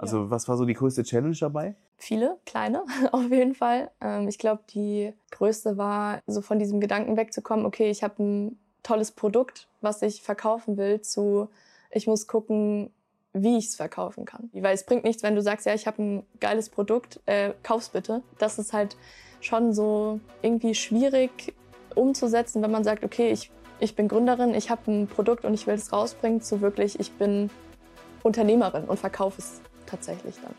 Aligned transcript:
Also 0.00 0.30
was 0.30 0.48
war 0.48 0.56
so 0.56 0.64
die 0.64 0.72
größte 0.72 1.02
Challenge 1.02 1.36
dabei? 1.38 1.74
Viele, 1.98 2.38
kleine 2.46 2.84
auf 3.12 3.30
jeden 3.30 3.54
Fall. 3.54 3.90
Ähm, 4.00 4.28
ich 4.28 4.38
glaube, 4.38 4.62
die 4.70 5.12
größte 5.30 5.76
war, 5.76 6.22
so 6.26 6.40
von 6.40 6.58
diesem 6.58 6.80
Gedanken 6.80 7.18
wegzukommen, 7.18 7.66
okay, 7.66 7.90
ich 7.90 8.02
habe 8.02 8.22
ein 8.22 8.58
tolles 8.82 9.12
Produkt, 9.12 9.68
was 9.82 10.00
ich 10.00 10.22
verkaufen 10.22 10.78
will, 10.78 11.02
zu 11.02 11.48
ich 11.90 12.06
muss 12.06 12.26
gucken, 12.26 12.90
wie 13.34 13.58
ich 13.58 13.66
es 13.66 13.76
verkaufen 13.76 14.24
kann. 14.24 14.48
Weil 14.54 14.74
es 14.74 14.86
bringt 14.86 15.04
nichts, 15.04 15.22
wenn 15.22 15.34
du 15.34 15.42
sagst, 15.42 15.66
ja, 15.66 15.74
ich 15.74 15.86
habe 15.86 16.02
ein 16.02 16.26
geiles 16.40 16.70
Produkt, 16.70 17.20
äh, 17.26 17.52
kauf's 17.62 17.90
bitte. 17.90 18.22
Das 18.38 18.58
ist 18.58 18.72
halt 18.72 18.96
schon 19.40 19.74
so 19.74 20.18
irgendwie 20.40 20.74
schwierig 20.74 21.54
umzusetzen, 21.94 22.62
wenn 22.62 22.70
man 22.70 22.84
sagt, 22.84 23.04
okay, 23.04 23.30
ich, 23.32 23.50
ich 23.80 23.96
bin 23.96 24.08
Gründerin, 24.08 24.54
ich 24.54 24.70
habe 24.70 24.90
ein 24.90 25.08
Produkt 25.08 25.44
und 25.44 25.52
ich 25.52 25.66
will 25.66 25.74
es 25.74 25.92
rausbringen, 25.92 26.40
zu 26.40 26.62
wirklich, 26.62 26.98
ich 26.98 27.12
bin 27.12 27.50
Unternehmerin 28.22 28.84
und 28.84 28.98
verkaufe 28.98 29.38
es 29.38 29.60
tatsächlich 29.90 30.36
dann. 30.42 30.54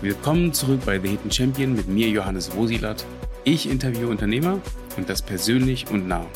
Willkommen 0.00 0.52
zurück 0.52 0.80
bei 0.84 0.98
The 1.00 1.08
Hidden 1.08 1.30
Champion 1.30 1.74
mit 1.74 1.88
mir, 1.88 2.08
Johannes 2.08 2.54
Wosilat. 2.54 3.04
Ich 3.44 3.68
interviewe 3.68 4.08
Unternehmer 4.08 4.60
und 4.96 5.08
das 5.08 5.22
persönlich 5.22 5.90
und 5.90 6.06
nah. 6.06 6.26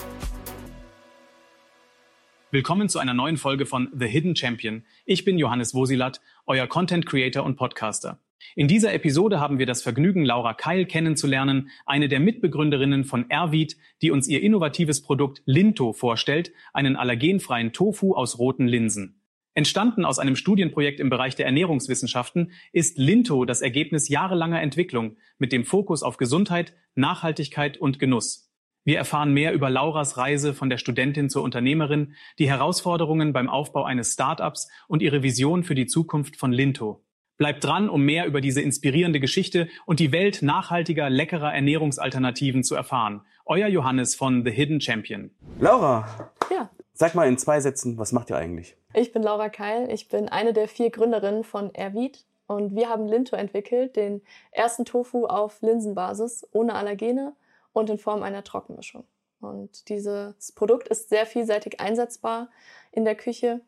Willkommen 2.50 2.88
zu 2.88 2.98
einer 2.98 3.14
neuen 3.14 3.36
Folge 3.36 3.66
von 3.66 3.88
The 3.98 4.06
Hidden 4.06 4.36
Champion. 4.36 4.84
Ich 5.04 5.24
bin 5.24 5.38
Johannes 5.38 5.74
Wosilat, 5.74 6.20
euer 6.46 6.66
Content 6.66 7.06
Creator 7.06 7.44
und 7.44 7.56
Podcaster. 7.56 8.18
In 8.56 8.68
dieser 8.68 8.92
Episode 8.92 9.40
haben 9.40 9.58
wir 9.58 9.66
das 9.66 9.82
Vergnügen, 9.82 10.24
Laura 10.24 10.52
Keil 10.52 10.84
kennenzulernen, 10.84 11.70
eine 11.86 12.08
der 12.08 12.20
Mitbegründerinnen 12.20 13.04
von 13.04 13.30
Ervid, 13.30 13.76
die 14.02 14.10
uns 14.10 14.28
ihr 14.28 14.42
innovatives 14.42 15.00
Produkt 15.00 15.42
Linto 15.46 15.92
vorstellt, 15.92 16.52
einen 16.74 16.96
allergenfreien 16.96 17.72
Tofu 17.72 18.14
aus 18.14 18.38
roten 18.38 18.66
Linsen. 18.66 19.21
Entstanden 19.54 20.06
aus 20.06 20.18
einem 20.18 20.34
Studienprojekt 20.34 20.98
im 20.98 21.10
Bereich 21.10 21.36
der 21.36 21.44
Ernährungswissenschaften 21.44 22.52
ist 22.72 22.96
Linto 22.96 23.44
das 23.44 23.60
Ergebnis 23.60 24.08
jahrelanger 24.08 24.62
Entwicklung 24.62 25.16
mit 25.38 25.52
dem 25.52 25.64
Fokus 25.64 26.02
auf 26.02 26.16
Gesundheit, 26.16 26.72
Nachhaltigkeit 26.94 27.76
und 27.76 27.98
Genuss. 27.98 28.50
Wir 28.84 28.96
erfahren 28.96 29.32
mehr 29.32 29.52
über 29.52 29.68
Lauras 29.68 30.16
Reise 30.16 30.54
von 30.54 30.70
der 30.70 30.78
Studentin 30.78 31.28
zur 31.28 31.42
Unternehmerin, 31.42 32.14
die 32.38 32.48
Herausforderungen 32.48 33.32
beim 33.34 33.48
Aufbau 33.48 33.84
eines 33.84 34.14
Startups 34.14 34.68
und 34.88 35.02
ihre 35.02 35.22
Vision 35.22 35.64
für 35.64 35.74
die 35.74 35.86
Zukunft 35.86 36.36
von 36.36 36.52
Linto. 36.52 37.04
Bleibt 37.36 37.62
dran, 37.62 37.88
um 37.90 38.02
mehr 38.02 38.26
über 38.26 38.40
diese 38.40 38.62
inspirierende 38.62 39.20
Geschichte 39.20 39.68
und 39.84 40.00
die 40.00 40.12
Welt 40.12 40.40
nachhaltiger, 40.42 41.10
leckerer 41.10 41.52
Ernährungsalternativen 41.54 42.64
zu 42.64 42.74
erfahren. 42.74 43.22
Euer 43.44 43.68
Johannes 43.68 44.14
von 44.14 44.44
The 44.44 44.50
Hidden 44.50 44.80
Champion. 44.80 45.30
Laura. 45.60 46.30
Ja. 46.50 46.70
Sag 46.94 47.14
mal 47.14 47.26
in 47.26 47.38
zwei 47.38 47.60
Sätzen, 47.60 47.98
was 47.98 48.12
macht 48.12 48.30
ihr 48.30 48.36
eigentlich? 48.36 48.76
Ich 48.94 49.12
bin 49.12 49.22
Laura 49.22 49.48
Keil. 49.48 49.90
Ich 49.90 50.08
bin 50.08 50.28
eine 50.28 50.52
der 50.52 50.68
vier 50.68 50.90
Gründerinnen 50.90 51.44
von 51.44 51.74
Ervid. 51.74 52.24
Und 52.46 52.74
wir 52.74 52.88
haben 52.88 53.06
Linto 53.06 53.34
entwickelt, 53.34 53.96
den 53.96 54.22
ersten 54.50 54.84
Tofu 54.84 55.26
auf 55.26 55.62
Linsenbasis, 55.62 56.46
ohne 56.52 56.74
Allergene 56.74 57.34
und 57.72 57.88
in 57.88 57.98
Form 57.98 58.22
einer 58.22 58.44
Trockenmischung. 58.44 59.04
Und 59.40 59.88
dieses 59.88 60.52
Produkt 60.52 60.88
ist 60.88 61.08
sehr 61.08 61.26
vielseitig 61.26 61.80
einsetzbar 61.80 62.50
in 62.92 63.04
der 63.04 63.14
Küche. 63.14 63.60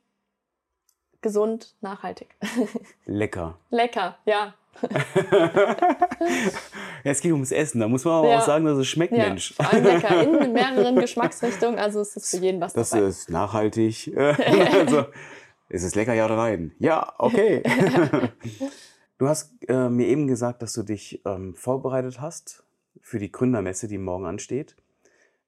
Gesund, 1.24 1.74
nachhaltig. 1.80 2.28
Lecker. 3.06 3.58
Lecker, 3.70 4.18
ja. 4.26 4.52
ja, 5.32 5.80
es 7.04 7.22
geht 7.22 7.32
ums 7.32 7.50
Essen. 7.50 7.80
Da 7.80 7.88
muss 7.88 8.04
man 8.04 8.12
aber 8.12 8.28
ja. 8.28 8.38
auch 8.38 8.44
sagen, 8.44 8.66
dass 8.66 8.76
es 8.76 8.86
schmeckt, 8.86 9.14
ja, 9.14 9.28
Mensch. 9.28 9.54
Vor 9.54 9.72
allem 9.72 9.84
lecker 9.84 10.22
in 10.44 10.52
mehreren 10.52 10.96
Geschmacksrichtungen. 10.96 11.78
Also 11.78 12.00
es 12.00 12.14
ist 12.14 12.30
für 12.30 12.44
jeden 12.44 12.60
was 12.60 12.74
das 12.74 12.90
dabei. 12.90 13.06
Das 13.06 13.20
ist 13.20 13.30
nachhaltig. 13.30 14.12
also, 14.14 15.06
ist 15.70 15.82
es 15.82 15.94
lecker, 15.94 16.12
ja 16.12 16.26
oder 16.26 16.36
nein? 16.36 16.72
Ja, 16.78 17.14
okay. 17.16 17.62
du 19.16 19.26
hast 19.26 19.54
äh, 19.66 19.88
mir 19.88 20.06
eben 20.08 20.26
gesagt, 20.26 20.60
dass 20.60 20.74
du 20.74 20.82
dich 20.82 21.22
ähm, 21.24 21.54
vorbereitet 21.54 22.20
hast 22.20 22.64
für 23.00 23.18
die 23.18 23.32
Gründermesse, 23.32 23.88
die 23.88 23.96
morgen 23.96 24.26
ansteht. 24.26 24.76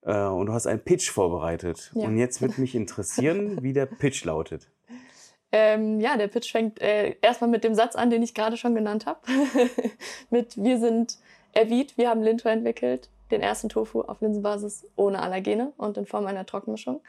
Äh, 0.06 0.22
und 0.22 0.46
du 0.46 0.54
hast 0.54 0.66
einen 0.66 0.80
Pitch 0.80 1.10
vorbereitet. 1.10 1.92
Ja. 1.94 2.06
Und 2.06 2.16
jetzt 2.16 2.40
wird 2.40 2.56
mich 2.56 2.74
interessieren, 2.74 3.62
wie 3.62 3.74
der 3.74 3.84
Pitch 3.84 4.24
lautet. 4.24 4.70
Ähm, 5.58 6.00
ja, 6.00 6.18
der 6.18 6.28
Pitch 6.28 6.52
fängt 6.52 6.82
äh, 6.82 7.16
erstmal 7.22 7.48
mit 7.48 7.64
dem 7.64 7.74
Satz 7.74 7.96
an, 7.96 8.10
den 8.10 8.22
ich 8.22 8.34
gerade 8.34 8.58
schon 8.58 8.74
genannt 8.74 9.06
habe. 9.06 9.20
mit 10.30 10.62
Wir 10.62 10.78
sind 10.78 11.16
Erwied, 11.54 11.96
wir 11.96 12.10
haben 12.10 12.22
Linto 12.22 12.50
entwickelt, 12.50 13.08
den 13.30 13.40
ersten 13.40 13.70
Tofu 13.70 14.02
auf 14.02 14.20
Linsenbasis 14.20 14.86
ohne 14.96 15.22
Allergene 15.22 15.72
und 15.78 15.96
in 15.96 16.04
Form 16.04 16.26
einer 16.26 16.44
Trockenmischung. 16.44 17.00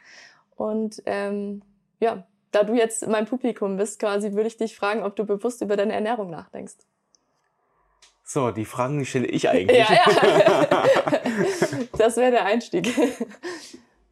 Und 0.56 1.02
ähm, 1.04 1.60
ja, 2.00 2.26
da 2.50 2.62
du 2.62 2.72
jetzt 2.72 3.06
mein 3.06 3.26
Publikum 3.26 3.76
bist, 3.76 3.98
quasi, 3.98 4.32
würde 4.32 4.48
ich 4.48 4.56
dich 4.56 4.74
fragen, 4.74 5.02
ob 5.02 5.14
du 5.14 5.26
bewusst 5.26 5.60
über 5.60 5.76
deine 5.76 5.92
Ernährung 5.92 6.30
nachdenkst. 6.30 6.76
So, 8.24 8.50
die 8.50 8.64
Fragen 8.64 9.04
stelle 9.04 9.26
ich 9.26 9.46
eigentlich. 9.50 9.76
Ja, 9.76 9.92
ja. 9.92 10.84
das 11.98 12.16
wäre 12.16 12.30
der 12.30 12.46
Einstieg. 12.46 12.94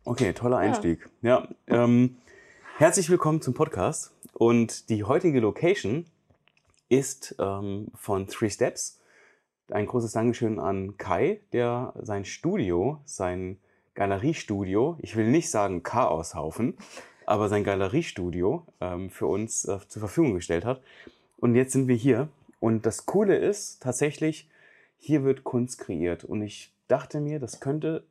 Okay, 0.04 0.34
toller 0.34 0.58
Einstieg. 0.58 1.08
Ja, 1.22 1.48
ja 1.68 1.84
ähm, 1.84 2.18
herzlich 2.76 3.08
willkommen 3.08 3.40
zum 3.40 3.54
Podcast. 3.54 4.15
Und 4.38 4.90
die 4.90 5.04
heutige 5.04 5.40
Location 5.40 6.04
ist 6.90 7.34
ähm, 7.38 7.88
von 7.94 8.26
Three 8.26 8.50
Steps. 8.50 9.00
Ein 9.70 9.86
großes 9.86 10.12
Dankeschön 10.12 10.60
an 10.60 10.98
Kai, 10.98 11.40
der 11.54 11.94
sein 12.02 12.26
Studio, 12.26 13.00
sein 13.06 13.58
Galeriestudio, 13.94 14.98
ich 15.00 15.16
will 15.16 15.30
nicht 15.30 15.50
sagen 15.50 15.82
Chaoshaufen, 15.82 16.76
aber 17.24 17.48
sein 17.48 17.64
Galeriestudio 17.64 18.66
ähm, 18.82 19.08
für 19.08 19.26
uns 19.26 19.64
äh, 19.64 19.78
zur 19.88 20.00
Verfügung 20.00 20.34
gestellt 20.34 20.66
hat. 20.66 20.82
Und 21.38 21.54
jetzt 21.54 21.72
sind 21.72 21.88
wir 21.88 21.96
hier 21.96 22.28
und 22.60 22.84
das 22.84 23.06
Coole 23.06 23.38
ist 23.38 23.82
tatsächlich, 23.82 24.50
hier 24.98 25.24
wird 25.24 25.44
Kunst 25.44 25.78
kreiert. 25.78 26.24
Und 26.24 26.42
ich 26.42 26.74
dachte 26.88 27.20
mir, 27.20 27.40
das 27.40 27.60
könnte 27.60 28.04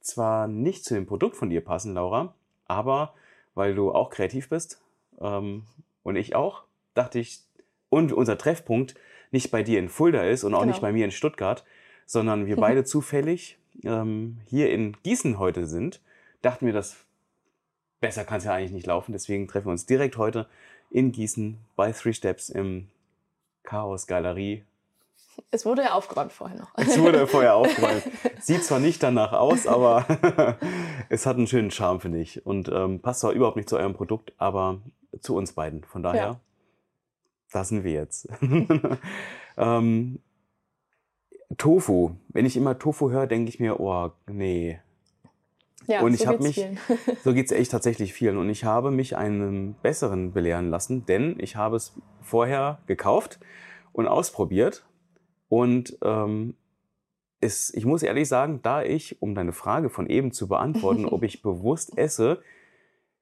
zwar 0.00 0.48
nicht 0.48 0.86
zu 0.86 0.94
dem 0.94 1.04
Produkt 1.04 1.36
von 1.36 1.50
dir 1.50 1.62
passen, 1.62 1.92
Laura, 1.92 2.34
aber 2.66 3.12
weil 3.54 3.74
du 3.74 3.92
auch 3.92 4.08
kreativ 4.08 4.48
bist 4.48 4.80
ähm, 5.20 5.64
und 6.02 6.16
ich 6.16 6.34
auch, 6.34 6.64
dachte 6.94 7.18
ich, 7.18 7.40
und 7.88 8.12
unser 8.12 8.38
Treffpunkt 8.38 8.94
nicht 9.30 9.50
bei 9.50 9.62
dir 9.62 9.78
in 9.78 9.88
Fulda 9.88 10.22
ist 10.24 10.44
und 10.44 10.54
auch 10.54 10.60
genau. 10.60 10.72
nicht 10.72 10.80
bei 10.80 10.92
mir 10.92 11.04
in 11.04 11.10
Stuttgart, 11.10 11.64
sondern 12.06 12.46
wir 12.46 12.56
beide 12.66 12.84
zufällig 12.84 13.58
ähm, 13.84 14.38
hier 14.46 14.70
in 14.70 14.96
Gießen 15.02 15.38
heute 15.38 15.66
sind, 15.66 16.00
dachten 16.42 16.66
wir, 16.66 16.72
das 16.72 16.96
besser 18.00 18.24
kann 18.24 18.38
es 18.38 18.44
ja 18.44 18.54
eigentlich 18.54 18.72
nicht 18.72 18.86
laufen. 18.86 19.12
Deswegen 19.12 19.48
treffen 19.48 19.66
wir 19.66 19.72
uns 19.72 19.86
direkt 19.86 20.16
heute 20.16 20.46
in 20.90 21.12
Gießen 21.12 21.58
bei 21.74 21.92
Three 21.92 22.12
Steps 22.12 22.48
im 22.48 22.88
Chaos 23.62 24.06
Galerie. 24.06 24.64
Es 25.50 25.66
wurde 25.66 25.82
ja 25.82 25.92
aufgeräumt 25.92 26.32
vorher 26.32 26.58
noch. 26.58 26.70
Es 26.76 26.98
wurde 26.98 27.26
vorher 27.26 27.56
aufgeräumt. 27.56 28.04
Sieht 28.40 28.64
zwar 28.64 28.78
nicht 28.78 29.02
danach 29.02 29.32
aus, 29.32 29.66
aber 29.66 30.06
es 31.08 31.26
hat 31.26 31.36
einen 31.36 31.46
schönen 31.46 31.70
Charme, 31.70 32.00
finde 32.00 32.20
ich. 32.20 32.46
Und 32.46 32.68
ähm, 32.68 33.00
passt 33.00 33.20
zwar 33.20 33.32
überhaupt 33.32 33.56
nicht 33.56 33.68
zu 33.68 33.76
eurem 33.76 33.94
Produkt, 33.94 34.32
aber 34.38 34.80
zu 35.20 35.34
uns 35.34 35.52
beiden. 35.52 35.84
Von 35.84 36.02
daher, 36.02 36.22
ja. 36.22 36.40
da 37.52 37.64
sind 37.64 37.84
wir 37.84 37.92
jetzt. 37.92 38.28
ähm, 39.56 40.20
Tofu. 41.56 42.16
Wenn 42.28 42.46
ich 42.46 42.56
immer 42.56 42.78
Tofu 42.78 43.10
höre, 43.10 43.26
denke 43.26 43.48
ich 43.48 43.60
mir, 43.60 43.80
oh, 43.80 44.10
nee. 44.26 44.80
Ja, 45.86 46.00
und 46.02 46.14
ich 46.14 46.20
so 46.20 46.26
habe 46.26 46.42
mich, 46.42 46.56
vielen. 46.56 46.78
so 47.24 47.32
geht 47.32 47.46
es 47.46 47.52
echt 47.52 47.70
tatsächlich 47.70 48.12
vielen. 48.12 48.38
Und 48.38 48.50
ich 48.50 48.64
habe 48.64 48.90
mich 48.90 49.16
einen 49.16 49.74
besseren 49.82 50.32
belehren 50.32 50.70
lassen, 50.70 51.06
denn 51.06 51.36
ich 51.38 51.56
habe 51.56 51.76
es 51.76 51.94
vorher 52.22 52.80
gekauft 52.86 53.38
und 53.92 54.08
ausprobiert. 54.08 54.84
Und 55.48 55.96
ähm, 56.02 56.54
ist, 57.40 57.76
ich 57.76 57.84
muss 57.84 58.02
ehrlich 58.02 58.28
sagen, 58.28 58.60
da 58.62 58.82
ich, 58.82 59.22
um 59.22 59.34
deine 59.34 59.52
Frage 59.52 59.90
von 59.90 60.08
eben 60.08 60.32
zu 60.32 60.48
beantworten, 60.48 61.06
ob 61.06 61.22
ich 61.22 61.42
bewusst 61.42 61.96
esse, 61.96 62.42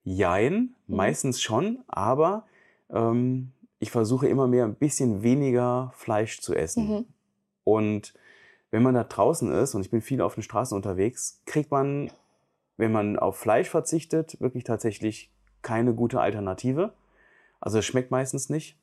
jein, 0.04 0.74
mhm. 0.86 0.96
meistens 0.96 1.42
schon, 1.42 1.82
aber 1.88 2.46
ähm, 2.90 3.52
ich 3.78 3.90
versuche 3.90 4.28
immer 4.28 4.46
mehr 4.46 4.64
ein 4.64 4.76
bisschen 4.76 5.22
weniger 5.22 5.92
Fleisch 5.96 6.40
zu 6.40 6.54
essen. 6.54 6.88
Mhm. 6.88 7.04
Und 7.64 8.14
wenn 8.70 8.82
man 8.82 8.94
da 8.94 9.04
draußen 9.04 9.52
ist, 9.52 9.74
und 9.74 9.82
ich 9.82 9.90
bin 9.90 10.00
viel 10.00 10.20
auf 10.20 10.34
den 10.34 10.42
Straßen 10.42 10.76
unterwegs, 10.76 11.40
kriegt 11.46 11.70
man, 11.70 12.10
wenn 12.76 12.92
man 12.92 13.18
auf 13.18 13.36
Fleisch 13.36 13.68
verzichtet, 13.68 14.40
wirklich 14.40 14.64
tatsächlich 14.64 15.30
keine 15.62 15.94
gute 15.94 16.20
Alternative. 16.20 16.92
Also 17.60 17.78
es 17.78 17.86
schmeckt 17.86 18.10
meistens 18.10 18.50
nicht. 18.50 18.76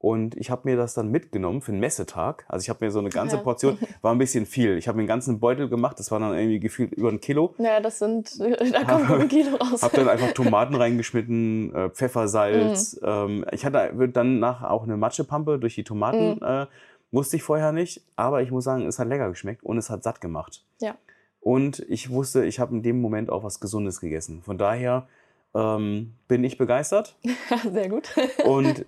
Und 0.00 0.36
ich 0.36 0.50
habe 0.50 0.62
mir 0.64 0.76
das 0.76 0.94
dann 0.94 1.10
mitgenommen 1.10 1.60
für 1.60 1.72
den 1.72 1.80
Messetag. 1.80 2.44
Also 2.48 2.62
ich 2.62 2.70
habe 2.70 2.84
mir 2.84 2.92
so 2.92 3.00
eine 3.00 3.08
ganze 3.08 3.36
ja. 3.36 3.42
Portion, 3.42 3.78
war 4.00 4.12
ein 4.12 4.18
bisschen 4.18 4.46
viel. 4.46 4.78
Ich 4.78 4.86
habe 4.86 4.96
mir 4.96 5.02
einen 5.02 5.08
ganzen 5.08 5.40
Beutel 5.40 5.68
gemacht, 5.68 5.98
das 5.98 6.12
war 6.12 6.20
dann 6.20 6.38
irgendwie 6.38 6.60
gefühlt 6.60 6.92
über 6.92 7.08
ein 7.08 7.20
Kilo. 7.20 7.54
Naja, 7.58 7.80
das 7.80 7.98
sind, 7.98 8.38
da 8.72 8.84
kommt 8.84 9.10
ein 9.10 9.28
Kilo 9.28 9.56
raus. 9.56 9.82
Habe 9.82 9.96
dann 9.96 10.08
einfach 10.08 10.32
Tomaten 10.34 10.76
reingeschnitten, 10.76 11.74
äh, 11.74 11.90
Pfeffersalz. 11.90 13.00
Mhm. 13.00 13.08
Ähm, 13.08 13.44
ich 13.50 13.64
hatte 13.64 13.92
danach 14.12 14.62
auch 14.62 14.84
eine 14.84 14.96
Matschepampe 14.96 15.58
durch 15.58 15.74
die 15.74 15.84
Tomaten, 15.84 16.36
mhm. 16.36 16.42
äh, 16.42 16.66
wusste 17.10 17.36
ich 17.36 17.42
vorher 17.42 17.72
nicht. 17.72 18.04
Aber 18.14 18.42
ich 18.42 18.52
muss 18.52 18.64
sagen, 18.64 18.86
es 18.86 19.00
hat 19.00 19.08
lecker 19.08 19.28
geschmeckt 19.28 19.64
und 19.64 19.78
es 19.78 19.90
hat 19.90 20.04
satt 20.04 20.20
gemacht. 20.20 20.64
Ja. 20.80 20.94
Und 21.40 21.80
ich 21.88 22.10
wusste, 22.10 22.44
ich 22.44 22.60
habe 22.60 22.74
in 22.74 22.82
dem 22.82 23.00
Moment 23.00 23.30
auch 23.30 23.42
was 23.42 23.58
Gesundes 23.58 24.00
gegessen. 24.00 24.42
Von 24.42 24.58
daher 24.58 25.08
ähm, 25.54 26.14
bin 26.28 26.44
ich 26.44 26.58
begeistert. 26.58 27.16
Sehr 27.72 27.88
gut. 27.88 28.14
Und 28.44 28.84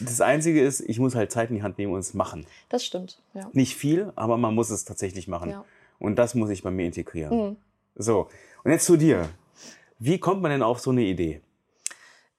das 0.00 0.20
Einzige 0.20 0.62
ist, 0.64 0.80
ich 0.80 0.98
muss 0.98 1.14
halt 1.14 1.32
Zeit 1.32 1.50
in 1.50 1.56
die 1.56 1.62
Hand 1.62 1.78
nehmen 1.78 1.92
und 1.92 2.00
es 2.00 2.14
machen. 2.14 2.46
Das 2.68 2.84
stimmt, 2.84 3.20
ja. 3.34 3.48
Nicht 3.52 3.76
viel, 3.76 4.12
aber 4.16 4.36
man 4.36 4.54
muss 4.54 4.70
es 4.70 4.84
tatsächlich 4.84 5.28
machen. 5.28 5.50
Ja. 5.50 5.64
Und 5.98 6.16
das 6.16 6.34
muss 6.34 6.50
ich 6.50 6.62
bei 6.62 6.70
mir 6.70 6.86
integrieren. 6.86 7.36
Mhm. 7.50 7.56
So, 7.96 8.28
und 8.62 8.70
jetzt 8.70 8.86
zu 8.86 8.96
dir. 8.96 9.28
Wie 9.98 10.18
kommt 10.18 10.42
man 10.42 10.50
denn 10.50 10.62
auf 10.62 10.80
so 10.80 10.90
eine 10.90 11.02
Idee? 11.02 11.40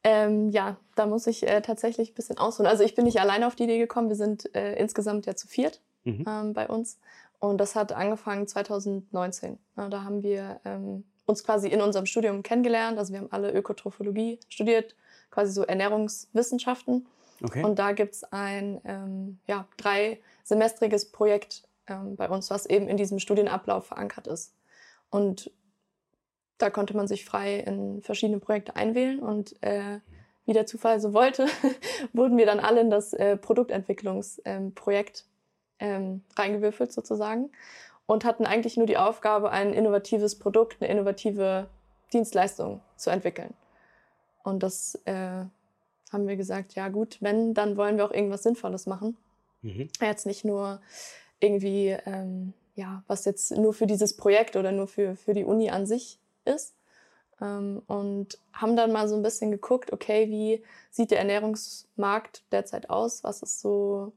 Ähm, 0.04 0.50
ja, 0.51 0.77
da 0.95 1.07
muss 1.07 1.25
ich 1.25 1.48
äh, 1.48 1.62
tatsächlich 1.62 2.12
ein 2.12 2.16
bisschen 2.16 2.38
ausholen. 2.38 2.69
Also 2.69 2.83
ich 2.83 2.94
bin 2.95 3.06
nicht 3.06 3.19
alleine 3.19 3.48
auf 3.48 3.56
die 3.56 3.63
Idee 3.63 3.80
gekommen. 3.80 4.10
Wir 4.10 4.16
sind 4.16 4.54
äh, 4.56 4.75
insgesamt 4.75 5.25
ja 5.25 5.36
zu 5.36 5.48
viert 5.48 5.81
Mhm. 6.04 6.24
ähm, 6.27 6.54
bei 6.54 6.68
uns. 6.68 7.00
Und 7.39 7.57
das 7.57 7.75
hat 7.75 7.92
angefangen 7.92 8.48
2019. 8.48 9.57
Ja, 9.75 9.89
da 9.89 10.04
haben 10.04 10.22
wir 10.22 10.60
ähm, 10.63 11.04
uns 11.25 11.44
quasi 11.44 11.68
in 11.68 11.81
unserem 11.81 12.06
Studium 12.06 12.44
kennengelernt. 12.44 12.98
Also 12.98 13.13
wir 13.13 13.19
haben 13.19 13.31
alle 13.31 13.51
Ökotrophologie 13.51 14.39
studiert, 14.50 14.95
quasi 15.31 15.51
so 15.51 15.63
Ernährungswissenschaften. 15.63 17.07
Okay. 17.44 17.63
Und 17.63 17.80
da 17.80 17.92
gibt's 17.92 18.24
ein 18.24 18.80
ähm, 18.86 19.39
ja, 19.48 19.68
dreisemestriges 19.77 21.12
Projekt 21.12 21.63
ähm, 21.88 22.16
bei 22.16 22.30
uns, 22.30 22.50
was 22.50 22.66
eben 22.66 22.88
in 22.88 22.98
diesem 22.98 23.19
Studienablauf 23.19 23.88
verankert 23.88 24.27
ist. 24.27 24.54
Und 25.10 25.51
da 26.57 26.69
konnte 26.69 26.95
man 26.95 27.07
sich 27.07 27.25
frei 27.25 27.60
in 27.60 28.01
verschiedene 28.01 28.39
Projekte 28.39 28.75
einwählen 28.75 29.19
und 29.19 29.62
äh, 29.62 30.00
wie 30.45 30.54
der 30.54 30.66
Zufall 30.66 31.01
so 31.01 31.13
wollte, 31.13 31.48
wurden 32.13 32.38
wir 32.38 32.45
dann 32.45 32.60
alle 32.60 32.81
in 32.81 32.89
das 32.89 33.13
äh, 33.13 33.36
Produktentwicklungsprojekt 33.36 35.25
ähm, 35.80 36.22
reingewürfelt 36.38 36.94
sozusagen 36.94 37.50
und 38.05 38.25
hatten 38.25 38.45
eigentlich 38.45 38.77
nur 38.77 38.85
die 38.85 38.97
Aufgabe, 38.97 39.51
ein 39.51 39.73
innovatives 39.73 40.37
Produkt, 40.37 40.77
eine 40.81 40.91
innovative 40.91 41.67
Dienstleistung 42.13 42.81
zu 42.95 43.09
entwickeln. 43.09 43.53
Und 44.43 44.61
das 44.61 44.99
äh, 45.05 45.45
haben 46.11 46.27
wir 46.27 46.35
gesagt, 46.35 46.75
ja 46.75 46.89
gut, 46.89 47.17
wenn, 47.19 47.53
dann 47.53 47.77
wollen 47.77 47.97
wir 47.97 48.05
auch 48.05 48.11
irgendwas 48.11 48.43
Sinnvolles 48.43 48.85
machen. 48.85 49.17
Mhm. 49.61 49.89
Jetzt 49.99 50.25
nicht 50.25 50.45
nur 50.45 50.81
irgendwie, 51.39 51.97
ähm, 52.05 52.53
ja, 52.75 53.03
was 53.07 53.25
jetzt 53.25 53.51
nur 53.51 53.73
für 53.73 53.87
dieses 53.87 54.15
Projekt 54.15 54.55
oder 54.55 54.71
nur 54.71 54.87
für, 54.87 55.15
für 55.15 55.33
die 55.33 55.43
Uni 55.43 55.71
an 55.71 55.87
sich 55.87 56.19
ist. 56.45 56.75
Ähm, 57.41 57.81
und 57.87 58.37
haben 58.53 58.75
dann 58.75 58.91
mal 58.91 59.09
so 59.09 59.15
ein 59.15 59.23
bisschen 59.23 59.51
geguckt, 59.51 59.91
okay, 59.91 60.29
wie 60.29 60.63
sieht 60.91 61.11
der 61.11 61.19
Ernährungsmarkt 61.19 62.43
derzeit 62.51 62.89
aus? 62.89 63.23
Was 63.23 63.41
ist 63.41 63.59
so, 63.59 64.13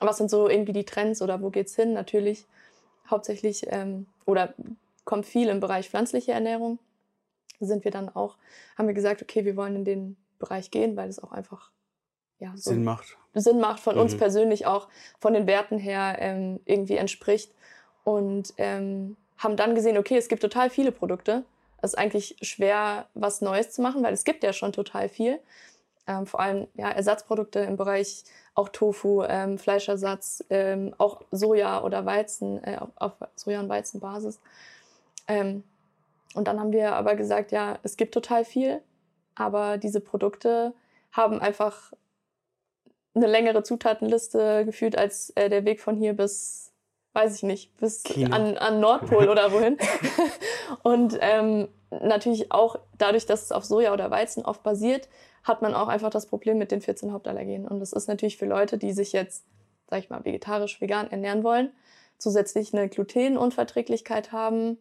was 0.00 0.18
sind 0.18 0.30
so 0.30 0.48
irgendwie 0.48 0.72
die 0.72 0.84
Trends 0.84 1.22
oder 1.22 1.40
wo 1.40 1.50
geht's 1.50 1.76
hin? 1.76 1.92
Natürlich 1.94 2.46
hauptsächlich 3.10 3.66
ähm, 3.68 4.06
oder 4.24 4.54
kommt 5.04 5.26
viel 5.26 5.48
im 5.48 5.60
Bereich 5.60 5.88
pflanzliche 5.88 6.32
Ernährung. 6.32 6.78
Sind 7.60 7.84
wir 7.84 7.90
dann 7.90 8.08
auch, 8.08 8.36
haben 8.76 8.86
wir 8.86 8.94
gesagt, 8.94 9.22
okay, 9.22 9.44
wir 9.44 9.56
wollen 9.56 9.76
in 9.76 9.84
den 9.84 10.16
Bereich 10.38 10.70
gehen, 10.70 10.96
weil 10.96 11.08
es 11.08 11.22
auch 11.22 11.32
einfach 11.32 11.70
ja, 12.38 12.52
so 12.56 12.70
Sinn 12.70 12.84
macht. 12.84 13.16
Sinn 13.34 13.58
macht, 13.58 13.80
von 13.80 13.98
uns 13.98 14.14
Mhm. 14.14 14.18
persönlich 14.18 14.66
auch 14.66 14.88
von 15.18 15.32
den 15.32 15.46
Werten 15.46 15.78
her 15.78 16.16
ähm, 16.20 16.60
irgendwie 16.64 16.96
entspricht. 16.96 17.52
Und 18.04 18.54
ähm, 18.56 19.16
haben 19.38 19.56
dann 19.56 19.74
gesehen, 19.74 19.98
okay, 19.98 20.16
es 20.16 20.28
gibt 20.28 20.42
total 20.42 20.70
viele 20.70 20.92
Produkte. 20.92 21.44
Es 21.82 21.92
ist 21.92 21.98
eigentlich 21.98 22.36
schwer, 22.42 23.06
was 23.14 23.40
Neues 23.40 23.70
zu 23.70 23.82
machen, 23.82 24.02
weil 24.02 24.12
es 24.12 24.24
gibt 24.24 24.42
ja 24.42 24.52
schon 24.52 24.72
total 24.72 25.08
viel. 25.08 25.38
Ähm, 26.08 26.26
vor 26.26 26.40
allem 26.40 26.66
ja, 26.74 26.90
Ersatzprodukte 26.90 27.60
im 27.60 27.76
Bereich 27.76 28.24
auch 28.54 28.70
Tofu, 28.70 29.22
ähm, 29.22 29.58
Fleischersatz, 29.58 30.42
ähm, 30.50 30.94
auch 30.98 31.22
Soja 31.30 31.82
oder 31.84 32.06
Weizen, 32.06 32.64
äh, 32.64 32.78
auf, 32.96 33.12
Soja- 33.36 33.60
und 33.60 33.68
Weizenbasis. 33.68 34.40
Ähm, 35.28 35.62
und 36.34 36.48
dann 36.48 36.58
haben 36.58 36.72
wir 36.72 36.94
aber 36.94 37.14
gesagt, 37.14 37.52
ja, 37.52 37.78
es 37.82 37.96
gibt 37.96 38.14
total 38.14 38.44
viel, 38.44 38.80
aber 39.34 39.76
diese 39.76 40.00
Produkte 40.00 40.72
haben 41.12 41.40
einfach 41.40 41.92
eine 43.14 43.26
längere 43.26 43.62
Zutatenliste 43.62 44.64
gefühlt 44.64 44.96
als 44.96 45.30
äh, 45.30 45.48
der 45.48 45.64
Weg 45.64 45.80
von 45.80 45.96
hier 45.96 46.14
bis, 46.14 46.67
weiß 47.12 47.36
ich 47.36 47.42
nicht, 47.42 47.76
bis 47.76 48.02
China. 48.02 48.36
an, 48.36 48.56
an 48.56 48.80
Nordpol 48.80 49.28
oder 49.30 49.52
wohin. 49.52 49.78
und 50.82 51.18
ähm, 51.20 51.68
natürlich 51.90 52.52
auch 52.52 52.78
dadurch, 52.96 53.26
dass 53.26 53.44
es 53.44 53.52
auf 53.52 53.64
Soja 53.64 53.92
oder 53.92 54.10
Weizen 54.10 54.44
oft 54.44 54.62
basiert, 54.62 55.08
hat 55.42 55.62
man 55.62 55.74
auch 55.74 55.88
einfach 55.88 56.10
das 56.10 56.26
Problem 56.26 56.58
mit 56.58 56.70
den 56.70 56.80
14 56.80 57.12
Hauptallergenen. 57.12 57.66
Und 57.66 57.80
das 57.80 57.92
ist 57.92 58.08
natürlich 58.08 58.36
für 58.36 58.46
Leute, 58.46 58.78
die 58.78 58.92
sich 58.92 59.12
jetzt, 59.12 59.44
sag 59.88 60.00
ich 60.00 60.10
mal, 60.10 60.24
vegetarisch, 60.24 60.80
vegan 60.80 61.10
ernähren 61.10 61.42
wollen, 61.42 61.72
zusätzlich 62.18 62.74
eine 62.74 62.88
Glutenunverträglichkeit 62.88 64.32
haben, 64.32 64.78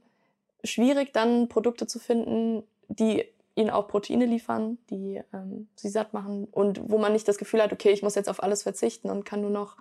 schwierig 0.63 1.13
dann 1.13 1.47
Produkte 1.47 1.87
zu 1.87 1.99
finden, 1.99 2.63
die 2.87 3.25
ihnen 3.55 3.69
auch 3.69 3.87
Proteine 3.87 4.25
liefern, 4.25 4.77
die 4.89 5.21
ähm, 5.33 5.67
sie 5.75 5.89
satt 5.89 6.13
machen 6.13 6.45
und 6.51 6.91
wo 6.91 6.97
man 6.97 7.13
nicht 7.13 7.27
das 7.27 7.37
Gefühl 7.37 7.61
hat, 7.61 7.73
okay, 7.73 7.89
ich 7.89 8.03
muss 8.03 8.15
jetzt 8.15 8.29
auf 8.29 8.43
alles 8.43 8.63
verzichten 8.63 9.09
und 9.09 9.25
kann 9.25 9.41
nur 9.41 9.49
noch 9.49 9.77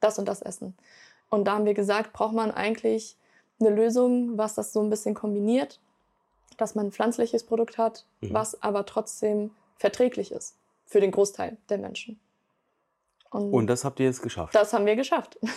das 0.00 0.18
und 0.18 0.26
das 0.26 0.42
essen. 0.42 0.76
Und 1.30 1.44
da 1.46 1.54
haben 1.54 1.64
wir 1.64 1.74
gesagt, 1.74 2.12
braucht 2.12 2.34
man 2.34 2.50
eigentlich 2.50 3.16
eine 3.60 3.70
Lösung, 3.70 4.36
was 4.38 4.54
das 4.54 4.72
so 4.72 4.80
ein 4.82 4.90
bisschen 4.90 5.14
kombiniert, 5.14 5.80
dass 6.56 6.74
man 6.74 6.86
ein 6.86 6.92
pflanzliches 6.92 7.44
Produkt 7.44 7.78
hat, 7.78 8.04
Mhm. 8.20 8.32
was 8.34 8.62
aber 8.62 8.86
trotzdem 8.86 9.50
verträglich 9.78 10.32
ist 10.32 10.56
für 10.86 11.00
den 11.00 11.10
Großteil 11.10 11.56
der 11.68 11.78
Menschen. 11.78 12.18
Und, 13.30 13.52
Und 13.52 13.66
das 13.66 13.84
habt 13.84 13.98
ihr 14.00 14.06
jetzt 14.06 14.22
geschafft. 14.22 14.54
das 14.54 14.72
haben 14.72 14.86
wir 14.86 14.96
geschafft. 14.96 15.38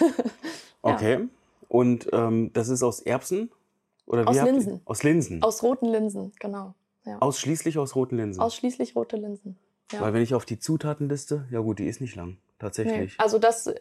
Ja. 0.81 0.93
Okay. 0.95 1.27
Und 1.67 2.07
ähm, 2.13 2.51
das 2.53 2.69
ist 2.69 2.83
aus 2.83 3.01
Erbsen? 3.01 3.51
Oder 4.05 4.25
Aus 4.27 4.37
habt 4.37 4.47
ihr- 4.47 4.53
Linsen. 4.53 4.81
Aus 4.85 5.03
Linsen. 5.03 5.43
Aus 5.43 5.61
roten 5.61 5.87
Linsen, 5.87 6.31
genau. 6.39 6.73
Ja. 7.05 7.19
Ausschließlich 7.19 7.77
aus 7.77 7.95
roten 7.95 8.15
Linsen. 8.15 8.41
Ausschließlich 8.41 8.95
rote 8.95 9.17
Linsen. 9.17 9.57
Ja. 9.91 9.99
Weil 9.99 10.13
wenn 10.13 10.21
ich 10.21 10.33
auf 10.33 10.45
die 10.45 10.57
Zutatenliste, 10.57 11.45
ja 11.51 11.59
gut, 11.59 11.79
die 11.79 11.87
ist 11.87 11.99
nicht 11.99 12.15
lang, 12.15 12.37
Nee. 12.59 12.65
tatsächlich. 12.65 13.19
Also 13.19 13.39
das, 13.39 13.73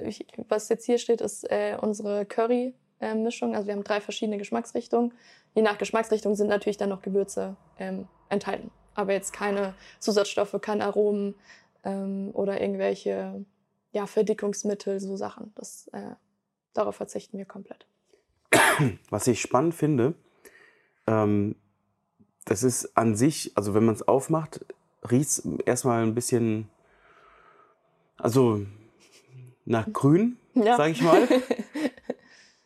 was 0.48 0.68
jetzt 0.68 0.86
hier 0.86 0.98
steht, 0.98 1.20
ist 1.20 1.44
äh, 1.50 1.76
unsere 1.80 2.24
Curry-Mischung. 2.26 3.54
also 3.54 3.66
wir 3.66 3.74
haben 3.74 3.84
drei 3.84 4.00
verschiedene 4.00 4.38
Geschmacksrichtungen. 4.38 5.12
Je 5.54 5.62
nach 5.62 5.78
Geschmacksrichtung 5.78 6.34
sind 6.34 6.48
natürlich 6.48 6.76
dann 6.76 6.88
noch 6.88 7.02
Gewürze 7.02 7.56
ähm, 7.78 8.08
enthalten. 8.28 8.70
Aber 8.94 9.12
jetzt 9.12 9.32
keine 9.32 9.74
Zusatzstoffe, 9.98 10.56
keine 10.60 10.84
Aromen 10.84 11.34
ähm, 11.84 12.30
oder 12.32 12.60
irgendwelche 12.60 13.44
ja, 13.92 14.06
Verdickungsmittel, 14.06 15.00
so 15.00 15.16
Sachen. 15.16 15.52
Das, 15.54 15.88
äh, 15.88 16.14
darauf 16.74 16.96
verzichten 16.96 17.38
wir 17.38 17.44
komplett. 17.44 17.86
Was 19.10 19.26
ich 19.26 19.40
spannend 19.40 19.74
finde, 19.74 20.14
ähm, 21.06 21.56
das 22.44 22.62
ist 22.62 22.96
an 22.96 23.14
sich, 23.14 23.52
also 23.56 23.74
wenn 23.74 23.84
man 23.84 23.94
es 23.94 24.06
aufmacht, 24.06 24.64
riecht 25.10 25.28
es 25.28 25.48
erstmal 25.66 26.02
ein 26.02 26.14
bisschen, 26.14 26.68
also 28.18 28.60
nach 29.64 29.86
grün, 29.92 30.36
Ja. 30.54 30.76
sage 30.76 30.92
ich 30.92 31.02
mal. 31.02 31.26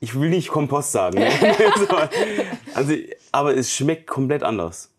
Ich 0.04 0.18
will 0.18 0.30
nicht 0.30 0.48
Kompost 0.48 0.90
sagen. 0.90 1.20
Ne? 1.20 1.30
So, 1.78 1.86
also, 2.74 2.92
aber 3.30 3.56
es 3.56 3.72
schmeckt 3.72 4.08
komplett 4.08 4.42
anders. 4.42 4.90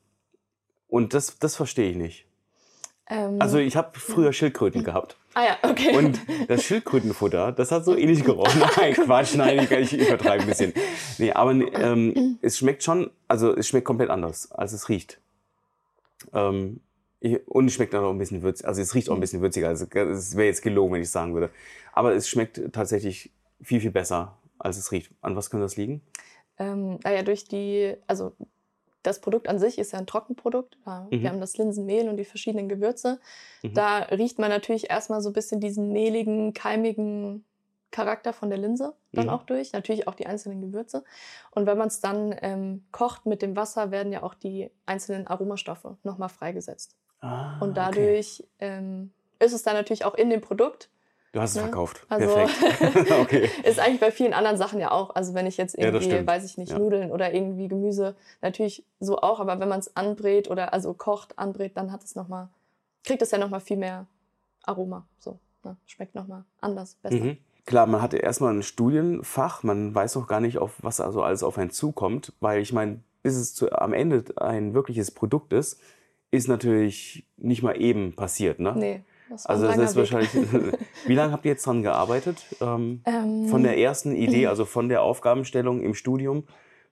Und 0.87 1.13
das, 1.13 1.37
das 1.39 1.57
verstehe 1.57 1.89
ich 1.91 1.97
nicht. 1.97 2.25
Ähm, 3.09 3.35
Also 3.41 3.57
ich 3.57 3.75
habe 3.75 3.99
früher 3.99 4.31
Schildkröten 4.31 4.85
gehabt. 4.85 5.17
ah 5.33 5.43
ja, 5.43 5.57
okay. 5.69 5.97
Und 5.97 6.21
das 6.47 6.63
Schildkrötenfutter, 6.63 7.51
das 7.51 7.73
hat 7.73 7.83
so 7.83 7.97
ähnlich 7.97 8.23
gerochen. 8.23 8.61
Nein, 8.77 8.93
Quatsch, 8.93 9.35
nein, 9.35 9.59
ich, 9.59 9.71
ich 9.71 10.07
übertreibe 10.07 10.43
ein 10.43 10.47
bisschen. 10.47 10.71
Nee, 11.17 11.33
aber 11.33 11.51
ähm, 11.51 12.39
es 12.41 12.57
schmeckt 12.59 12.81
schon, 12.81 13.11
also 13.27 13.53
es 13.53 13.67
schmeckt 13.67 13.85
komplett 13.85 14.09
anders, 14.09 14.53
als 14.53 14.71
es 14.71 14.87
riecht. 14.87 15.19
Ähm, 16.33 16.79
ich, 17.23 17.47
und 17.47 17.67
es 17.67 17.73
schmeckt 17.73 17.95
auch 17.95 18.09
ein 18.09 18.17
bisschen 18.17 18.41
würzig, 18.41 18.67
also 18.67 18.81
es 18.81 18.93
riecht 18.93 19.09
auch 19.09 19.15
ein 19.15 19.21
bisschen 19.21 19.41
würziger. 19.41 19.69
Also 19.69 19.85
es 19.85 20.35
wäre 20.35 20.47
jetzt 20.47 20.61
gelogen, 20.61 20.93
wenn 20.93 21.01
ich 21.01 21.09
sagen 21.09 21.33
würde. 21.33 21.49
Aber 21.93 22.13
es 22.13 22.27
schmeckt 22.27 22.61
tatsächlich 22.73 23.31
viel, 23.61 23.79
viel 23.79 23.91
besser, 23.91 24.37
als 24.59 24.77
es 24.77 24.91
riecht. 24.91 25.11
An 25.21 25.35
was 25.35 25.49
könnte 25.49 25.63
das 25.63 25.77
liegen? 25.77 26.01
Ähm, 26.59 26.99
naja, 27.03 27.23
durch 27.23 27.45
die, 27.45 27.95
also 28.07 28.33
das 29.03 29.21
Produkt 29.21 29.47
an 29.47 29.57
sich 29.57 29.79
ist 29.79 29.93
ja 29.93 29.99
ein 29.99 30.05
Trockenprodukt. 30.07 30.77
Ja, 30.85 31.07
Mhm. 31.09 31.21
Wir 31.21 31.29
haben 31.29 31.39
das 31.39 31.57
Linsenmehl 31.57 32.09
und 32.09 32.17
die 32.17 32.25
verschiedenen 32.25 32.67
Gewürze. 32.67 33.19
Mhm. 33.63 33.73
Da 33.73 33.99
riecht 33.99 34.37
man 34.37 34.49
natürlich 34.49 34.89
erstmal 34.89 35.21
so 35.21 35.29
ein 35.29 35.33
bisschen 35.33 35.61
diesen 35.61 35.93
mehligen, 35.93 36.53
keimigen 36.53 37.45
Charakter 37.91 38.33
von 38.33 38.49
der 38.49 38.57
Linse 38.59 38.95
dann 39.13 39.25
Mhm. 39.27 39.29
auch 39.29 39.43
durch. 39.43 39.71
Natürlich 39.71 40.07
auch 40.07 40.15
die 40.15 40.25
einzelnen 40.25 40.61
Gewürze. 40.61 41.03
Und 41.51 41.67
wenn 41.67 41.77
man 41.77 41.87
es 41.87 42.01
dann 42.01 42.35
ähm, 42.41 42.83
kocht 42.91 43.25
mit 43.25 43.41
dem 43.41 43.55
Wasser, 43.55 43.91
werden 43.91 44.11
ja 44.11 44.23
auch 44.23 44.33
die 44.33 44.71
einzelnen 44.85 45.27
Aromastoffe 45.27 45.95
nochmal 46.03 46.29
freigesetzt. 46.29 46.97
Ah, 47.23 47.57
Und 47.59 47.71
okay. 47.77 47.91
dadurch 47.95 48.43
ähm, 48.59 49.11
ist 49.39 49.53
es 49.53 49.63
dann 49.63 49.75
natürlich 49.75 50.05
auch 50.05 50.15
in 50.15 50.29
dem 50.29 50.41
Produkt. 50.41 50.89
Du 51.31 51.41
hast 51.41 51.51
es 51.51 51.55
ne? 51.55 51.63
verkauft. 51.63 52.05
Also 52.09 52.27
Perfekt. 52.35 53.11
okay. 53.19 53.49
ist 53.63 53.79
eigentlich 53.79 53.99
bei 53.99 54.11
vielen 54.11 54.33
anderen 54.33 54.57
Sachen 54.57 54.79
ja 54.79 54.91
auch. 54.91 55.15
Also 55.15 55.33
wenn 55.33 55.47
ich 55.47 55.57
jetzt 55.57 55.75
Ja, 55.77 55.85
irgendwie, 55.85 56.05
stimmt. 56.05 56.27
weiß 56.27 56.45
ich 56.45 56.57
nicht, 56.57 56.71
Ja. 56.73 56.79
Nudeln 56.79 57.11
oder 57.11 57.33
irgendwie 57.33 57.67
Gemüse, 57.67 58.15
natürlich 58.41 58.85
so 58.99 59.17
auch, 59.17 59.39
aber 59.39 59.59
wenn 59.59 59.67
man 59.67 59.79
es 59.79 59.95
anbrät 59.95 60.51
oder 60.51 60.73
also 60.73 60.93
kocht, 60.93 61.39
anbrät, 61.39 61.75
dann 61.75 61.91
hat 61.91 62.03
es 62.03 62.15
noch 62.15 62.27
mal, 62.27 62.49
kriegt 63.03 63.21
es 63.23 63.31
ja 63.31 63.39
nochmal 63.39 63.61
viel 63.61 63.77
mehr 63.77 64.05
Aroma. 64.63 65.07
So, 65.17 65.39
ne? 65.63 65.75
Schmeckt 65.87 66.13
nochmal 66.13 66.43
anders, 66.61 66.95
besser. 67.01 67.15
Mhm. 67.15 67.37
Klar, 67.65 67.87
man 67.87 68.01
hatte 68.01 68.17
erstmal 68.17 68.53
ein 68.53 68.61
Studienfach, 68.61 69.63
man 69.63 69.95
weiß 69.95 70.17
auch 70.17 70.27
gar 70.27 70.41
nicht, 70.41 70.57
auf 70.57 70.73
was 70.83 70.99
also 70.99 71.23
alles 71.23 71.41
auf 71.43 71.57
einen 71.57 71.71
zukommt, 71.71 72.33
weil 72.41 72.61
ich 72.61 72.73
meine, 72.73 72.99
bis 73.23 73.35
es 73.37 73.55
zu, 73.55 73.71
am 73.71 73.93
Ende 73.93 74.25
ein 74.35 74.73
wirkliches 74.73 75.11
Produkt 75.11 75.53
ist, 75.53 75.79
ist 76.33 76.47
natürlich 76.47 77.25
nicht 77.37 77.61
mal 77.61 77.79
eben 77.79 78.15
passiert, 78.15 78.59
ne? 78.59 78.73
Nee. 78.75 79.03
Das 79.29 79.45
Also 79.45 79.67
das 79.67 79.77
ist 79.77 79.95
Weg. 79.95 80.11
wahrscheinlich. 80.11 80.31
Wie 81.05 81.13
lange 81.13 81.31
habt 81.31 81.45
ihr 81.45 81.51
jetzt 81.51 81.65
dran 81.65 81.83
gearbeitet? 81.83 82.43
Ähm, 82.59 83.01
Ähm, 83.05 83.47
von 83.47 83.63
der 83.63 83.77
ersten 83.77 84.15
Idee, 84.15 84.47
also 84.47 84.65
von 84.65 84.89
der 84.89 85.03
Aufgabenstellung 85.03 85.81
im 85.81 85.93
Studium 85.93 86.45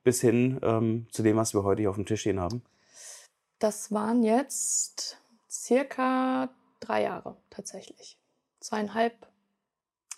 bis 0.03 0.21
hin 0.21 0.59
ähm, 0.63 1.07
zu 1.11 1.23
dem, 1.23 1.37
was 1.37 1.53
wir 1.53 1.63
heute 1.63 1.81
hier 1.81 1.89
auf 1.89 1.95
dem 1.95 2.05
Tisch 2.05 2.21
stehen 2.21 2.39
haben? 2.39 2.61
Das 3.59 3.91
waren 3.91 4.23
jetzt 4.23 5.17
circa 5.49 6.49
drei 6.79 7.03
Jahre 7.03 7.35
tatsächlich. 7.49 8.17
Zweieinhalb, 8.59 9.13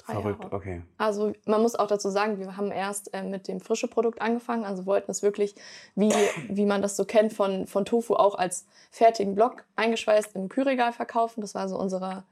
drei 0.06 0.14
Verrückt, 0.14 0.44
Jahre. 0.44 0.56
okay. 0.56 0.82
Also 0.98 1.34
man 1.46 1.62
muss 1.62 1.76
auch 1.76 1.88
dazu 1.88 2.10
sagen, 2.10 2.40
wir 2.40 2.58
haben 2.58 2.72
erst 2.72 3.14
äh, 3.14 3.24
mit 3.24 3.48
dem 3.48 3.60
frische 3.60 3.88
Produkt 3.88 4.22
angefangen. 4.22 4.66
Also 4.66 4.86
wollten 4.86 5.12
es 5.12 5.24
wirklich, 5.24 5.56
wie, 5.96 6.14
wie 6.50 6.66
man 6.66 6.82
das 6.82 6.96
so 6.96 7.06
kennt 7.06 7.34
von, 7.34 7.68
von 7.68 7.86
Tofu, 7.86 8.16
auch 8.16 8.36
als 8.36 8.66
fertigen 8.92 9.36
Block 9.36 9.64
eingeschweißt 9.76 10.36
im 10.36 10.50
Kühlregal 10.50 10.94
verkaufen. 10.94 11.42
Das 11.42 11.56
war 11.56 11.68
so 11.70 11.78
unsere 11.78 12.24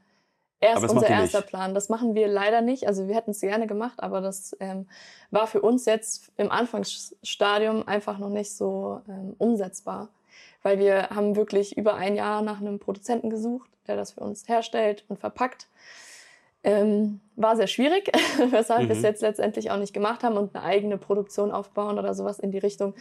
erst 0.62 0.88
unser 0.88 1.08
erster 1.08 1.38
nicht. 1.38 1.48
Plan. 1.48 1.74
Das 1.74 1.88
machen 1.88 2.14
wir 2.14 2.28
leider 2.28 2.60
nicht. 2.60 2.86
Also 2.86 3.08
wir 3.08 3.14
hätten 3.14 3.32
es 3.32 3.40
gerne 3.40 3.66
gemacht, 3.66 4.02
aber 4.02 4.20
das 4.20 4.56
ähm, 4.60 4.86
war 5.30 5.46
für 5.46 5.60
uns 5.60 5.84
jetzt 5.84 6.30
im 6.36 6.50
Anfangsstadium 6.50 7.86
einfach 7.86 8.18
noch 8.18 8.30
nicht 8.30 8.56
so 8.56 9.00
ähm, 9.08 9.34
umsetzbar. 9.38 10.08
Weil 10.62 10.78
wir 10.78 11.10
haben 11.10 11.34
wirklich 11.34 11.76
über 11.76 11.94
ein 11.94 12.14
Jahr 12.14 12.40
nach 12.40 12.60
einem 12.60 12.78
Produzenten 12.78 13.30
gesucht, 13.30 13.68
der 13.88 13.96
das 13.96 14.12
für 14.12 14.20
uns 14.20 14.48
herstellt 14.48 15.04
und 15.08 15.18
verpackt. 15.18 15.66
Ähm, 16.64 17.20
war 17.36 17.56
sehr 17.56 17.66
schwierig, 17.66 18.10
weshalb 18.50 18.82
wir 18.88 18.90
es 18.92 18.98
Mhm. 18.98 19.04
jetzt 19.04 19.22
letztendlich 19.22 19.70
auch 19.70 19.78
nicht 19.78 19.92
gemacht 19.92 20.22
haben 20.22 20.36
und 20.36 20.54
eine 20.54 20.64
eigene 20.64 20.96
Produktion 20.98 21.50
aufbauen 21.50 21.98
oder 21.98 22.14
sowas 22.14 22.38
in 22.38 22.50
die 22.52 22.58
Richtung 22.58 22.94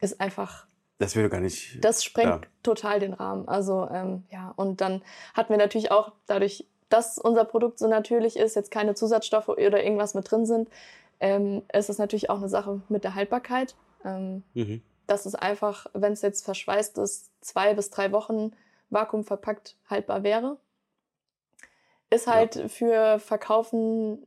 ist 0.00 0.20
einfach 0.20 0.66
Das 0.98 1.14
würde 1.14 1.28
gar 1.28 1.40
nicht. 1.40 1.84
das 1.84 2.02
sprengt 2.02 2.44
Ja. 2.44 2.50
total 2.62 2.98
den 3.00 3.12
Rahmen. 3.12 3.46
Also 3.48 3.88
ähm, 3.92 4.24
ja, 4.30 4.52
und 4.56 4.80
dann 4.80 5.02
hatten 5.34 5.50
wir 5.50 5.58
natürlich 5.58 5.92
auch 5.92 6.12
dadurch, 6.26 6.66
dass 6.88 7.18
unser 7.18 7.44
Produkt 7.44 7.78
so 7.78 7.86
natürlich 7.88 8.36
ist, 8.36 8.56
jetzt 8.56 8.70
keine 8.70 8.94
Zusatzstoffe 8.94 9.48
oder 9.48 9.82
irgendwas 9.84 10.14
mit 10.14 10.30
drin 10.30 10.44
sind, 10.46 10.68
ähm, 11.20 11.62
ist 11.72 11.88
es 11.90 11.98
natürlich 11.98 12.30
auch 12.30 12.38
eine 12.38 12.48
Sache 12.48 12.80
mit 12.88 13.04
der 13.04 13.14
Haltbarkeit. 13.14 13.74
Ähm, 14.04 14.42
Mhm. 14.54 14.82
dass 15.06 15.26
es 15.26 15.34
einfach, 15.34 15.86
wenn 15.92 16.14
es 16.14 16.22
jetzt 16.22 16.44
verschweißt 16.46 16.96
ist, 16.98 17.30
zwei 17.42 17.74
bis 17.74 17.90
drei 17.90 18.10
Wochen 18.12 18.52
vakuumverpackt 18.90 19.76
haltbar 19.90 20.22
wäre. 20.22 20.56
Ist 22.10 22.26
Ja. 22.26 22.34
halt 22.34 22.70
für 22.70 23.18
Verkaufen 23.18 24.26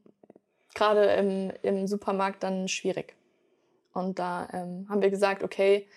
gerade 0.76 1.06
im, 1.14 1.52
im 1.64 1.88
Supermarkt 1.88 2.44
dann 2.44 2.68
schwierig. 2.68 3.16
Und 3.94 4.20
da 4.20 4.48
ähm, 4.54 4.86
haben 4.90 5.02
wir 5.02 5.10
gesagt, 5.10 5.44
okay, 5.44 5.88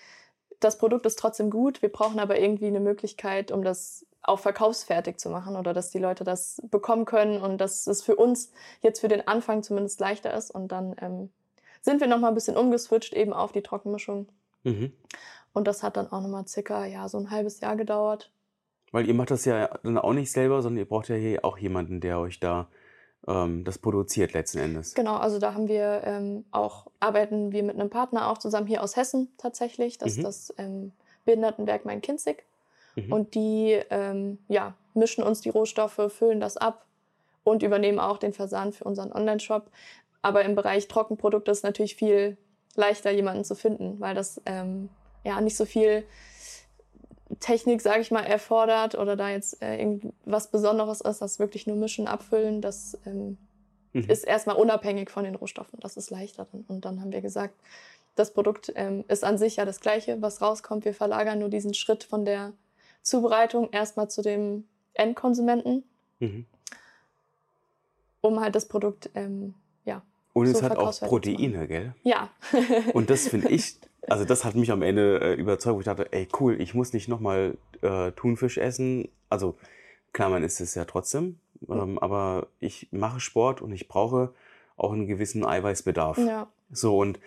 das 0.59 0.79
Produkt 0.79 1.07
ist 1.07 1.19
trotzdem 1.19 1.51
gut, 1.51 1.83
wir 1.83 1.91
brauchen 1.91 2.19
aber 2.19 2.39
irgendwie 2.39 2.67
eine 2.67 2.81
Möglichkeit, 2.81 3.51
um 3.51 3.63
das 3.63 4.07
auch 4.23 4.39
verkaufsfertig 4.39 5.19
zu 5.19 5.31
machen 5.31 5.57
oder 5.57 5.73
dass 5.73 5.91
die 5.91 5.99
Leute 5.99 6.25
das 6.25 6.63
bekommen 6.71 7.07
können 7.07 7.41
und 7.41 7.59
dass 7.59 7.87
es 7.87 8.03
für 8.03 8.17
uns 8.17 8.53
jetzt 8.83 9.01
für 9.01 9.09
den 9.09 9.27
Anfang 9.27 9.63
zumindest 9.63 10.01
leichter 10.01 10.33
ist. 10.35 10.51
Und 10.51 10.69
dann 10.69 10.95
ähm, 11.01 11.31
sind 11.81 12.01
wir 12.01 12.07
nochmal 12.07 12.31
ein 12.31 12.35
bisschen 12.35 12.57
umgeswitcht 12.57 13.15
eben 13.15 13.33
auf 13.33 13.53
die 13.53 13.63
Trockenmischung. 13.63 14.29
Mhm. 14.65 14.93
Und 15.53 15.67
das 15.67 15.83
hat 15.83 15.97
dann 15.97 16.13
auch 16.13 16.21
nochmal 16.21 16.47
circa 16.47 16.85
ja, 16.85 17.09
so 17.09 17.19
ein 17.19 17.31
halbes 17.31 17.61
Jahr 17.61 17.77
gedauert. 17.77 18.31
Weil 18.93 19.07
ihr 19.07 19.15
macht 19.15 19.31
das 19.31 19.45
ja 19.45 19.69
dann 19.83 19.99
auch 19.99 20.13
nicht 20.13 20.33
selber, 20.33 20.63
sondern 20.63 20.79
ihr 20.79 20.89
braucht 20.89 21.09
ja 21.09 21.15
hier 21.15 21.45
auch 21.45 21.59
jemanden, 21.59 22.01
der 22.01 22.19
euch 22.19 22.41
da 22.41 22.69
ähm, 23.29 23.65
das 23.65 23.79
produziert 23.79 24.33
letzten 24.33 24.59
Endes. 24.59 24.95
Genau, 24.95 25.17
also 25.17 25.39
da 25.39 25.55
haben 25.55 25.69
wir 25.69 26.03
ähm, 26.05 26.45
auch, 26.51 26.87
arbeiten 26.99 27.53
wir 27.53 27.63
mit 27.63 27.77
einem 27.79 27.91
Partner 27.91 28.31
auch 28.31 28.39
zusammen 28.39 28.67
hier 28.67 28.83
aus 28.83 28.97
Hessen 28.97 29.29
tatsächlich. 29.39 29.99
Das 29.99 30.17
Mhm. 30.17 30.19
ist 30.19 30.27
das 30.27 30.55
ähm, 30.59 30.93
Behindertenwerk 31.25 31.85
Main-Kinzig. 31.85 32.45
Mhm. 32.97 33.13
Und 33.13 33.35
die 33.35 33.79
ähm, 33.91 34.39
ja, 34.49 34.75
mischen 34.95 35.23
uns 35.23 35.41
die 35.41 35.51
Rohstoffe, 35.51 36.01
füllen 36.09 36.41
das 36.41 36.57
ab 36.57 36.85
und 37.45 37.63
übernehmen 37.63 38.01
auch 38.01 38.19
den 38.19 38.33
Versand 38.33 38.75
für 38.75 38.85
unseren 38.85 39.13
Online-Shop. 39.13 39.71
Aber 40.23 40.45
im 40.45 40.55
Bereich 40.55 40.89
Trockenprodukte 40.89 41.51
ist 41.51 41.59
es 41.59 41.63
natürlich 41.63 41.97
viel 41.97 42.37
leichter, 42.75 43.11
jemanden 43.11 43.45
zu 43.45 43.55
finden, 43.55 44.01
weil 44.01 44.15
das 44.15 44.41
ähm, 44.47 44.89
ja 45.25 45.41
nicht 45.41 45.57
so 45.57 45.65
viel 45.65 46.05
Technik, 47.39 47.81
sage 47.81 48.01
ich 48.01 48.11
mal, 48.11 48.23
erfordert 48.25 48.97
oder 48.97 49.15
da 49.17 49.31
jetzt 49.31 49.63
äh, 49.63 49.79
irgendwas 49.79 50.49
Besonderes 50.49 51.01
ist, 51.01 51.21
das 51.23 51.39
wirklich 51.39 51.67
nur 51.67 51.77
mischen, 51.77 52.09
abfüllen, 52.09 52.61
das 52.61 52.99
ähm, 53.07 53.37
Mhm. 53.93 54.05
ist 54.09 54.23
erstmal 54.25 54.55
unabhängig 54.55 55.11
von 55.11 55.25
den 55.25 55.35
Rohstoffen. 55.35 55.81
Das 55.81 55.97
ist 55.97 56.11
leichter. 56.11 56.47
Dann. 56.53 56.65
Und 56.69 56.85
dann 56.85 57.01
haben 57.01 57.11
wir 57.11 57.21
gesagt, 57.21 57.55
das 58.15 58.33
Produkt 58.33 58.73
ähm, 58.77 59.05
ist 59.09 59.25
an 59.25 59.37
sich 59.37 59.57
ja 59.57 59.65
das 59.65 59.81
gleiche, 59.81 60.23
was 60.23 60.41
rauskommt. 60.41 60.85
Wir 60.85 60.95
verlagern 60.95 61.41
nur 61.41 61.49
diesen 61.49 61.75
Schritt 61.75 62.05
von 62.05 62.25
der 62.25 62.53
Zubereitung 63.03 63.69
erstmal 63.73 64.09
zu 64.09 64.23
dem 64.23 64.65
Endkonsumenten, 64.95 65.83
Mhm. 66.21 66.47
um 68.21 68.41
halt 68.41 68.55
das 68.55 68.67
Produkt, 68.67 69.11
ähm, 69.15 69.55
ja. 69.85 70.03
Und 70.35 70.47
es 70.47 70.59
so 70.59 70.63
hat 70.65 70.77
auch 70.79 70.97
Proteine, 71.01 71.67
gell? 71.67 71.95
Ja. 72.05 72.31
Und 72.93 73.11
das 73.11 73.27
finde 73.29 73.49
ich, 73.51 73.75
also 74.09 74.25
das 74.25 74.45
hat 74.45 74.55
mich 74.55 74.71
am 74.71 74.83
Ende 74.83 75.21
äh, 75.21 75.35
überzeugt, 75.35 75.77
wo 75.77 75.81
ich 75.81 75.87
dachte, 75.87 76.13
ey 76.13 76.29
cool, 76.41 76.61
ich 76.61 76.75
muss 76.75 76.93
nicht 76.93 77.09
nochmal 77.09 77.57
äh, 77.83 78.13
Thunfisch 78.13 78.59
essen. 78.59 79.09
Also 79.29 79.57
klar, 80.13 80.31
man 80.31 80.43
isst 80.43 80.61
es 80.61 80.75
ja 80.75 80.85
trotzdem, 80.85 81.39
ähm, 81.69 81.99
aber 81.99 82.47
ich 82.59 82.89
mache 82.91 83.21
Sport 83.21 83.61
und 83.63 83.73
ich 83.73 83.89
brauche 83.89 84.33
auch 84.77 84.93
einen 84.93 85.07
gewissen 85.07 85.45
Eiweißbedarf. 85.45 86.19
ja. 86.19 86.49
So, 86.73 86.99
und 86.99 87.19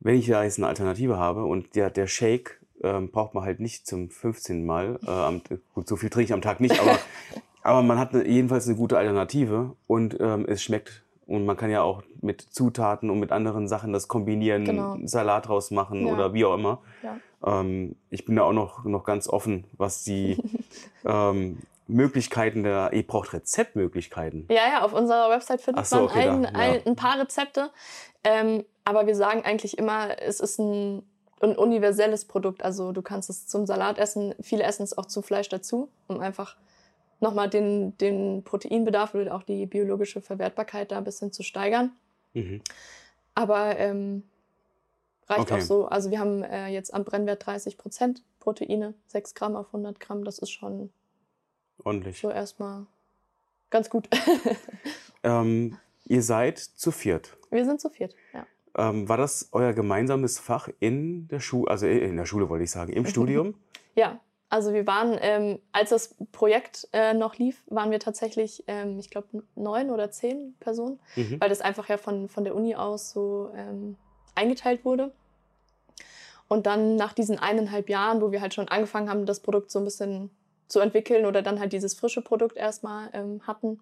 wenn 0.00 0.16
ich 0.16 0.26
da 0.26 0.44
jetzt 0.44 0.58
eine 0.58 0.66
Alternative 0.66 1.16
habe 1.16 1.44
und 1.44 1.74
der, 1.76 1.88
der 1.90 2.06
Shake 2.06 2.60
ähm, 2.82 3.10
braucht 3.10 3.34
man 3.34 3.44
halt 3.44 3.60
nicht 3.60 3.86
zum 3.86 4.10
15. 4.10 4.66
Mal, 4.66 4.98
äh, 5.06 5.10
am, 5.10 5.42
gut, 5.74 5.88
so 5.88 5.96
viel 5.96 6.10
trinke 6.10 6.26
ich 6.26 6.32
am 6.32 6.42
Tag 6.42 6.60
nicht, 6.60 6.78
aber, 6.80 6.98
aber 7.62 7.82
man 7.82 7.98
hat 7.98 8.14
eine, 8.14 8.26
jedenfalls 8.26 8.66
eine 8.66 8.76
gute 8.76 8.98
Alternative 8.98 9.76
und 9.86 10.16
ähm, 10.20 10.44
es 10.46 10.62
schmeckt. 10.62 11.02
Und 11.32 11.46
man 11.46 11.56
kann 11.56 11.70
ja 11.70 11.82
auch 11.82 12.02
mit 12.20 12.42
Zutaten 12.42 13.08
und 13.08 13.18
mit 13.18 13.32
anderen 13.32 13.66
Sachen 13.66 13.92
das 13.92 14.06
kombinieren, 14.06 14.64
Genau. 14.64 14.98
Salat 15.04 15.48
draus 15.48 15.70
machen 15.70 16.06
Ja. 16.06 16.12
oder 16.12 16.34
wie 16.34 16.44
auch 16.44 16.54
immer. 16.54 16.82
Ja. 17.02 17.60
Ähm, 17.60 17.96
ich 18.10 18.24
bin 18.26 18.36
da 18.36 18.42
auch 18.42 18.52
noch, 18.52 18.84
noch 18.84 19.04
ganz 19.04 19.28
offen, 19.28 19.64
was 19.72 20.04
die 20.04 20.36
ähm, 21.06 21.58
Möglichkeiten 21.88 22.62
der, 22.62 22.92
ihr 22.92 23.06
braucht 23.06 23.32
Rezeptmöglichkeiten. 23.32 24.46
Ja, 24.50 24.68
ja, 24.72 24.82
auf 24.84 24.92
unserer 24.92 25.30
Website 25.30 25.62
findet 25.62 25.86
so, 25.86 25.96
man 25.96 26.04
okay, 26.04 26.28
ein, 26.28 26.46
ein, 26.46 26.80
ein 26.86 26.96
paar 26.96 27.18
Rezepte. 27.18 27.70
Ähm, 28.24 28.64
aber 28.84 29.06
wir 29.06 29.16
sagen 29.16 29.42
eigentlich 29.44 29.78
immer, 29.78 30.20
es 30.20 30.38
ist 30.38 30.58
ein, 30.58 31.02
ein 31.40 31.56
universelles 31.56 32.26
Produkt. 32.26 32.62
Also 32.62 32.92
du 32.92 33.00
kannst 33.02 33.30
es 33.30 33.46
zum 33.46 33.66
Salat 33.66 33.98
essen. 33.98 34.34
Viele 34.42 34.64
essen 34.64 34.82
es 34.82 34.96
auch 34.96 35.06
zu 35.06 35.22
Fleisch 35.22 35.48
dazu, 35.48 35.88
um 36.08 36.20
einfach 36.20 36.56
nochmal 37.22 37.48
den, 37.48 37.96
den 37.98 38.42
Proteinbedarf 38.44 39.14
oder 39.14 39.34
auch 39.34 39.42
die 39.42 39.66
biologische 39.66 40.20
Verwertbarkeit 40.20 40.90
da 40.92 40.98
ein 40.98 41.04
bisschen 41.04 41.32
zu 41.32 41.42
steigern. 41.42 41.92
Mhm. 42.34 42.60
Aber 43.34 43.78
ähm, 43.78 44.24
reicht 45.28 45.42
Okay. 45.50 45.54
auch 45.54 45.60
so. 45.60 45.86
Also 45.86 46.10
wir 46.10 46.18
haben 46.18 46.42
äh, 46.42 46.68
jetzt 46.68 46.92
am 46.92 47.04
Brennwert 47.04 47.46
30 47.46 47.78
Prozent 47.78 48.22
Proteine, 48.40 48.94
6 49.06 49.34
Gramm 49.34 49.56
auf 49.56 49.66
100 49.68 50.00
Gramm. 50.00 50.24
Das 50.24 50.38
ist 50.38 50.50
schon 50.50 50.90
Ordentlich. 51.84 52.20
so 52.20 52.30
erstmal 52.30 52.86
ganz 53.70 53.88
gut. 53.88 54.08
Ähm, 55.24 55.78
ihr 56.06 56.20
seid 56.20 56.58
zu 56.58 56.90
viert. 56.90 57.36
wir 57.50 57.64
sind 57.64 57.80
zu 57.80 57.88
viert, 57.90 58.12
ja. 58.34 58.44
Ähm, 58.76 59.08
war 59.08 59.16
das 59.16 59.50
euer 59.52 59.72
gemeinsames 59.72 60.40
Fach 60.40 60.68
in 60.80 61.28
der 61.28 61.38
Schule, 61.38 61.70
also 61.70 61.86
in 61.86 62.16
der 62.16 62.24
Schule 62.26 62.48
wollte 62.48 62.64
ich 62.64 62.72
sagen, 62.72 62.92
im 62.92 63.06
Studium? 63.12 63.54
Ja, 63.94 64.18
also 64.52 64.74
wir 64.74 64.86
waren, 64.86 65.16
ähm, 65.22 65.60
als 65.72 65.88
das 65.88 66.14
Projekt 66.30 66.86
äh, 66.92 67.14
noch 67.14 67.36
lief, 67.36 67.62
waren 67.68 67.90
wir 67.90 67.98
tatsächlich, 68.00 68.64
ähm, 68.66 68.98
ich 68.98 69.08
glaube, 69.08 69.42
neun 69.54 69.88
oder 69.88 70.10
zehn 70.10 70.54
Personen, 70.60 71.00
Mhm. 71.16 71.40
weil 71.40 71.48
das 71.48 71.62
einfach 71.62 71.88
ja 71.88 71.96
von, 71.96 72.28
von 72.28 72.44
der 72.44 72.54
Uni 72.54 72.74
aus 72.74 73.12
so 73.12 73.50
ähm, 73.56 73.96
eingeteilt 74.34 74.84
wurde. 74.84 75.10
Und 76.48 76.66
dann 76.66 76.96
nach 76.96 77.14
diesen 77.14 77.38
eineinhalb 77.38 77.88
Jahren, 77.88 78.20
wo 78.20 78.30
wir 78.30 78.42
halt 78.42 78.52
schon 78.52 78.68
angefangen 78.68 79.08
haben, 79.08 79.24
das 79.24 79.40
Produkt 79.40 79.70
so 79.70 79.78
ein 79.78 79.86
bisschen 79.86 80.28
zu 80.68 80.80
entwickeln 80.80 81.24
oder 81.24 81.40
dann 81.40 81.58
halt 81.58 81.72
dieses 81.72 81.94
frische 81.94 82.20
Produkt 82.20 82.58
erstmal 82.58 83.08
ähm, 83.14 83.40
hatten, 83.46 83.80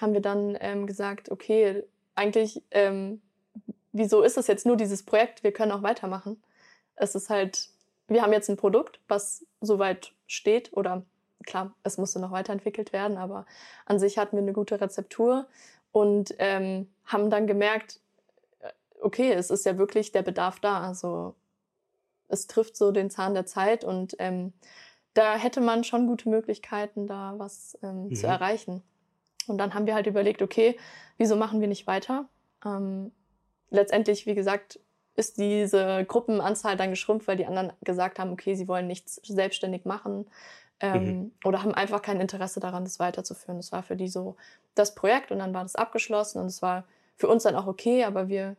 haben 0.00 0.14
wir 0.14 0.22
dann 0.22 0.56
ähm, 0.62 0.86
gesagt, 0.86 1.30
okay, 1.30 1.84
eigentlich, 2.14 2.62
ähm, 2.70 3.20
wieso 3.92 4.22
ist 4.22 4.38
es 4.38 4.46
jetzt 4.46 4.64
nur 4.64 4.78
dieses 4.78 5.02
Projekt? 5.02 5.44
Wir 5.44 5.52
können 5.52 5.70
auch 5.70 5.82
weitermachen. 5.82 6.42
Es 6.96 7.14
ist 7.14 7.28
halt, 7.28 7.68
wir 8.08 8.22
haben 8.22 8.32
jetzt 8.32 8.48
ein 8.48 8.56
Produkt, 8.56 9.00
was 9.06 9.44
soweit 9.62 10.12
steht 10.26 10.72
oder 10.72 11.04
klar, 11.46 11.74
es 11.82 11.98
musste 11.98 12.20
noch 12.20 12.30
weiterentwickelt 12.30 12.92
werden, 12.92 13.16
aber 13.16 13.46
an 13.86 13.98
sich 13.98 14.18
hatten 14.18 14.36
wir 14.36 14.42
eine 14.42 14.52
gute 14.52 14.80
Rezeptur 14.80 15.46
und 15.90 16.34
ähm, 16.38 16.88
haben 17.04 17.30
dann 17.30 17.46
gemerkt, 17.46 18.00
äh, 18.60 18.70
okay, 19.00 19.32
es 19.32 19.50
ist 19.50 19.66
ja 19.66 19.78
wirklich 19.78 20.12
der 20.12 20.22
Bedarf 20.22 20.60
da. 20.60 20.80
Also 20.80 21.34
es 22.28 22.46
trifft 22.46 22.76
so 22.76 22.92
den 22.92 23.10
Zahn 23.10 23.34
der 23.34 23.46
Zeit 23.46 23.84
und 23.84 24.14
ähm, 24.18 24.52
da 25.14 25.36
hätte 25.36 25.60
man 25.60 25.84
schon 25.84 26.06
gute 26.06 26.28
Möglichkeiten, 26.28 27.06
da 27.06 27.34
was 27.38 27.78
ähm, 27.82 28.14
zu 28.14 28.26
Mhm. 28.26 28.32
erreichen. 28.32 28.82
Und 29.46 29.58
dann 29.58 29.74
haben 29.74 29.86
wir 29.86 29.94
halt 29.94 30.06
überlegt, 30.06 30.40
okay, 30.40 30.78
wieso 31.18 31.36
machen 31.36 31.60
wir 31.60 31.68
nicht 31.68 31.86
weiter? 31.86 32.28
Ähm, 32.64 33.12
letztendlich, 33.70 34.26
wie 34.26 34.34
gesagt, 34.34 34.78
ist 35.14 35.38
diese 35.38 36.04
Gruppenanzahl 36.06 36.76
dann 36.76 36.90
geschrumpft, 36.90 37.28
weil 37.28 37.36
die 37.36 37.46
anderen 37.46 37.72
gesagt 37.82 38.18
haben, 38.18 38.32
okay, 38.32 38.54
sie 38.54 38.68
wollen 38.68 38.86
nichts 38.86 39.20
selbstständig 39.24 39.84
machen. 39.84 40.26
ähm, 40.82 41.04
mhm. 41.04 41.32
oder 41.44 41.62
haben 41.62 41.74
einfach 41.74 42.02
kein 42.02 42.20
Interesse 42.20 42.58
daran, 42.58 42.84
das 42.84 42.98
weiterzuführen. 42.98 43.58
Das 43.58 43.70
war 43.72 43.82
für 43.82 43.96
die 43.96 44.08
so 44.08 44.36
das 44.74 44.94
Projekt 44.94 45.30
und 45.30 45.38
dann 45.38 45.54
war 45.54 45.62
das 45.62 45.76
abgeschlossen 45.76 46.40
und 46.40 46.46
es 46.46 46.60
war 46.60 46.84
für 47.16 47.28
uns 47.28 47.44
dann 47.44 47.54
auch 47.54 47.68
okay, 47.68 48.04
aber 48.04 48.28
wir, 48.28 48.56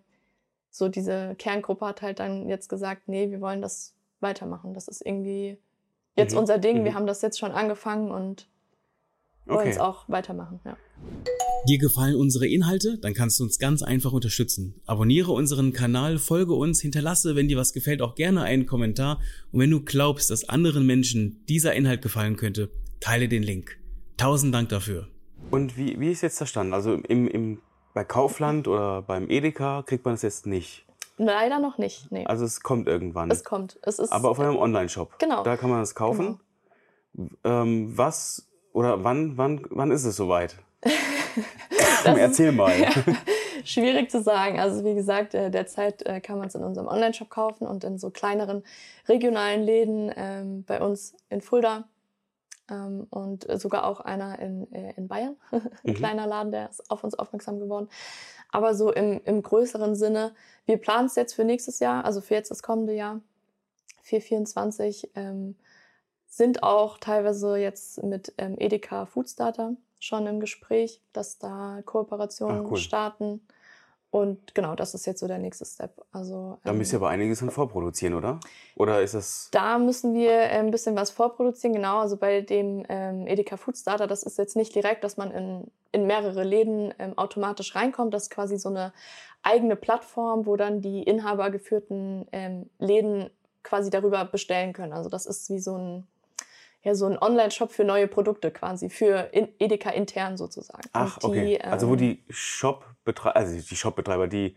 so 0.72 0.88
diese 0.88 1.36
Kerngruppe 1.36 1.86
hat 1.86 2.02
halt 2.02 2.20
dann 2.20 2.48
jetzt 2.48 2.70
gesagt, 2.70 3.08
nee, 3.08 3.30
wir 3.30 3.42
wollen 3.42 3.62
das 3.62 3.94
weitermachen. 4.22 4.74
Das 4.74 4.88
ist 4.88 5.06
irgendwie 5.06 5.58
jetzt 6.16 6.32
mhm. 6.32 6.40
unser 6.40 6.58
Ding. 6.60 6.80
Mhm. 6.80 6.86
Wir 6.86 6.94
haben 6.94 7.06
das 7.06 7.22
jetzt 7.22 7.38
schon 7.38 7.52
angefangen 7.52 8.10
und 8.10 8.48
wollen 9.46 9.68
es 9.68 9.78
auch 9.78 10.08
weitermachen. 10.10 10.60
Ja. 10.66 10.78
Dir 11.68 11.78
gefallen 11.78 12.16
unsere 12.16 12.48
Inhalte? 12.48 12.98
Dann 12.98 13.14
kannst 13.14 13.40
du 13.40 13.44
uns 13.44 13.58
ganz 13.58 13.84
einfach 13.84 14.12
unterstützen. 14.12 14.82
Abonniere 14.86 15.32
unseren 15.32 15.72
Kanal, 15.72 16.18
folge 16.18 16.54
uns, 16.54 16.82
hinterlasse, 16.82 17.36
wenn 17.36 17.48
dir 17.48 17.58
was 17.58 17.74
gefällt, 17.74 18.02
auch 18.02 18.16
gerne 18.16 18.44
einen 18.44 18.66
Kommentar. 18.66 19.20
Und 19.52 19.62
wenn 19.62 19.72
du 19.72 19.82
glaubst, 19.82 20.30
dass 20.30 20.48
anderen 20.48 20.86
Menschen 20.86 21.44
dieser 21.48 21.74
Inhalt 21.74 22.02
gefallen 22.02 22.36
könnte, 22.36 22.70
teile 23.00 23.28
den 23.30 23.44
Link. 23.44 23.78
Tausend 24.18 24.54
Dank 24.54 24.70
dafür. 24.70 25.08
Und 25.52 25.78
wie, 25.78 26.00
wie 26.00 26.12
ist 26.12 26.22
jetzt 26.22 26.40
der 26.40 26.46
Stand? 26.46 26.74
Also 26.74 26.94
im, 26.94 27.28
im, 27.28 27.62
bei 27.94 28.04
Kaufland 28.04 28.68
oder 28.68 29.02
beim 29.02 29.30
Edeka 29.30 29.84
kriegt 29.84 30.06
man 30.06 30.16
es 30.16 30.22
jetzt 30.22 30.46
nicht? 30.46 30.86
Leider 31.18 31.60
noch 31.60 31.78
nicht. 31.78 32.12
Nee. 32.12 32.26
Also 32.26 32.44
es 32.44 32.62
kommt 32.62 32.88
irgendwann. 32.88 33.30
Es 33.30 33.44
kommt. 33.44 33.80
Es 33.84 34.00
ist, 34.00 34.12
Aber 34.12 34.30
auf 34.30 34.40
einem 34.40 34.58
Online-Shop. 34.58 35.20
Genau. 35.20 35.44
Da 35.44 35.58
kann 35.58 35.70
man 35.70 35.82
es 35.82 35.96
kaufen. 35.96 36.40
Genau. 37.14 37.30
Ähm, 37.44 37.96
was 37.96 38.48
oder 38.74 39.04
wann, 39.04 39.38
wann, 39.38 39.62
wann 39.70 39.92
ist 39.92 40.04
es 40.04 40.16
soweit? 40.16 40.56
Erzähl 42.06 42.52
mal. 42.52 42.78
Ja, 42.78 42.90
schwierig 43.64 44.12
zu 44.12 44.22
sagen. 44.22 44.60
Also 44.60 44.84
wie 44.84 44.96
gesagt, 44.96 45.34
äh, 45.34 45.50
derzeit 45.50 46.06
äh, 46.06 46.20
kann 46.20 46.38
man 46.38 46.48
es 46.48 46.56
in 46.56 46.64
unserem 46.64 46.88
Online-Shop 46.88 47.30
kaufen 47.30 47.66
und 47.66 47.84
in 47.84 47.98
so 47.98 48.10
kleineren 48.10 48.64
regionalen 49.08 49.64
Läden 49.64 50.12
ähm, 50.16 50.64
bei 50.66 50.82
uns 50.82 51.16
in 51.30 51.42
Fulda 51.42 51.86
ähm, 52.70 53.08
und 53.10 53.48
sogar 53.60 53.86
auch 53.86 54.00
einer 54.02 54.40
in, 54.40 54.72
äh, 54.74 54.94
in 54.98 55.08
Bayern. 55.08 55.36
Ein 55.52 55.62
mhm. 55.84 55.94
kleiner 55.94 56.28
Laden, 56.28 56.52
der 56.52 56.70
ist 56.70 56.90
auf 56.92 57.04
uns 57.04 57.16
aufmerksam 57.16 57.60
geworden. 57.60 57.90
Aber 58.52 58.76
so 58.76 58.92
im, 58.92 59.22
im 59.26 59.42
größeren 59.42 59.96
Sinne, 59.96 60.34
wir 60.66 60.78
planen 60.78 61.08
es 61.08 61.16
jetzt 61.16 61.34
für 61.34 61.44
nächstes 61.44 61.80
Jahr, 61.80 62.06
also 62.06 62.22
für 62.22 62.36
jetzt 62.36 62.52
das 62.52 62.62
kommende 62.62 62.94
Jahr, 62.94 63.22
424, 64.04 65.12
ähm, 65.16 65.56
sind 66.36 66.64
auch 66.64 66.98
teilweise 66.98 67.58
jetzt 67.58 68.02
mit 68.02 68.34
ähm, 68.40 68.56
Edeka 68.58 69.06
Foodstarter 69.06 69.76
schon 70.00 70.26
im 70.26 70.40
Gespräch, 70.40 71.00
dass 71.14 71.38
da 71.38 71.82
Kooperationen 71.86 72.66
Ach, 72.66 72.72
cool. 72.72 72.78
starten. 72.78 73.48
Und 74.10 74.56
genau, 74.56 74.76
das 74.76 74.96
ist 74.96 75.06
jetzt 75.06 75.20
so 75.20 75.28
der 75.28 75.38
nächste 75.38 75.64
Step. 75.66 75.92
Also, 76.12 76.58
da 76.64 76.74
müsst 76.74 76.92
ihr 76.92 76.98
ähm, 76.98 77.04
aber 77.04 77.12
einiges 77.12 77.40
dann 77.40 77.52
vorproduzieren, 77.52 78.16
oder? 78.16 78.40
Oder 78.76 79.04
ist 79.04 79.14
es. 79.14 79.50
Da 79.52 79.78
müssen 79.78 80.16
wir 80.16 80.32
äh, 80.32 80.60
ein 80.60 80.72
bisschen 80.72 80.96
was 80.96 81.12
vorproduzieren, 81.12 81.76
genau. 81.76 82.00
Also 82.00 82.18
bei 82.18 82.42
dem 82.42 82.84
ähm, 82.90 83.28
Edeka 83.28 83.56
Food 83.56 83.78
Starter, 83.78 84.08
das 84.08 84.24
ist 84.24 84.40
jetzt 84.40 84.56
nicht 84.56 84.74
direkt, 84.74 85.04
dass 85.04 85.18
man 85.18 85.30
in, 85.30 85.72
in 85.92 86.08
mehrere 86.08 86.44
Läden 86.44 86.96
ähm, 86.98 87.16
automatisch 87.16 87.76
reinkommt. 87.76 88.12
Das 88.12 88.24
ist 88.24 88.30
quasi 88.32 88.58
so 88.58 88.70
eine 88.70 88.92
eigene 89.44 89.76
Plattform, 89.76 90.48
wo 90.48 90.56
dann 90.56 90.82
die 90.82 91.04
inhabergeführten 91.04 92.28
ähm, 92.32 92.72
Läden 92.80 93.30
quasi 93.62 93.92
darüber 93.92 94.26
bestellen 94.26 94.74
können. 94.74 94.94
Also 94.94 95.10
das 95.10 95.28
ist 95.28 95.50
wie 95.52 95.60
so 95.60 95.78
ein 95.78 96.08
ja 96.84 96.96
so 96.96 97.06
ein 97.06 97.18
Online-Shop 97.18 97.72
für 97.72 97.84
neue 97.84 98.08
Produkte 98.08 98.52
quasi, 98.52 98.90
für 98.90 99.30
Edeka 99.32 99.90
intern 99.90 100.38
sozusagen. 100.38 100.84
Ach, 100.92 101.18
die, 101.20 101.26
okay. 101.26 101.60
Ähm, 101.62 101.72
also 101.72 101.90
wo 101.90 101.96
die 101.96 102.24
Shop-Betreiber, 102.30 103.36
also 103.36 103.56
die 103.56 103.76
Shop-Betreiber, 103.76 104.28
die, 104.28 104.56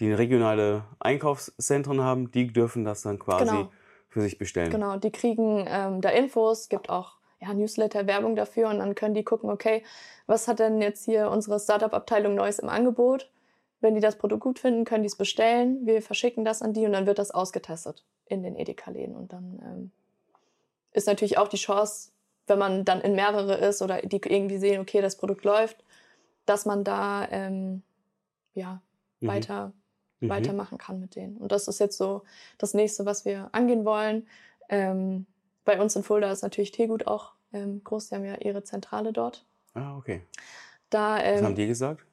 die 0.00 0.12
regionale 0.12 0.84
Einkaufszentren 0.98 2.00
haben, 2.00 2.30
die 2.30 2.52
dürfen 2.52 2.84
das 2.84 3.02
dann 3.02 3.18
quasi 3.18 3.46
genau. 3.46 3.72
für 4.08 4.20
sich 4.20 4.38
bestellen. 4.38 4.70
Genau, 4.70 4.96
die 4.96 5.12
kriegen 5.12 5.64
ähm, 5.68 6.00
da 6.00 6.10
Infos, 6.10 6.68
gibt 6.68 6.90
auch 6.90 7.16
ja, 7.40 7.54
Newsletter-Werbung 7.54 8.34
dafür 8.34 8.68
und 8.68 8.78
dann 8.80 8.96
können 8.96 9.14
die 9.14 9.24
gucken, 9.24 9.48
okay, 9.48 9.84
was 10.26 10.48
hat 10.48 10.58
denn 10.58 10.82
jetzt 10.82 11.04
hier 11.04 11.30
unsere 11.30 11.60
Startup-Abteilung 11.60 12.34
Neues 12.34 12.58
im 12.58 12.68
Angebot? 12.68 13.30
Wenn 13.80 13.94
die 13.94 14.00
das 14.00 14.18
Produkt 14.18 14.42
gut 14.42 14.58
finden, 14.58 14.84
können 14.84 15.04
die 15.04 15.08
es 15.08 15.14
bestellen. 15.14 15.86
Wir 15.86 16.02
verschicken 16.02 16.44
das 16.44 16.62
an 16.62 16.72
die 16.72 16.84
und 16.84 16.92
dann 16.92 17.06
wird 17.06 17.20
das 17.20 17.30
ausgetestet 17.30 18.04
in 18.26 18.42
den 18.42 18.56
Edeka-Läden 18.56 19.14
und 19.14 19.32
dann 19.32 19.60
ähm, 19.62 19.92
ist 20.98 21.06
natürlich 21.06 21.38
auch 21.38 21.48
die 21.48 21.56
Chance, 21.56 22.10
wenn 22.46 22.58
man 22.58 22.84
dann 22.84 23.00
in 23.00 23.14
mehrere 23.14 23.54
ist 23.54 23.80
oder 23.80 24.02
die 24.02 24.20
irgendwie 24.24 24.58
sehen, 24.58 24.80
okay, 24.80 25.00
das 25.00 25.16
Produkt 25.16 25.44
läuft, 25.44 25.84
dass 26.44 26.66
man 26.66 26.84
da 26.84 27.26
ähm, 27.30 27.82
ja, 28.54 28.82
mhm. 29.20 29.26
weiter, 29.26 29.72
mhm. 30.20 30.28
weitermachen 30.28 30.76
kann 30.76 31.00
mit 31.00 31.14
denen. 31.14 31.36
Und 31.36 31.52
das 31.52 31.68
ist 31.68 31.78
jetzt 31.78 31.96
so 31.96 32.22
das 32.58 32.74
nächste, 32.74 33.06
was 33.06 33.24
wir 33.24 33.48
angehen 33.52 33.84
wollen. 33.84 34.26
Ähm, 34.68 35.26
bei 35.64 35.80
uns 35.80 35.94
in 35.96 36.02
Fulda 36.02 36.30
ist 36.32 36.42
natürlich 36.42 36.72
Teegut 36.72 37.06
auch 37.06 37.32
ähm, 37.52 37.82
groß. 37.84 38.08
Die 38.08 38.14
haben 38.14 38.24
ja 38.24 38.36
ihre 38.36 38.64
Zentrale 38.64 39.12
dort. 39.12 39.44
Ah, 39.74 39.96
okay. 39.96 40.22
Da, 40.90 41.22
ähm, 41.22 41.36
was 41.36 41.44
haben 41.44 41.54
die 41.54 41.66
gesagt? 41.66 42.04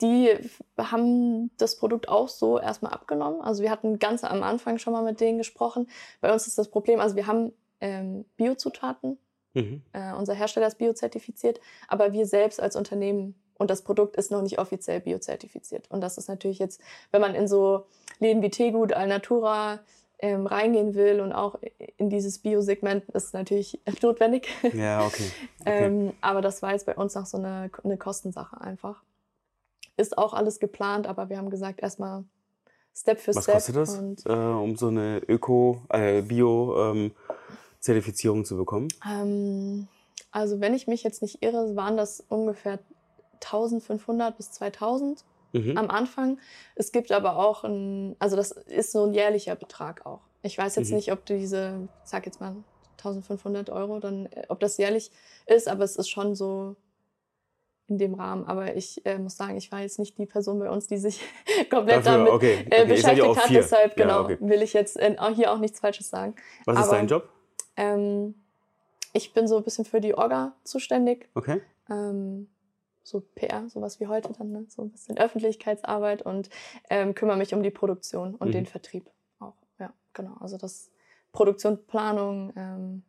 Die 0.00 0.30
haben 0.78 1.50
das 1.58 1.76
Produkt 1.76 2.08
auch 2.08 2.28
so 2.28 2.58
erstmal 2.58 2.92
abgenommen. 2.92 3.40
Also 3.40 3.62
wir 3.62 3.70
hatten 3.70 3.98
ganz 3.98 4.24
am 4.24 4.42
Anfang 4.42 4.78
schon 4.78 4.92
mal 4.92 5.02
mit 5.02 5.20
denen 5.20 5.38
gesprochen. 5.38 5.88
Bei 6.20 6.32
uns 6.32 6.46
ist 6.46 6.58
das 6.58 6.70
Problem, 6.70 7.00
also 7.00 7.16
wir 7.16 7.26
haben 7.26 7.52
ähm, 7.80 8.24
Biozutaten. 8.36 9.18
Mhm. 9.54 9.82
Äh, 9.92 10.14
unser 10.14 10.34
Hersteller 10.34 10.66
ist 10.66 10.78
biozertifiziert, 10.78 11.60
aber 11.88 12.12
wir 12.12 12.26
selbst 12.26 12.60
als 12.60 12.76
Unternehmen 12.76 13.34
und 13.58 13.70
das 13.70 13.82
Produkt 13.82 14.16
ist 14.16 14.30
noch 14.30 14.42
nicht 14.42 14.58
offiziell 14.58 15.00
biozertifiziert. 15.00 15.90
Und 15.90 16.00
das 16.02 16.18
ist 16.18 16.28
natürlich 16.28 16.58
jetzt, 16.58 16.80
wenn 17.10 17.20
man 17.20 17.34
in 17.34 17.48
so 17.48 17.86
Läden 18.18 18.42
wie 18.42 18.50
Tegut, 18.50 18.92
Alnatura 18.92 19.80
ähm, 20.18 20.46
reingehen 20.46 20.94
will 20.94 21.20
und 21.20 21.32
auch 21.32 21.58
in 21.96 22.08
dieses 22.10 22.38
Biosegment 22.38 23.04
ist 23.10 23.34
natürlich 23.34 23.80
notwendig. 24.02 24.48
Ja, 24.74 25.04
okay. 25.04 25.30
okay. 25.60 25.84
ähm, 25.84 26.12
aber 26.20 26.40
das 26.40 26.62
war 26.62 26.72
jetzt 26.72 26.86
bei 26.86 26.94
uns 26.94 27.16
auch 27.16 27.26
so 27.26 27.38
eine, 27.38 27.70
eine 27.82 27.96
Kostensache 27.96 28.60
einfach. 28.60 29.02
Ist 29.96 30.18
auch 30.18 30.34
alles 30.34 30.58
geplant, 30.58 31.06
aber 31.06 31.30
wir 31.30 31.38
haben 31.38 31.50
gesagt, 31.50 31.80
erstmal 31.80 32.24
Step 32.94 33.20
für 33.20 33.34
Was 33.34 33.44
Step. 33.44 33.56
Was 33.56 33.66
kostet 33.66 33.76
das, 33.76 33.98
äh, 34.26 34.32
um 34.32 34.76
so 34.76 34.88
eine 34.88 35.20
Öko-, 35.28 35.82
äh, 35.90 36.22
Bio-Zertifizierung 36.22 38.38
ähm, 38.38 38.44
zu 38.44 38.56
bekommen? 38.56 38.88
Ähm, 39.06 39.86
also 40.30 40.60
wenn 40.60 40.74
ich 40.74 40.86
mich 40.86 41.02
jetzt 41.02 41.22
nicht 41.22 41.42
irre, 41.42 41.76
waren 41.76 41.96
das 41.96 42.22
ungefähr 42.28 42.78
1500 43.34 44.36
bis 44.36 44.52
2000 44.52 45.24
mhm. 45.52 45.76
am 45.76 45.90
Anfang. 45.90 46.38
Es 46.74 46.92
gibt 46.92 47.12
aber 47.12 47.38
auch 47.38 47.64
ein, 47.64 48.16
also 48.18 48.36
das 48.36 48.52
ist 48.52 48.92
so 48.92 49.04
ein 49.04 49.14
jährlicher 49.14 49.56
Betrag 49.56 50.06
auch. 50.06 50.20
Ich 50.42 50.56
weiß 50.56 50.76
jetzt 50.76 50.90
mhm. 50.90 50.96
nicht, 50.96 51.12
ob 51.12 51.24
diese, 51.26 51.88
sag 52.04 52.26
jetzt 52.26 52.40
mal 52.40 52.54
1500 52.98 53.70
Euro, 53.70 54.00
dann, 54.00 54.28
ob 54.48 54.60
das 54.60 54.78
jährlich 54.78 55.10
ist, 55.46 55.68
aber 55.68 55.84
es 55.84 55.96
ist 55.96 56.08
schon 56.08 56.34
so 56.34 56.76
in 57.88 57.98
dem 57.98 58.14
Rahmen. 58.14 58.46
Aber 58.46 58.76
ich 58.76 59.04
äh, 59.06 59.18
muss 59.18 59.36
sagen, 59.36 59.56
ich 59.56 59.70
war 59.70 59.80
jetzt 59.80 59.98
nicht 59.98 60.18
die 60.18 60.26
Person 60.26 60.58
bei 60.58 60.70
uns, 60.70 60.86
die 60.86 60.98
sich 60.98 61.20
komplett 61.70 62.06
Dafür, 62.06 62.18
damit 62.18 62.32
okay. 62.32 62.64
Okay. 62.66 62.82
Äh, 62.82 62.86
beschäftigt 62.86 63.36
hat. 63.36 63.50
Deshalb 63.50 63.96
genau, 63.96 64.20
ja, 64.20 64.24
okay. 64.24 64.38
will 64.40 64.62
ich 64.62 64.72
jetzt 64.72 64.98
äh, 64.98 65.16
hier 65.34 65.52
auch 65.52 65.58
nichts 65.58 65.80
Falsches 65.80 66.08
sagen. 66.08 66.34
Was 66.64 66.76
Aber, 66.76 66.86
ist 66.86 66.92
dein 66.92 67.06
Job? 67.06 67.28
Ähm, 67.76 68.34
ich 69.12 69.32
bin 69.32 69.48
so 69.48 69.56
ein 69.56 69.62
bisschen 69.62 69.84
für 69.84 70.00
die 70.00 70.14
Orga 70.14 70.54
zuständig. 70.64 71.28
Okay. 71.34 71.60
Ähm, 71.88 72.48
so 73.02 73.20
PR, 73.20 73.68
sowas 73.68 74.00
wie 74.00 74.08
heute 74.08 74.32
dann, 74.32 74.50
ne? 74.50 74.66
so 74.68 74.82
ein 74.82 74.90
bisschen 74.90 75.16
Öffentlichkeitsarbeit 75.16 76.22
und 76.22 76.50
ähm, 76.90 77.14
kümmere 77.14 77.36
mich 77.36 77.54
um 77.54 77.62
die 77.62 77.70
Produktion 77.70 78.34
und 78.34 78.48
mhm. 78.48 78.52
den 78.52 78.66
Vertrieb 78.66 79.08
auch. 79.38 79.54
Ja, 79.78 79.92
genau. 80.12 80.34
Also 80.40 80.58
das 80.58 80.90
Produktionsplanung, 81.30 82.52
ähm, 82.56 83.04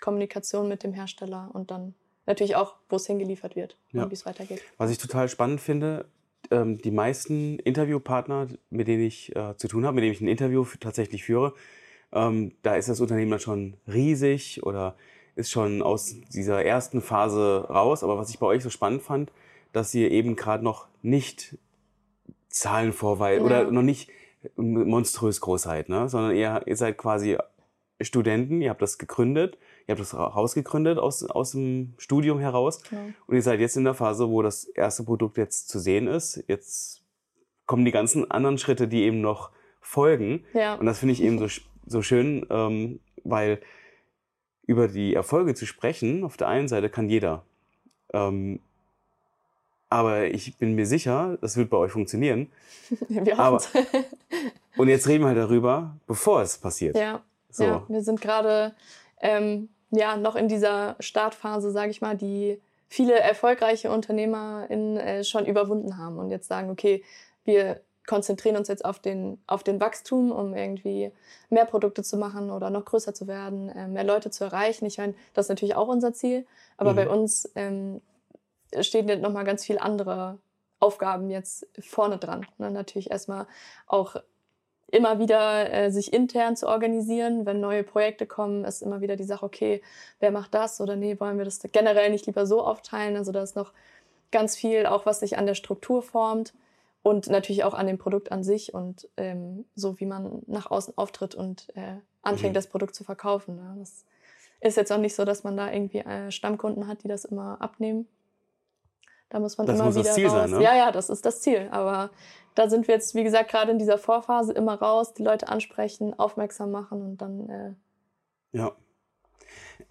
Kommunikation 0.00 0.66
mit 0.66 0.82
dem 0.82 0.94
Hersteller 0.94 1.50
und 1.52 1.70
dann 1.70 1.94
natürlich 2.26 2.56
auch, 2.56 2.74
wo 2.88 2.96
es 2.96 3.06
hingeliefert 3.06 3.56
wird 3.56 3.76
ja. 3.92 4.04
und 4.04 4.10
wie 4.10 4.14
es 4.14 4.26
weitergeht. 4.26 4.62
Was 4.78 4.90
ich 4.90 4.98
total 4.98 5.28
spannend 5.28 5.60
finde, 5.60 6.06
ähm, 6.50 6.78
die 6.78 6.90
meisten 6.90 7.58
Interviewpartner, 7.58 8.48
mit 8.70 8.88
denen 8.88 9.02
ich 9.02 9.34
äh, 9.34 9.56
zu 9.56 9.68
tun 9.68 9.84
habe, 9.84 9.96
mit 9.96 10.04
denen 10.04 10.12
ich 10.12 10.20
ein 10.20 10.28
Interview 10.28 10.64
tatsächlich 10.80 11.24
führe, 11.24 11.54
ähm, 12.12 12.52
da 12.62 12.76
ist 12.76 12.88
das 12.88 13.00
Unternehmen 13.00 13.30
dann 13.30 13.40
schon 13.40 13.76
riesig 13.86 14.62
oder 14.62 14.96
ist 15.36 15.50
schon 15.50 15.82
aus 15.82 16.14
dieser 16.32 16.64
ersten 16.64 17.00
Phase 17.00 17.66
raus. 17.68 18.04
Aber 18.04 18.16
was 18.16 18.30
ich 18.30 18.38
bei 18.38 18.46
euch 18.46 18.62
so 18.62 18.70
spannend 18.70 19.02
fand, 19.02 19.32
dass 19.72 19.92
ihr 19.94 20.10
eben 20.10 20.36
gerade 20.36 20.62
noch 20.62 20.86
nicht 21.02 21.58
Zahlen 22.48 22.92
vorweist 22.92 23.40
ja. 23.40 23.44
oder 23.44 23.70
noch 23.70 23.82
nicht 23.82 24.10
monströs 24.56 25.40
Großheit, 25.40 25.88
ne? 25.88 26.08
sondern 26.08 26.36
ihr, 26.36 26.62
ihr 26.66 26.76
seid 26.76 26.98
quasi 26.98 27.36
Studenten, 28.00 28.60
ihr 28.60 28.70
habt 28.70 28.82
das 28.82 28.98
gegründet 28.98 29.58
Ihr 29.86 29.92
habt 29.92 30.00
das 30.00 30.12
Haus 30.12 30.54
gegründet 30.54 30.98
aus, 30.98 31.22
aus 31.24 31.52
dem 31.52 31.94
Studium 31.98 32.38
heraus. 32.38 32.82
Ja. 32.90 32.98
Und 33.26 33.34
ihr 33.34 33.42
seid 33.42 33.60
jetzt 33.60 33.76
in 33.76 33.84
der 33.84 33.94
Phase, 33.94 34.28
wo 34.28 34.42
das 34.42 34.64
erste 34.64 35.04
Produkt 35.04 35.36
jetzt 35.36 35.68
zu 35.68 35.78
sehen 35.78 36.06
ist. 36.06 36.42
Jetzt 36.48 37.02
kommen 37.66 37.84
die 37.84 37.90
ganzen 37.90 38.30
anderen 38.30 38.58
Schritte, 38.58 38.88
die 38.88 39.02
eben 39.02 39.20
noch 39.20 39.50
folgen. 39.80 40.44
Ja. 40.54 40.74
Und 40.74 40.86
das 40.86 40.98
finde 40.98 41.12
ich 41.12 41.22
eben 41.22 41.38
so, 41.38 41.46
so 41.86 42.02
schön, 42.02 42.46
ähm, 42.50 43.00
weil 43.24 43.60
über 44.66 44.88
die 44.88 45.14
Erfolge 45.14 45.54
zu 45.54 45.66
sprechen, 45.66 46.24
auf 46.24 46.36
der 46.36 46.48
einen 46.48 46.68
Seite 46.68 46.88
kann 46.88 47.08
jeder. 47.08 47.44
Ähm, 48.12 48.60
aber 49.90 50.24
ich 50.26 50.56
bin 50.56 50.74
mir 50.74 50.86
sicher, 50.86 51.38
das 51.40 51.56
wird 51.56 51.70
bei 51.70 51.76
euch 51.76 51.92
funktionieren. 51.92 52.50
Wir 53.08 53.38
aber, 53.38 53.62
Und 54.76 54.88
jetzt 54.88 55.06
reden 55.06 55.22
wir 55.22 55.28
halt 55.28 55.38
darüber, 55.38 55.96
bevor 56.06 56.42
es 56.42 56.58
passiert. 56.58 56.96
Ja, 56.96 57.22
so. 57.50 57.64
ja 57.64 57.84
wir 57.88 58.02
sind 58.02 58.20
gerade 58.20 58.74
ähm, 59.20 59.68
ja 59.94 60.16
noch 60.16 60.36
in 60.36 60.48
dieser 60.48 60.96
Startphase, 61.00 61.70
sage 61.70 61.90
ich 61.90 62.00
mal, 62.00 62.16
die 62.16 62.60
viele 62.88 63.18
erfolgreiche 63.18 63.90
Unternehmer 63.90 64.66
in, 64.68 64.96
äh, 64.96 65.24
schon 65.24 65.46
überwunden 65.46 65.98
haben 65.98 66.18
und 66.18 66.30
jetzt 66.30 66.48
sagen, 66.48 66.70
okay, 66.70 67.02
wir 67.44 67.80
konzentrieren 68.06 68.56
uns 68.56 68.68
jetzt 68.68 68.84
auf 68.84 68.98
den, 68.98 69.38
auf 69.46 69.62
den 69.62 69.80
Wachstum, 69.80 70.30
um 70.30 70.54
irgendwie 70.54 71.10
mehr 71.48 71.64
Produkte 71.64 72.02
zu 72.02 72.16
machen 72.16 72.50
oder 72.50 72.70
noch 72.70 72.84
größer 72.84 73.14
zu 73.14 73.26
werden, 73.26 73.70
äh, 73.70 73.88
mehr 73.88 74.04
Leute 74.04 74.30
zu 74.30 74.44
erreichen. 74.44 74.86
Ich 74.86 74.98
meine, 74.98 75.14
das 75.32 75.46
ist 75.46 75.50
natürlich 75.50 75.74
auch 75.74 75.88
unser 75.88 76.12
Ziel, 76.12 76.46
aber 76.76 76.92
mhm. 76.92 76.96
bei 76.96 77.08
uns 77.08 77.50
ähm, 77.54 78.00
stehen 78.80 79.08
jetzt 79.08 79.22
nochmal 79.22 79.44
ganz 79.44 79.64
viele 79.64 79.80
andere 79.80 80.38
Aufgaben 80.80 81.30
jetzt 81.30 81.66
vorne 81.80 82.18
dran. 82.18 82.46
Ne? 82.58 82.70
Natürlich 82.70 83.10
erstmal 83.10 83.46
auch 83.86 84.16
immer 84.94 85.18
wieder 85.18 85.72
äh, 85.72 85.90
sich 85.90 86.12
intern 86.12 86.56
zu 86.56 86.68
organisieren. 86.68 87.46
Wenn 87.46 87.60
neue 87.60 87.82
Projekte 87.82 88.26
kommen, 88.26 88.64
ist 88.64 88.80
immer 88.80 89.00
wieder 89.00 89.16
die 89.16 89.24
Sache, 89.24 89.44
okay, 89.44 89.82
wer 90.20 90.30
macht 90.30 90.54
das 90.54 90.80
oder 90.80 90.94
nee, 90.94 91.18
wollen 91.18 91.36
wir 91.36 91.44
das 91.44 91.60
generell 91.72 92.10
nicht 92.10 92.26
lieber 92.26 92.46
so 92.46 92.64
aufteilen? 92.64 93.16
Also 93.16 93.32
da 93.32 93.42
ist 93.42 93.56
noch 93.56 93.72
ganz 94.30 94.56
viel, 94.56 94.86
auch 94.86 95.04
was 95.04 95.20
sich 95.20 95.36
an 95.36 95.46
der 95.46 95.54
Struktur 95.54 96.02
formt 96.02 96.54
und 97.02 97.28
natürlich 97.28 97.64
auch 97.64 97.74
an 97.74 97.88
dem 97.88 97.98
Produkt 97.98 98.30
an 98.30 98.44
sich 98.44 98.72
und 98.72 99.08
ähm, 99.16 99.64
so, 99.74 99.98
wie 99.98 100.06
man 100.06 100.42
nach 100.46 100.70
außen 100.70 100.96
auftritt 100.96 101.34
und 101.34 101.68
äh, 101.76 101.96
anfängt, 102.22 102.52
mhm. 102.52 102.54
das 102.54 102.68
Produkt 102.68 102.94
zu 102.94 103.02
verkaufen. 103.02 103.56
Ne? 103.56 103.76
Das 103.80 104.04
ist 104.60 104.76
jetzt 104.76 104.92
auch 104.92 104.98
nicht 104.98 105.14
so, 105.14 105.24
dass 105.24 105.42
man 105.42 105.56
da 105.56 105.72
irgendwie 105.72 105.98
äh, 105.98 106.30
Stammkunden 106.30 106.86
hat, 106.86 107.02
die 107.02 107.08
das 107.08 107.24
immer 107.24 107.60
abnehmen. 107.60 108.06
Da 109.28 109.40
muss 109.40 109.58
man 109.58 109.66
das 109.66 109.76
immer 109.76 109.86
muss 109.86 109.94
wieder 109.94 110.04
das 110.04 110.14
Ziel 110.14 110.26
raus. 110.26 110.50
Sein, 110.50 110.50
ne? 110.50 110.62
Ja, 110.62 110.76
ja, 110.76 110.92
das 110.92 111.10
ist 111.10 111.24
das 111.26 111.40
Ziel. 111.40 111.68
Aber 111.70 112.10
da 112.54 112.68
sind 112.68 112.86
wir 112.86 112.94
jetzt, 112.94 113.14
wie 113.14 113.24
gesagt, 113.24 113.50
gerade 113.50 113.72
in 113.72 113.78
dieser 113.78 113.98
Vorphase 113.98 114.52
immer 114.52 114.74
raus, 114.74 115.14
die 115.14 115.22
Leute 115.22 115.48
ansprechen, 115.48 116.18
aufmerksam 116.18 116.70
machen 116.70 117.02
und 117.02 117.22
dann. 117.22 117.48
Äh 117.48 117.74
ja. 118.52 118.72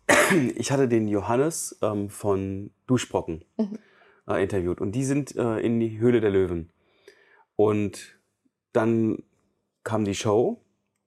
Ich 0.56 0.72
hatte 0.72 0.88
den 0.88 1.08
Johannes 1.08 1.78
ähm, 1.82 2.10
von 2.10 2.72
Duschbrocken 2.88 3.46
mhm. 3.58 3.80
äh, 4.28 4.42
interviewt 4.42 4.82
und 4.82 4.94
die 4.94 5.04
sind 5.04 5.36
äh, 5.36 5.60
in 5.60 5.80
die 5.80 6.00
Höhle 6.00 6.22
der 6.22 6.32
Löwen. 6.32 6.72
Und 7.56 8.18
dann 8.72 9.24
kam 9.84 10.06
die 10.06 10.16
Show 10.16 10.62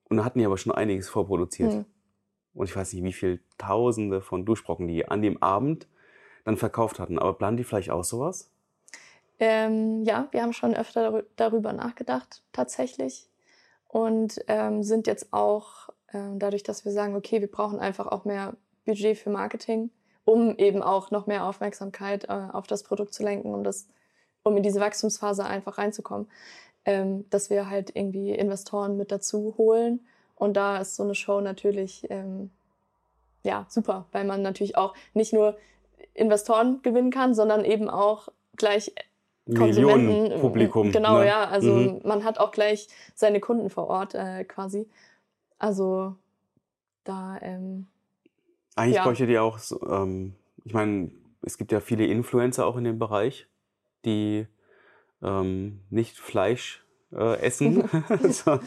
und 0.08 0.18
da 0.18 0.24
hatten 0.24 0.38
die 0.38 0.46
aber 0.46 0.58
schon 0.58 0.72
einiges 0.72 1.08
vorproduziert. 1.08 1.72
Mhm. 1.72 1.84
Und 2.54 2.68
ich 2.68 2.76
weiß 2.76 2.92
nicht, 2.92 3.02
wie 3.02 3.12
viele 3.12 3.40
Tausende 3.58 4.20
von 4.20 4.44
Duschbrocken 4.44 4.88
die 4.88 5.06
an 5.06 5.22
dem 5.22 5.42
Abend 5.42 5.88
dann 6.46 6.56
verkauft 6.56 6.98
hatten. 6.98 7.18
Aber 7.18 7.34
planen 7.34 7.56
die 7.56 7.64
vielleicht 7.64 7.90
auch 7.90 8.04
sowas? 8.04 8.50
Ähm, 9.38 10.04
ja, 10.04 10.28
wir 10.30 10.42
haben 10.42 10.52
schon 10.52 10.74
öfter 10.74 11.24
darüber 11.34 11.72
nachgedacht, 11.72 12.42
tatsächlich. 12.52 13.28
Und 13.88 14.40
ähm, 14.46 14.82
sind 14.82 15.06
jetzt 15.06 15.32
auch, 15.32 15.90
ähm, 16.12 16.38
dadurch, 16.38 16.62
dass 16.62 16.84
wir 16.84 16.92
sagen, 16.92 17.16
okay, 17.16 17.40
wir 17.40 17.50
brauchen 17.50 17.80
einfach 17.80 18.06
auch 18.06 18.24
mehr 18.24 18.54
Budget 18.86 19.18
für 19.18 19.30
Marketing, 19.30 19.90
um 20.24 20.56
eben 20.56 20.82
auch 20.82 21.10
noch 21.10 21.26
mehr 21.26 21.44
Aufmerksamkeit 21.44 22.24
äh, 22.24 22.48
auf 22.52 22.66
das 22.66 22.84
Produkt 22.84 23.12
zu 23.12 23.24
lenken, 23.24 23.52
um, 23.52 23.64
das, 23.64 23.88
um 24.42 24.56
in 24.56 24.62
diese 24.62 24.80
Wachstumsphase 24.80 25.44
einfach 25.44 25.78
reinzukommen, 25.78 26.28
ähm, 26.84 27.28
dass 27.30 27.50
wir 27.50 27.68
halt 27.68 27.94
irgendwie 27.94 28.30
Investoren 28.30 28.96
mit 28.96 29.10
dazu 29.10 29.54
holen. 29.58 30.06
Und 30.36 30.56
da 30.56 30.78
ist 30.78 30.96
so 30.96 31.02
eine 31.02 31.14
Show 31.14 31.40
natürlich 31.40 32.06
ähm, 32.08 32.50
ja, 33.42 33.64
super, 33.68 34.06
weil 34.12 34.24
man 34.24 34.42
natürlich 34.42 34.76
auch 34.76 34.94
nicht 35.14 35.32
nur 35.32 35.56
Investoren 36.16 36.80
gewinnen 36.82 37.10
kann, 37.10 37.34
sondern 37.34 37.64
eben 37.64 37.88
auch 37.88 38.28
gleich 38.56 38.92
Millionen 39.46 40.40
Publikum. 40.40 40.90
Genau, 40.90 41.18
ne? 41.18 41.26
ja. 41.26 41.44
Also 41.44 41.72
mhm. 41.72 42.00
man 42.04 42.24
hat 42.24 42.38
auch 42.38 42.50
gleich 42.50 42.88
seine 43.14 43.40
Kunden 43.40 43.70
vor 43.70 43.86
Ort 43.88 44.14
äh, 44.14 44.44
quasi. 44.44 44.88
Also 45.58 46.16
da. 47.04 47.38
Ähm, 47.40 47.86
Eigentlich 48.74 48.96
ja. 48.96 49.04
bräuchte 49.04 49.26
die 49.26 49.38
auch, 49.38 49.58
so, 49.58 49.80
ähm, 49.88 50.34
ich 50.64 50.74
meine, 50.74 51.10
es 51.42 51.56
gibt 51.56 51.72
ja 51.72 51.80
viele 51.80 52.06
Influencer 52.06 52.66
auch 52.66 52.76
in 52.76 52.84
dem 52.84 52.98
Bereich, 52.98 53.46
die 54.04 54.46
ähm, 55.22 55.80
nicht 55.88 56.18
Fleisch 56.18 56.84
äh, 57.12 57.40
essen, 57.40 57.88
so, 58.30 58.58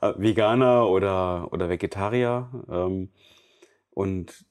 äh, 0.00 0.12
Veganer 0.18 0.88
oder, 0.88 1.52
oder 1.52 1.68
Vegetarier. 1.68 2.48
Ähm, 2.70 3.08
und 3.90 4.44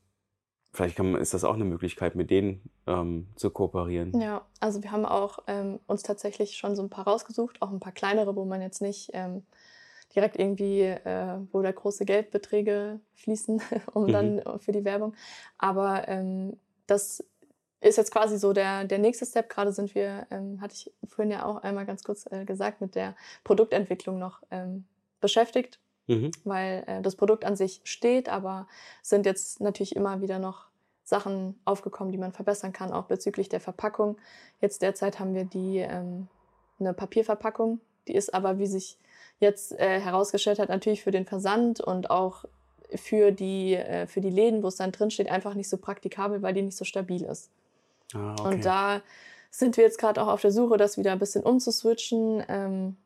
vielleicht 0.74 1.00
man, 1.00 1.16
ist 1.16 1.34
das 1.34 1.44
auch 1.44 1.56
eine 1.56 1.66
Möglichkeit, 1.66 2.16
mit 2.16 2.30
denen 2.30 2.62
ähm, 2.88 3.28
zu 3.36 3.50
kooperieren. 3.50 4.20
Ja, 4.20 4.46
also 4.60 4.82
wir 4.84 4.92
haben 4.92 5.06
auch 5.06 5.40
ähm, 5.48 5.80
uns 5.88 6.04
tatsächlich 6.04 6.58
schon 6.58 6.76
so 6.76 6.82
ein 6.82 6.90
paar 6.90 7.06
rausgesucht, 7.08 7.62
auch 7.62 7.72
ein 7.72 7.80
paar 7.80 7.92
kleinere, 7.92 8.36
wo 8.36 8.46
man 8.46 8.62
jetzt 8.62 8.82
nicht 8.82 9.12
ähm, 9.14 9.44
direkt 10.16 10.38
irgendwie, 10.38 10.82
äh, 10.82 11.40
wo 11.52 11.62
da 11.62 11.72
große 11.72 12.06
Geldbeträge 12.06 13.00
fließen, 13.16 13.62
um 13.94 14.04
mhm. 14.04 14.12
dann 14.12 14.60
für 14.60 14.72
die 14.72 14.86
Werbung. 14.86 15.14
Aber 15.58 16.08
ähm, 16.08 16.58
das 16.88 17.24
ist 17.82 17.98
jetzt 17.98 18.12
quasi 18.12 18.38
so 18.38 18.54
der, 18.54 18.86
der 18.86 19.00
nächste 19.00 19.26
Step. 19.26 19.50
Gerade 19.50 19.74
sind 19.74 19.94
wir, 19.96 20.28
ähm, 20.32 20.62
hatte 20.62 20.76
ich 20.76 20.92
vorhin 21.10 21.32
ja 21.32 21.46
auch 21.46 21.58
einmal 21.58 21.86
ganz 21.86 22.04
kurz 22.04 22.32
äh, 22.32 22.46
gesagt, 22.46 22.80
mit 22.80 22.96
der 22.96 23.16
Produktentwicklung 23.44 24.20
noch 24.20 24.42
ähm, 24.52 24.86
beschäftigt 25.20 25.81
mhm. 26.08 26.32
weil 26.44 26.84
äh, 26.88 27.02
das 27.02 27.16
Produkt 27.16 27.46
an 27.46 27.56
sich 27.56 27.82
steht, 27.84 28.30
aber 28.30 28.68
sind 29.02 29.26
jetzt 29.26 29.62
natürlich 29.62 29.96
immer 29.96 30.22
wieder 30.22 30.40
noch 30.40 30.68
Sachen 31.04 31.60
aufgekommen, 31.66 32.12
die 32.12 32.18
man 32.18 32.32
verbessern 32.32 32.74
kann, 32.74 32.92
auch 32.92 33.06
bezüglich 33.06 33.50
der 33.50 33.60
Verpackung. 33.60 34.18
Jetzt 34.62 34.82
derzeit 34.82 35.20
haben 35.20 35.34
wir 35.34 35.46
die 35.46 35.80
ähm, 35.80 36.28
eine 36.80 36.94
Papierverpackung, 36.94 37.80
die 38.08 38.16
ist 38.16 38.34
aber, 38.34 38.60
wie 38.60 38.68
sich 38.68 38.98
jetzt 39.40 39.74
äh, 39.80 40.00
herausgestellt 40.00 40.60
hat, 40.60 40.70
natürlich 40.70 41.04
für 41.04 41.12
den 41.12 41.26
Versand 41.26 41.82
und 41.82 42.10
auch 42.10 42.46
für 42.96 43.32
die, 43.32 43.76
äh, 43.76 44.08
für 44.08 44.22
die 44.22 44.30
Läden, 44.30 44.64
wo 44.64 44.68
es 44.68 44.76
dann 44.76 44.92
drin 44.92 45.12
steht, 45.12 45.30
einfach 45.30 45.54
nicht 45.54 45.70
so 45.70 45.78
praktikabel, 45.78 46.42
weil 46.42 46.54
die 46.54 46.62
nicht 46.62 46.78
so 46.78 46.86
stabil 46.86 47.24
ist. 47.24 47.50
Ah, 48.14 48.34
okay. 48.34 48.44
Und 48.44 48.66
da 48.66 49.02
sind 49.50 49.78
wir 49.78 49.84
jetzt 49.84 49.98
gerade 49.98 50.22
auch 50.22 50.28
auf 50.28 50.42
der 50.42 50.52
Suche, 50.52 50.78
das 50.78 50.98
wieder 50.98 51.12
ein 51.12 51.20
bisschen 51.20 51.44
umzuswitchen. 51.44 52.44
Ähm, 52.48 52.98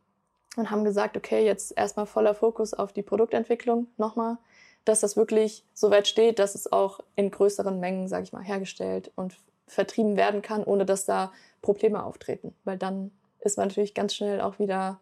und 0.58 0.72
haben 0.72 0.84
gesagt, 0.84 1.18
okay, 1.18 1.46
jetzt 1.46 1.78
erstmal 1.78 2.06
voller 2.06 2.34
Fokus 2.34 2.74
auf 2.74 2.94
die 2.94 3.02
Produktentwicklung 3.02 3.88
nochmal, 3.98 4.38
dass 4.86 5.00
das 5.00 5.18
wirklich 5.18 5.66
so 5.74 5.92
weit 5.92 6.08
steht, 6.08 6.40
dass 6.40 6.56
es 6.56 6.72
auch 6.72 7.00
in 7.16 7.32
größeren 7.32 7.80
Mengen, 7.80 8.08
sage 8.08 8.24
ich 8.24 8.34
mal, 8.34 8.44
hergestellt 8.44 9.12
und 9.16 9.36
vertrieben 9.68 10.16
werden 10.16 10.42
kann, 10.42 10.64
ohne 10.64 10.86
dass 10.86 11.06
da 11.06 11.32
Probleme 11.62 12.04
auftreten. 12.04 12.54
Weil 12.64 12.78
dann 12.78 13.12
ist 13.40 13.58
man 13.58 13.68
natürlich 13.68 13.94
ganz 13.94 14.14
schnell 14.14 14.42
auch 14.42 14.60
wieder 14.60 15.00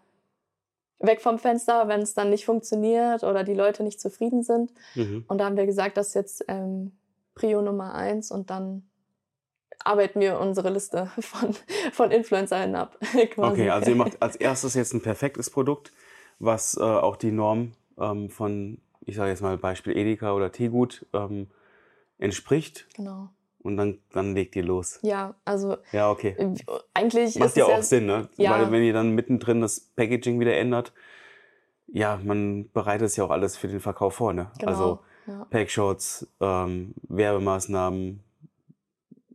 weg 1.00 1.22
vom 1.22 1.38
Fenster, 1.38 1.88
wenn 1.88 2.02
es 2.02 2.14
dann 2.14 2.30
nicht 2.30 2.46
funktioniert 2.46 3.24
oder 3.24 3.44
die 3.44 3.54
Leute 3.54 3.84
nicht 3.84 4.00
zufrieden 4.00 4.42
sind. 4.44 4.72
Mhm. 4.96 5.26
Und 5.28 5.38
da 5.38 5.46
haben 5.46 5.58
wir 5.58 5.66
gesagt, 5.66 5.98
das 5.98 6.10
ist 6.10 6.14
jetzt 6.14 6.46
ähm, 6.48 6.94
Prio 7.36 7.62
Nummer 7.62 7.94
eins 7.94 8.32
und 8.32 8.50
dann 8.50 8.84
arbeiten 9.84 10.20
wir 10.20 10.40
unsere 10.40 10.70
Liste 10.70 11.12
von, 11.20 11.56
von 11.92 12.12
Influencern 12.12 12.76
ab. 12.76 12.98
Okay, 13.38 13.70
also 13.70 13.92
ihr 13.92 13.96
macht 13.96 14.22
als 14.22 14.36
erstes 14.36 14.74
jetzt 14.74 14.94
ein 14.94 15.02
perfektes 15.02 15.50
Produkt, 15.50 15.92
was 16.40 16.78
äh, 16.78 16.82
auch 16.82 17.16
die 17.16 17.32
Norm 17.32 17.74
ähm, 17.98 18.30
von, 18.30 18.80
ich 19.06 19.16
sage 19.16 19.30
jetzt 19.30 19.42
mal 19.42 19.58
Beispiel 19.58 19.96
Edeka 19.98 20.34
oder 20.34 20.52
Teegut 20.52 21.06
ähm, 21.14 21.48
entspricht. 22.18 22.88
Genau. 22.96 23.30
Und 23.60 23.78
dann, 23.78 24.00
dann 24.12 24.36
legt 24.36 24.56
ihr 24.56 24.64
los. 24.64 25.00
Ja, 25.04 25.36
also. 25.46 25.78
Ja, 25.94 26.12
okay. 26.12 26.36
Eigentlich 26.94 27.40
Macht 27.40 27.56
ja 27.56 27.66
auch 27.66 27.82
Sinn, 27.82 28.06
ne? 28.06 28.28
Ja. 28.36 28.52
Weil 28.52 28.72
wenn 28.72 28.84
ihr 28.84 28.92
dann 28.92 29.12
mittendrin 29.12 29.62
das 29.62 29.80
Packaging 29.80 30.40
wieder 30.40 30.56
ändert, 30.58 30.92
ja, 31.88 32.20
man 32.22 32.70
bereitet 32.72 33.08
es 33.08 33.16
ja 33.16 33.24
auch 33.24 33.30
alles 33.30 33.56
für 33.56 33.70
den 33.70 33.80
Verkauf 33.80 34.16
vor, 34.16 34.34
ne? 34.34 34.52
Genau. 34.60 34.72
Also 34.72 35.00
ja. 35.28 35.46
Packshots, 35.50 36.28
ähm, 36.42 36.94
Werbemaßnahmen, 37.08 38.22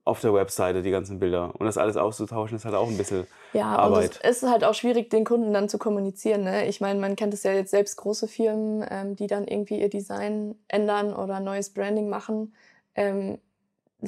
auf 0.08 0.20
der 0.20 0.32
Webseite 0.32 0.82
die 0.82 0.90
ganzen 0.90 1.18
Bilder. 1.18 1.52
Und 1.58 1.66
das 1.66 1.76
alles 1.76 1.96
auszutauschen, 1.96 2.56
ist 2.56 2.64
halt 2.64 2.74
auch 2.74 2.88
ein 2.88 2.96
bisschen 2.96 3.26
ja, 3.52 3.66
Arbeit. 3.66 4.14
Ja, 4.14 4.30
es 4.30 4.42
ist 4.42 4.50
halt 4.50 4.64
auch 4.64 4.74
schwierig, 4.74 5.10
den 5.10 5.24
Kunden 5.24 5.52
dann 5.52 5.68
zu 5.68 5.78
kommunizieren. 5.78 6.44
Ne? 6.44 6.66
Ich 6.66 6.80
meine, 6.80 6.98
man 6.98 7.14
kennt 7.14 7.34
es 7.34 7.42
ja 7.42 7.52
jetzt 7.52 7.70
selbst 7.70 7.96
große 7.96 8.26
Firmen, 8.26 8.84
ähm, 8.90 9.16
die 9.16 9.26
dann 9.26 9.46
irgendwie 9.46 9.80
ihr 9.80 9.90
Design 9.90 10.54
ändern 10.66 11.14
oder 11.14 11.40
neues 11.40 11.70
Branding 11.70 12.08
machen. 12.08 12.54
Ähm, 12.94 13.38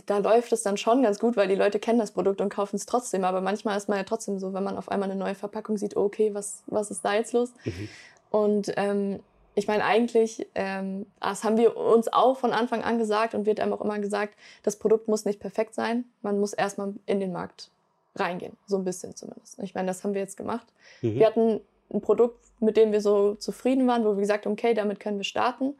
da 0.06 0.18
läuft 0.18 0.52
es 0.52 0.62
dann 0.62 0.76
schon 0.76 1.02
ganz 1.02 1.18
gut, 1.18 1.36
weil 1.36 1.48
die 1.48 1.54
Leute 1.54 1.78
kennen 1.78 1.98
das 1.98 2.12
Produkt 2.12 2.40
und 2.40 2.48
kaufen 2.48 2.76
es 2.76 2.86
trotzdem. 2.86 3.24
Aber 3.24 3.40
manchmal 3.40 3.76
ist 3.76 3.88
man 3.88 3.98
ja 3.98 4.04
trotzdem 4.04 4.38
so, 4.38 4.54
wenn 4.54 4.64
man 4.64 4.78
auf 4.78 4.88
einmal 4.88 5.10
eine 5.10 5.18
neue 5.18 5.34
Verpackung 5.34 5.76
sieht, 5.76 5.96
okay, 5.96 6.32
was, 6.32 6.62
was 6.66 6.90
ist 6.90 7.04
da 7.04 7.14
jetzt 7.14 7.32
los? 7.32 7.52
Mhm. 7.64 7.88
Und 8.30 8.72
ähm, 8.76 9.20
ich 9.54 9.66
meine, 9.66 9.84
eigentlich, 9.84 10.46
ähm, 10.54 11.06
das 11.20 11.44
haben 11.44 11.56
wir 11.56 11.76
uns 11.76 12.12
auch 12.12 12.36
von 12.36 12.52
Anfang 12.52 12.82
an 12.82 12.98
gesagt 12.98 13.34
und 13.34 13.46
wird 13.46 13.60
einem 13.60 13.72
auch 13.72 13.80
immer 13.80 13.98
gesagt, 13.98 14.34
das 14.62 14.76
Produkt 14.76 15.08
muss 15.08 15.24
nicht 15.24 15.40
perfekt 15.40 15.74
sein. 15.74 16.04
Man 16.22 16.38
muss 16.38 16.52
erstmal 16.52 16.94
in 17.06 17.20
den 17.20 17.32
Markt 17.32 17.70
reingehen. 18.14 18.56
So 18.66 18.76
ein 18.76 18.84
bisschen 18.84 19.14
zumindest. 19.16 19.58
Ich 19.60 19.74
meine, 19.74 19.88
das 19.88 20.04
haben 20.04 20.14
wir 20.14 20.20
jetzt 20.20 20.36
gemacht. 20.36 20.66
Mhm. 21.02 21.14
Wir 21.14 21.26
hatten 21.26 21.60
ein 21.92 22.00
Produkt, 22.00 22.38
mit 22.60 22.76
dem 22.76 22.92
wir 22.92 23.00
so 23.00 23.34
zufrieden 23.34 23.86
waren, 23.88 24.04
wo 24.04 24.14
wir 24.14 24.20
gesagt 24.20 24.46
haben, 24.46 24.52
okay, 24.52 24.74
damit 24.74 25.00
können 25.00 25.18
wir 25.18 25.24
starten. 25.24 25.74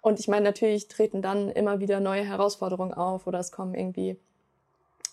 Und 0.00 0.20
ich 0.20 0.28
meine, 0.28 0.44
natürlich 0.44 0.88
treten 0.88 1.22
dann 1.22 1.50
immer 1.50 1.80
wieder 1.80 2.00
neue 2.00 2.24
Herausforderungen 2.24 2.94
auf 2.94 3.26
oder 3.26 3.40
es 3.40 3.50
kommen 3.50 3.74
irgendwie 3.74 4.16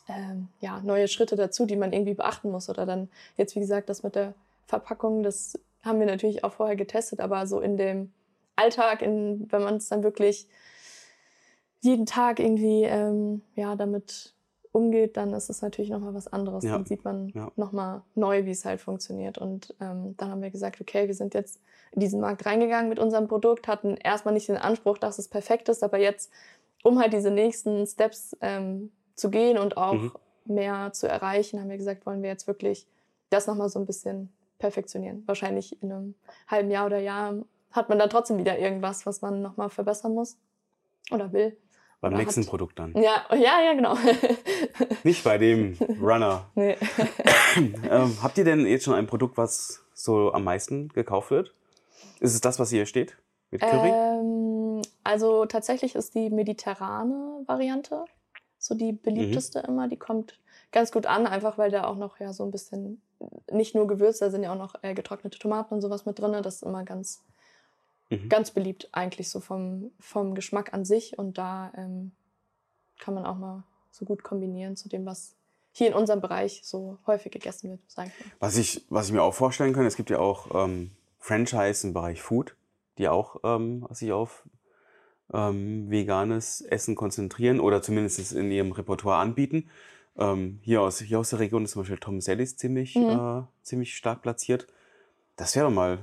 ähm, 0.08 0.50
ja, 0.60 0.80
neue 0.82 1.08
Schritte 1.08 1.36
dazu, 1.36 1.66
die 1.66 1.76
man 1.76 1.92
irgendwie 1.92 2.14
beachten 2.14 2.52
muss. 2.52 2.70
Oder 2.70 2.86
dann 2.86 3.10
jetzt, 3.38 3.56
wie 3.56 3.60
gesagt, 3.60 3.90
das 3.90 4.04
mit 4.04 4.16
der 4.16 4.36
Verpackung, 4.68 5.24
das 5.24 5.60
haben 5.86 6.00
wir 6.00 6.06
natürlich 6.08 6.44
auch 6.44 6.54
vorher 6.54 6.76
getestet, 6.76 7.20
aber 7.20 7.48
so 7.48 7.60
in 7.60 7.78
dem 7.78 8.12
Alltag, 8.56 9.02
in, 9.02 9.48
wenn 9.52 9.64
man 9.64 9.76
es 9.76 9.90
dann 9.90 10.04
wirklich 10.04 10.48
jeden 11.82 12.06
Tag 12.06 12.40
irgendwie 12.40 12.84
ähm, 12.84 13.42
ja, 13.56 13.76
damit 13.76 14.34
umgeht, 14.72 15.16
dann 15.18 15.34
ist 15.34 15.50
es 15.50 15.62
natürlich 15.62 15.90
nochmal 15.90 16.14
was 16.14 16.28
anderes. 16.28 16.64
Ja. 16.66 16.74
Dann 16.74 16.86
sieht 16.86 17.06
man 17.06 17.30
Ja. 17.30 17.52
nochmal 17.56 18.02
neu, 18.16 18.46
wie 18.46 18.52
es 18.52 18.66
halt 18.66 18.82
funktioniert. 18.82 19.38
Und 19.38 19.74
ähm, 19.80 20.16
dann 20.18 20.32
haben 20.32 20.42
wir 20.42 20.50
gesagt, 20.50 20.82
okay, 20.82 21.08
wir 21.08 21.16
sind 21.16 21.34
jetzt 21.34 21.62
in 21.92 22.02
diesen 22.02 22.20
Markt 22.20 22.46
reingegangen 22.46 22.90
mit 22.90 23.00
unserem 23.00 23.28
Produkt, 23.28 23.68
hatten 23.68 23.96
erstmal 23.96 24.34
nicht 24.34 24.50
den 24.50 24.58
Anspruch, 24.58 24.98
dass 24.98 25.18
es 25.20 25.28
perfekt 25.30 25.70
ist, 25.70 25.84
aber 25.84 25.98
jetzt, 26.00 26.32
um 26.84 27.00
halt 27.00 27.14
diese 27.14 27.32
nächsten 27.32 27.86
Steps 27.88 28.36
ähm, 28.42 28.92
zu 29.16 29.30
gehen 29.30 29.58
und 29.58 29.78
auch 29.78 29.94
Mhm. 29.94 30.12
mehr 30.46 30.92
zu 30.94 31.08
erreichen, 31.08 31.60
haben 31.62 31.70
wir 31.70 31.78
gesagt, 31.78 32.06
wollen 32.06 32.22
wir 32.22 32.30
jetzt 32.30 32.48
wirklich 32.48 32.86
das 33.30 33.48
nochmal 33.48 33.70
so 33.70 33.80
ein 33.80 33.86
bisschen 33.86 34.30
perfektionieren. 34.60 35.24
Wahrscheinlich 35.26 35.82
in 35.82 35.92
einem 35.92 36.16
halben 36.48 36.72
Jahr 36.72 36.86
oder 36.86 37.00
Jahr 37.00 37.34
hat 37.72 37.90
man 37.90 38.00
dann 38.00 38.10
trotzdem 38.10 38.38
wieder 38.38 38.58
irgendwas, 38.58 39.06
was 39.06 39.22
man 39.22 39.42
nochmal 39.42 39.70
verbessern 39.70 40.14
muss 40.14 40.38
oder 41.12 41.32
will. 41.34 41.58
Beim 42.02 42.14
Oder 42.14 42.22
nächsten 42.22 42.42
hat- 42.42 42.50
Produkt 42.50 42.78
dann. 42.80 42.94
Ja, 42.96 43.26
ja, 43.32 43.62
ja, 43.64 43.74
genau. 43.74 43.96
Nicht 45.04 45.24
bei 45.24 45.38
dem 45.38 45.78
Runner. 46.02 46.46
nee. 46.56 46.76
ähm, 47.90 48.18
habt 48.22 48.38
ihr 48.38 48.44
denn 48.44 48.66
jetzt 48.66 48.84
schon 48.86 48.94
ein 48.94 49.08
Produkt, 49.08 49.38
was 49.38 49.84
so 49.94 50.32
am 50.34 50.44
meisten 50.44 50.90
gekauft 50.90 51.32
wird? 51.32 51.54
Ist 52.20 52.34
es 52.34 52.42
das, 52.42 52.60
was 52.60 52.70
hier 52.70 52.86
steht? 52.86 53.18
Mit 53.52 53.62
Curry? 53.62 53.90
Ähm, 53.90 54.82
also 55.04 55.46
tatsächlich 55.46 55.96
ist 55.96 56.16
die 56.16 56.30
mediterrane 56.30 57.44
Variante 57.46 58.06
so 58.58 58.76
die 58.76 58.94
beliebteste 58.94 59.60
Mhm. 59.60 59.66
immer. 59.70 59.88
Die 59.88 59.98
kommt 59.98 60.40
ganz 60.76 60.92
gut 60.92 61.06
an, 61.08 61.26
einfach 61.26 61.58
weil 61.58 61.72
da 61.72 61.86
auch 61.86 61.96
noch 61.96 62.20
ja 62.20 62.34
so 62.34 62.44
ein 62.44 62.52
bisschen 62.52 63.02
nicht 63.50 63.74
nur 63.74 63.88
Gewürze, 63.88 64.26
da 64.26 64.30
sind 64.30 64.44
ja 64.44 64.52
auch 64.52 64.58
noch 64.58 64.76
äh, 64.84 64.94
getrocknete 64.94 65.40
Tomaten 65.40 65.74
und 65.74 65.82
sowas 65.82 66.06
mit 66.06 66.20
drin. 66.20 66.34
Das 66.44 66.56
ist 66.56 66.64
immer 66.64 66.84
ganz, 66.84 67.24
Mhm. 68.12 68.30
ganz 68.30 68.52
beliebt 68.52 68.90
eigentlich 68.92 69.32
so 69.32 69.40
vom, 69.40 69.90
vom 70.00 70.36
Geschmack 70.36 70.74
an 70.74 70.86
sich. 70.86 71.18
Und 71.18 71.40
da 71.40 71.72
ähm, 71.76 72.12
kann 73.00 73.16
man 73.16 73.26
auch 73.26 73.38
mal 73.38 73.64
so 73.90 74.06
gut 74.06 74.22
kombinieren 74.22 74.76
zu 74.76 74.90
dem, 74.90 75.06
was 75.08 75.34
hier 75.72 75.88
in 75.88 75.94
unserem 75.94 76.22
Bereich 76.22 76.62
so 76.64 77.00
häufig 77.08 77.32
gegessen 77.32 77.72
wird, 77.72 77.80
sag 77.88 78.08
ich 78.08 78.26
mal. 78.26 78.32
Was 78.40 78.58
ich, 78.58 78.86
was 78.90 79.08
ich 79.08 79.14
mir 79.14 79.24
auch 79.24 79.34
vorstellen 79.34 79.74
kann, 79.74 79.86
es 79.86 79.96
gibt 79.96 80.10
ja 80.10 80.20
auch 80.20 80.66
ähm, 80.66 80.92
Franchise 81.20 81.88
im 81.88 81.94
Bereich 81.94 82.22
Food, 82.22 82.56
die 82.98 83.08
auch 83.08 83.38
ähm, 83.44 83.88
sich 83.92 84.12
auf 84.12 84.44
ähm, 85.34 85.90
veganes 85.90 86.62
Essen 86.62 86.96
konzentrieren 86.96 87.60
oder 87.60 87.82
zumindest 87.82 88.20
es 88.20 88.34
in 88.34 88.52
ihrem 88.52 88.72
Repertoire 88.72 89.18
anbieten. 89.18 89.70
Ähm, 90.18 90.60
hier, 90.62 90.82
aus, 90.82 91.00
hier 91.00 91.20
aus 91.20 91.32
der 91.32 91.40
Region 91.40 91.64
ist 91.66 91.72
zum 91.72 91.82
Beispiel 91.82 91.98
Tom 91.98 92.22
Sellis 92.22 92.56
ziemlich, 92.58 92.96
Mhm. 92.96 93.10
äh, 93.10 93.44
ziemlich 93.64 93.96
stark 93.96 94.22
platziert. 94.22 94.68
Das 95.36 95.56
wäre 95.56 95.70
mal 95.72 96.00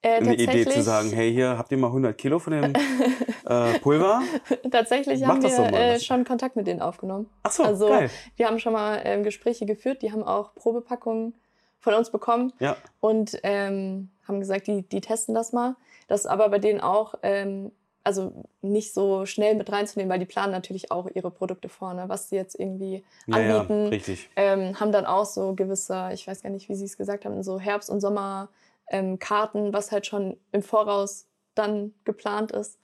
Äh, 0.00 0.14
eine 0.18 0.34
Idee 0.34 0.64
zu 0.64 0.80
sagen, 0.82 1.10
hey, 1.10 1.32
hier 1.32 1.58
habt 1.58 1.70
ihr 1.72 1.76
mal 1.78 1.88
100 1.88 2.16
Kilo 2.16 2.38
von 2.38 2.52
dem 2.52 2.72
äh, 3.44 3.78
Pulver? 3.80 4.22
Tatsächlich 4.70 5.20
Mach 5.20 5.30
haben 5.30 5.42
wir 5.42 5.72
äh, 5.72 6.00
schon 6.00 6.24
Kontakt 6.24 6.54
mit 6.56 6.66
denen 6.66 6.80
aufgenommen. 6.80 7.28
Ach 7.42 7.50
so, 7.50 7.64
Also, 7.64 7.88
geil. 7.88 8.10
Wir 8.36 8.46
haben 8.46 8.58
schon 8.60 8.72
mal 8.72 9.00
ähm, 9.04 9.24
Gespräche 9.24 9.66
geführt, 9.66 10.02
die 10.02 10.12
haben 10.12 10.22
auch 10.22 10.54
Probepackungen 10.54 11.34
von 11.80 11.94
uns 11.94 12.10
bekommen 12.10 12.52
Ja, 12.60 12.76
und 13.00 13.38
ähm, 13.42 14.10
haben 14.26 14.40
gesagt, 14.40 14.66
die, 14.68 14.82
die 14.82 15.00
testen 15.00 15.34
das 15.34 15.52
mal. 15.52 15.76
Das 16.06 16.20
ist 16.20 16.26
aber 16.26 16.48
bei 16.48 16.58
denen 16.58 16.80
auch 16.80 17.14
ähm, 17.22 17.72
also 18.08 18.32
nicht 18.62 18.94
so 18.94 19.26
schnell 19.26 19.54
mit 19.54 19.70
reinzunehmen, 19.70 20.10
weil 20.10 20.18
die 20.18 20.24
planen 20.24 20.50
natürlich 20.50 20.90
auch 20.90 21.08
ihre 21.14 21.30
Produkte 21.30 21.68
vorne, 21.68 22.08
was 22.08 22.30
sie 22.30 22.36
jetzt 22.36 22.58
irgendwie 22.58 23.04
ja, 23.26 23.38
ja, 23.38 23.60
anbieten. 23.60 23.88
richtig. 23.88 24.30
ähm, 24.34 24.80
haben 24.80 24.92
dann 24.92 25.04
auch 25.04 25.26
so 25.26 25.54
gewisse, 25.54 26.08
ich 26.14 26.26
weiß 26.26 26.42
gar 26.42 26.48
nicht, 26.48 26.70
wie 26.70 26.74
sie 26.74 26.86
es 26.86 26.96
gesagt 26.96 27.26
haben, 27.26 27.42
so 27.42 27.60
Herbst- 27.60 27.90
und 27.90 28.00
Sommerkarten, 28.00 29.66
ähm, 29.66 29.72
was 29.74 29.92
halt 29.92 30.06
schon 30.06 30.38
im 30.52 30.62
Voraus 30.62 31.26
dann 31.54 31.92
geplant 32.04 32.50
ist. 32.52 32.78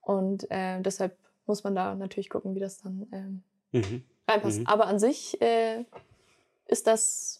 Und 0.00 0.50
äh, 0.50 0.80
deshalb 0.80 1.14
muss 1.44 1.62
man 1.62 1.74
da 1.74 1.94
natürlich 1.94 2.30
gucken, 2.30 2.54
wie 2.54 2.60
das 2.60 2.78
dann 2.78 3.06
ähm, 3.12 3.42
Mhm. 3.72 4.02
reinpasst. 4.26 4.60
Mhm. 4.60 4.66
Aber 4.66 4.86
an 4.86 4.98
sich 4.98 5.40
äh, 5.42 5.84
ist 6.66 6.86
das 6.86 7.39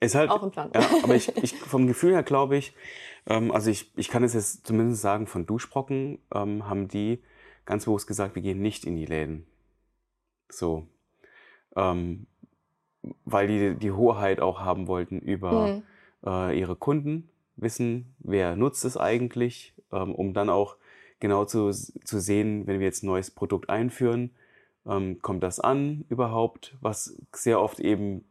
Ist 0.00 0.14
halt, 0.14 0.30
auch 0.30 0.42
im 0.42 0.50
Plan. 0.50 0.70
Ja, 0.74 0.88
aber 1.02 1.14
ich, 1.14 1.36
ich 1.36 1.54
vom 1.54 1.86
Gefühl 1.86 2.12
her 2.12 2.22
glaube 2.22 2.56
ich, 2.56 2.74
ähm, 3.26 3.50
also 3.50 3.70
ich, 3.70 3.92
ich 3.96 4.08
kann 4.08 4.22
es 4.22 4.34
jetzt 4.34 4.66
zumindest 4.66 5.02
sagen, 5.02 5.26
von 5.26 5.46
Duschbrocken 5.46 6.18
ähm, 6.32 6.68
haben 6.68 6.88
die 6.88 7.22
ganz 7.64 7.84
bewusst 7.84 8.06
gesagt, 8.06 8.34
wir 8.34 8.42
gehen 8.42 8.60
nicht 8.60 8.84
in 8.84 8.96
die 8.96 9.06
Läden. 9.06 9.46
So. 10.48 10.86
Ähm, 11.76 12.26
weil 13.24 13.46
die 13.46 13.74
die 13.78 13.92
Hoheit 13.92 14.40
auch 14.40 14.60
haben 14.60 14.86
wollten 14.86 15.18
über 15.18 15.68
Mhm. 15.68 15.82
äh, 16.26 16.58
ihre 16.58 16.76
Kunden, 16.76 17.30
wissen, 17.56 18.14
wer 18.18 18.56
nutzt 18.56 18.84
es 18.84 18.96
eigentlich, 18.96 19.74
ähm, 19.92 20.14
um 20.14 20.32
dann 20.32 20.48
auch 20.48 20.76
genau 21.20 21.44
zu, 21.44 21.70
zu 21.70 22.20
sehen, 22.20 22.66
wenn 22.66 22.78
wir 22.78 22.86
jetzt 22.86 23.02
ein 23.02 23.06
neues 23.06 23.30
Produkt 23.30 23.68
einführen, 23.68 24.30
ähm, 24.86 25.20
kommt 25.20 25.42
das 25.42 25.60
an 25.60 26.04
überhaupt, 26.08 26.76
was 26.80 27.20
sehr 27.34 27.60
oft 27.60 27.80
eben 27.80 28.24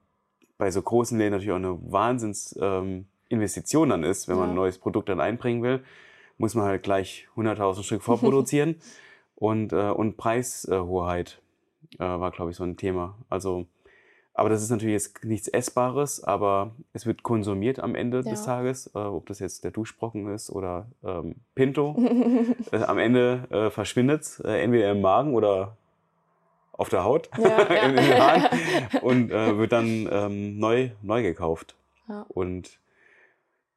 bei 0.57 0.71
so 0.71 0.81
großen 0.81 1.17
Läden 1.17 1.31
natürlich 1.33 1.51
auch 1.51 1.55
eine 1.57 1.77
Wahnsinns 1.91 2.57
ähm, 2.61 3.05
dann 3.29 4.03
ist, 4.03 4.27
wenn 4.27 4.37
man 4.37 4.49
Ja. 4.49 4.53
ein 4.53 4.55
neues 4.55 4.77
Produkt 4.77 5.09
dann 5.09 5.19
einbringen 5.19 5.61
will, 5.63 5.83
muss 6.37 6.55
man 6.55 6.65
halt 6.65 6.83
gleich 6.83 7.27
100.000 7.35 7.83
Stück 7.83 8.01
vorproduzieren 8.01 8.75
und, 9.35 9.73
äh, 9.73 9.89
und 9.89 10.17
Preishoheit 10.17 11.41
äh, 11.99 12.03
war, 12.03 12.31
glaube 12.31 12.51
ich, 12.51 12.57
so 12.57 12.63
ein 12.63 12.77
Thema. 12.77 13.15
Also, 13.29 13.65
aber 14.33 14.49
das 14.49 14.61
ist 14.61 14.69
natürlich 14.69 14.93
jetzt 14.93 15.25
nichts 15.25 15.47
Essbares, 15.47 16.23
aber 16.23 16.71
es 16.93 17.05
wird 17.05 17.23
konsumiert 17.23 17.79
am 17.79 17.95
Ende 17.95 18.21
des 18.23 18.45
Ja. 18.45 18.53
Tages, 18.53 18.87
äh, 18.93 18.99
ob 18.99 19.25
das 19.25 19.39
jetzt 19.39 19.63
der 19.63 19.71
Duschbrocken 19.71 20.31
ist 20.33 20.49
oder 20.51 20.87
ähm, 21.03 21.35
Pinto. 21.55 21.95
äh, 22.71 22.77
am 22.83 22.97
Ende 22.99 23.47
äh, 23.49 23.69
verschwindet 23.71 24.21
es, 24.21 24.39
äh, 24.39 24.61
entweder 24.61 24.91
im 24.91 25.01
Magen 25.01 25.33
oder 25.33 25.75
auf 26.77 26.89
der 26.89 27.03
Haut, 27.03 27.29
Ja, 27.37 27.61
in 27.85 27.95
den 27.95 28.19
Haaren 28.19 28.49
und 29.01 29.31
äh, 29.31 29.57
wird 29.57 29.71
dann 29.71 30.07
ähm, 30.11 30.59
neu, 30.59 30.91
neu 31.01 31.23
gekauft. 31.23 31.75
Und 32.29 32.79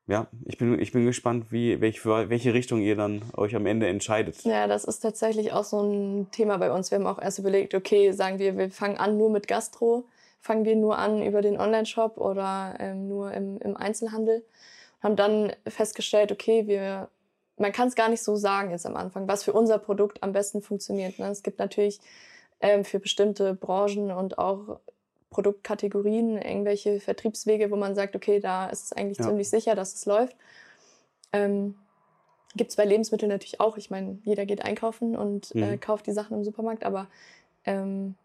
ja, 0.06 0.26
ich 0.44 0.58
bin, 0.58 0.78
ich 0.80 0.92
bin 0.92 1.06
gespannt, 1.06 1.46
wie, 1.50 1.80
welch, 1.80 2.04
welche 2.04 2.52
Richtung 2.52 2.80
ihr 2.80 2.96
dann 2.96 3.22
euch 3.36 3.54
am 3.54 3.66
Ende 3.66 3.86
entscheidet. 3.86 4.42
Ja, 4.42 4.66
das 4.66 4.84
ist 4.84 5.00
tatsächlich 5.00 5.52
auch 5.52 5.64
so 5.64 5.80
ein 5.80 6.28
Thema 6.32 6.58
bei 6.58 6.72
uns. 6.72 6.90
Wir 6.90 6.98
haben 6.98 7.06
auch 7.06 7.20
erst 7.20 7.38
überlegt, 7.38 7.74
okay, 7.74 8.12
sagen 8.12 8.38
wir, 8.38 8.58
wir 8.58 8.70
fangen 8.70 8.96
an 8.96 9.16
nur 9.16 9.30
mit 9.30 9.46
Gastro, 9.46 10.04
fangen 10.40 10.64
wir 10.64 10.74
nur 10.74 10.98
an 10.98 11.22
über 11.22 11.42
den 11.42 11.60
Online-Shop 11.60 12.18
oder 12.18 12.74
ähm, 12.80 13.08
nur 13.08 13.32
im, 13.32 13.58
im 13.58 13.76
Einzelhandel. 13.76 14.44
Haben 15.00 15.16
dann 15.16 15.52
festgestellt, 15.66 16.32
okay, 16.32 16.66
wir, 16.66 17.08
man 17.56 17.70
kann 17.70 17.86
es 17.86 17.94
gar 17.94 18.08
nicht 18.08 18.22
so 18.22 18.34
sagen 18.34 18.72
jetzt 18.72 18.86
am 18.86 18.96
Anfang, 18.96 19.28
was 19.28 19.44
für 19.44 19.52
unser 19.52 19.78
Produkt 19.78 20.22
am 20.22 20.32
besten 20.32 20.60
funktioniert. 20.60 21.20
Ne? 21.20 21.28
Es 21.28 21.44
gibt 21.44 21.60
natürlich 21.60 22.00
ähm, 22.60 22.84
für 22.84 23.00
bestimmte 23.00 23.54
Branchen 23.54 24.10
und 24.10 24.38
auch 24.38 24.80
Produktkategorien 25.30 26.36
irgendwelche 26.38 27.00
Vertriebswege, 27.00 27.70
wo 27.70 27.76
man 27.76 27.94
sagt, 27.94 28.16
okay, 28.16 28.40
da 28.40 28.68
ist 28.68 28.86
es 28.86 28.92
eigentlich 28.92 29.18
Ja. 29.18 29.26
ziemlich 29.26 29.48
sicher, 29.48 29.74
dass 29.74 29.94
es 29.94 30.06
läuft. 30.06 30.36
Ähm, 31.32 31.76
Gibt 32.56 32.70
es 32.70 32.76
bei 32.76 32.84
Lebensmitteln 32.84 33.30
natürlich 33.30 33.60
auch. 33.60 33.76
Ich 33.76 33.90
meine, 33.90 34.18
jeder 34.24 34.44
geht 34.44 34.64
einkaufen 34.64 35.16
und 35.16 35.54
äh, 35.54 35.76
Mhm. 35.76 35.80
kauft 35.80 36.06
die 36.08 36.12
Sachen 36.12 36.36
im 36.36 36.44
Supermarkt, 36.44 36.84
aber 36.84 37.06
ähm, 37.64 38.16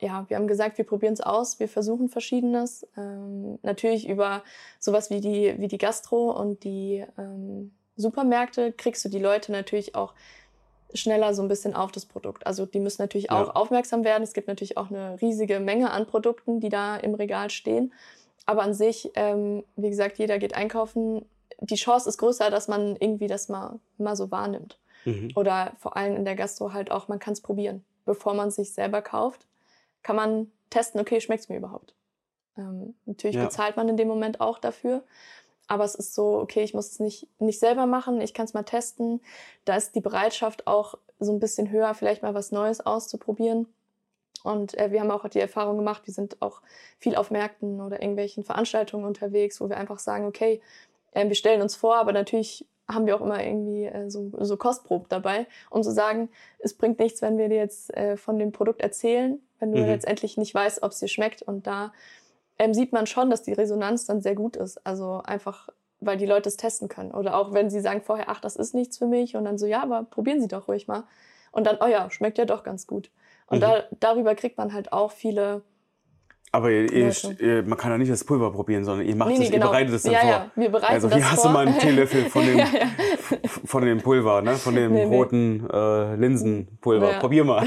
ja, 0.00 0.24
wir 0.28 0.36
haben 0.36 0.48
gesagt, 0.48 0.78
wir 0.78 0.84
probieren 0.84 1.14
es 1.14 1.20
aus, 1.20 1.60
wir 1.60 1.68
versuchen 1.68 2.08
Verschiedenes. 2.08 2.86
Ähm, 2.96 3.58
natürlich 3.62 4.08
über 4.08 4.42
sowas 4.80 5.10
wie 5.10 5.20
die, 5.20 5.54
wie 5.58 5.68
die 5.68 5.78
Gastro 5.78 6.30
und 6.32 6.64
die 6.64 7.04
ähm, 7.16 7.72
Supermärkte 7.96 8.72
kriegst 8.72 9.04
du 9.04 9.08
die 9.08 9.18
Leute 9.18 9.52
natürlich 9.52 9.94
auch 9.94 10.14
schneller 10.94 11.34
so 11.34 11.42
ein 11.42 11.48
bisschen 11.48 11.74
auf 11.74 11.92
das 11.92 12.06
Produkt. 12.06 12.46
Also 12.46 12.66
die 12.66 12.80
müssen 12.80 13.02
natürlich 13.02 13.26
Ja. 13.30 13.42
auch 13.42 13.54
aufmerksam 13.54 14.04
werden. 14.04 14.22
Es 14.22 14.32
gibt 14.32 14.48
natürlich 14.48 14.76
auch 14.76 14.90
eine 14.90 15.20
riesige 15.20 15.60
Menge 15.60 15.90
an 15.90 16.06
Produkten, 16.06 16.60
die 16.60 16.68
da 16.70 16.96
im 16.96 17.14
Regal 17.14 17.50
stehen. 17.50 17.92
Aber 18.46 18.62
an 18.62 18.72
sich, 18.74 19.10
ähm, 19.14 19.64
wie 19.76 19.90
gesagt, 19.90 20.18
jeder 20.18 20.38
geht 20.38 20.54
einkaufen. 20.54 21.26
Die 21.60 21.74
Chance 21.74 22.08
ist 22.08 22.18
größer, 22.18 22.50
dass 22.50 22.68
man 22.68 22.96
irgendwie 22.96 23.26
das 23.26 23.48
mal, 23.48 23.78
mal 23.98 24.16
so 24.16 24.30
wahrnimmt. 24.30 24.78
Mhm. 25.04 25.32
Oder 25.34 25.72
vor 25.78 25.96
allem 25.96 26.16
in 26.16 26.24
der 26.24 26.34
Gastro 26.36 26.72
halt 26.72 26.90
auch, 26.90 27.08
man 27.08 27.18
kann 27.18 27.34
es 27.34 27.40
probieren. 27.42 27.84
Bevor 28.06 28.32
man 28.34 28.48
es 28.48 28.56
sich 28.56 28.72
selber 28.72 29.02
kauft, 29.02 29.46
kann 30.02 30.16
man 30.16 30.50
testen, 30.70 31.00
okay, 31.00 31.20
schmeckt 31.20 31.42
es 31.42 31.48
mir 31.50 31.56
überhaupt. 31.58 31.94
Ähm, 32.56 32.94
natürlich 33.04 33.36
Ja. 33.36 33.44
bezahlt 33.44 33.76
man 33.76 33.88
in 33.88 33.96
dem 33.98 34.08
Moment 34.08 34.40
auch 34.40 34.58
dafür. 34.58 35.02
Aber 35.68 35.84
es 35.84 35.94
ist 35.94 36.14
so, 36.14 36.38
okay, 36.38 36.62
ich 36.62 36.74
muss 36.74 36.90
es 36.90 36.98
nicht, 36.98 37.28
nicht 37.38 37.60
selber 37.60 37.86
machen, 37.86 38.20
ich 38.20 38.34
kann 38.34 38.46
es 38.46 38.54
mal 38.54 38.64
testen. 38.64 39.20
Da 39.64 39.76
ist 39.76 39.94
die 39.94 40.00
Bereitschaft 40.00 40.66
auch 40.66 40.94
so 41.20 41.32
ein 41.32 41.40
bisschen 41.40 41.70
höher, 41.70 41.94
vielleicht 41.94 42.22
mal 42.22 42.34
was 42.34 42.52
Neues 42.52 42.84
auszuprobieren. 42.84 43.66
Und 44.44 44.78
äh, 44.78 44.90
wir 44.92 45.00
haben 45.00 45.10
auch 45.10 45.28
die 45.28 45.40
Erfahrung 45.40 45.76
gemacht, 45.76 46.02
wir 46.06 46.14
sind 46.14 46.40
auch 46.40 46.62
viel 46.98 47.16
auf 47.16 47.30
Märkten 47.30 47.80
oder 47.80 48.00
irgendwelchen 48.00 48.44
Veranstaltungen 48.44 49.04
unterwegs, 49.04 49.60
wo 49.60 49.68
wir 49.68 49.76
einfach 49.76 49.98
sagen, 49.98 50.26
okay, 50.26 50.60
äh, 51.12 51.28
wir 51.28 51.34
stellen 51.34 51.60
uns 51.60 51.76
vor, 51.76 51.96
aber 51.96 52.12
natürlich 52.12 52.66
haben 52.88 53.06
wir 53.06 53.16
auch 53.16 53.20
immer 53.20 53.44
irgendwie 53.44 53.84
äh, 53.84 54.08
so, 54.08 54.30
so 54.38 54.56
Kostprob 54.56 55.08
dabei, 55.08 55.46
um 55.70 55.82
zu 55.82 55.92
sagen, 55.92 56.30
es 56.60 56.72
bringt 56.72 56.98
nichts, 56.98 57.20
wenn 57.20 57.36
wir 57.36 57.48
dir 57.48 57.58
jetzt 57.58 57.94
äh, 57.94 58.16
von 58.16 58.38
dem 58.38 58.52
Produkt 58.52 58.80
erzählen, 58.80 59.40
wenn 59.58 59.72
du 59.72 59.78
Mhm. 59.78 59.86
letztendlich 59.86 60.36
nicht 60.38 60.54
weißt, 60.54 60.82
ob 60.82 60.92
es 60.92 60.98
dir 61.00 61.08
schmeckt. 61.08 61.42
Und 61.42 61.66
da 61.66 61.92
ähm, 62.58 62.74
sieht 62.74 62.92
man 62.92 63.06
schon, 63.06 63.30
dass 63.30 63.42
die 63.42 63.52
Resonanz 63.52 64.06
dann 64.06 64.20
sehr 64.20 64.34
gut 64.34 64.56
ist. 64.56 64.84
Also 64.86 65.22
einfach, 65.24 65.68
weil 66.00 66.16
die 66.16 66.26
Leute 66.26 66.48
es 66.48 66.56
testen 66.56 66.88
können. 66.88 67.12
Oder 67.12 67.36
auch 67.36 67.52
wenn 67.52 67.70
sie 67.70 67.80
sagen 67.80 68.02
vorher, 68.02 68.28
ach, 68.28 68.40
das 68.40 68.56
ist 68.56 68.74
nichts 68.74 68.98
für 68.98 69.06
mich. 69.06 69.36
Und 69.36 69.44
dann 69.44 69.58
so, 69.58 69.66
ja, 69.66 69.82
aber 69.82 70.04
probieren 70.04 70.40
Sie 70.40 70.48
doch 70.48 70.68
ruhig 70.68 70.88
mal. 70.88 71.04
Und 71.52 71.66
dann, 71.66 71.78
oh 71.80 71.86
ja, 71.86 72.10
schmeckt 72.10 72.38
ja 72.38 72.44
doch 72.44 72.62
ganz 72.62 72.86
gut. 72.86 73.10
Und 73.46 73.58
mhm. 73.58 73.62
da, 73.62 73.84
darüber 74.00 74.34
kriegt 74.34 74.58
man 74.58 74.72
halt 74.72 74.92
auch 74.92 75.12
viele 75.12 75.62
aber 76.50 76.70
ihr, 76.70 76.90
ihr, 76.92 77.62
man 77.64 77.76
kann 77.76 77.90
ja 77.90 77.98
nicht 77.98 78.10
das 78.10 78.24
Pulver 78.24 78.50
probieren, 78.52 78.84
sondern 78.84 79.06
ihr 79.06 79.14
macht 79.14 79.30
nee, 79.30 79.38
nee, 79.38 79.44
es, 79.44 79.50
genau. 79.50 79.66
ihr 79.66 79.70
bereitet 79.70 79.94
es 79.94 80.02
dann 80.02 80.12
ja, 80.12 80.20
vor. 80.20 80.30
Ja, 80.30 80.50
wir 80.54 80.68
bereiten 80.70 80.94
also 80.94 81.10
hier 81.10 81.30
hast 81.30 81.44
du 81.44 81.48
mal 81.50 81.66
einen 81.66 81.78
Teelöffel 81.80 82.24
von 82.24 82.46
dem, 82.46 82.58
ja, 82.58 82.66
von 83.64 83.84
dem 83.84 84.00
Pulver, 84.00 84.40
ne? 84.40 84.54
von 84.54 84.74
dem 84.74 84.94
nee, 84.94 85.04
roten 85.04 85.68
äh, 85.70 86.14
Linsenpulver. 86.16 87.18
Probier 87.20 87.44
mal. 87.44 87.66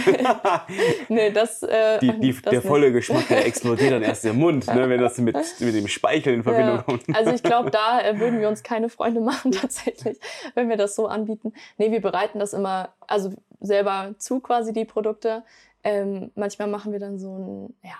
nee, 1.09 1.31
das, 1.31 1.61
äh, 1.63 1.99
die, 1.99 2.19
die, 2.19 2.33
das 2.41 2.51
der 2.51 2.61
volle 2.61 2.91
Geschmack, 2.91 3.27
der 3.27 3.45
explodiert 3.45 3.91
dann 3.91 4.01
erst 4.01 4.25
im 4.25 4.37
Mund, 4.37 4.65
ne? 4.67 4.89
wenn 4.89 4.99
das 4.99 5.17
mit, 5.19 5.37
mit 5.59 5.75
dem 5.75 5.87
Speichel 5.87 6.33
in 6.33 6.43
Verbindung 6.43 6.83
kommt. 6.83 7.03
Also 7.13 7.31
ich 7.31 7.43
glaube, 7.43 7.69
da 7.69 8.01
äh, 8.01 8.19
würden 8.19 8.39
wir 8.39 8.49
uns 8.49 8.63
keine 8.63 8.89
Freunde 8.89 9.21
machen 9.21 9.51
tatsächlich, 9.51 10.19
wenn 10.55 10.69
wir 10.69 10.77
das 10.77 10.95
so 10.95 11.07
anbieten. 11.07 11.53
Nee, 11.77 11.91
wir 11.91 12.01
bereiten 12.01 12.39
das 12.39 12.53
immer, 12.53 12.89
also 13.07 13.31
selber 13.59 14.15
zu 14.17 14.39
quasi 14.39 14.73
die 14.73 14.85
Produkte. 14.85 15.43
Ähm, 15.83 16.31
manchmal 16.35 16.67
machen 16.67 16.91
wir 16.91 16.99
dann 16.99 17.19
so 17.19 17.37
ein, 17.37 17.73
ja, 17.83 17.97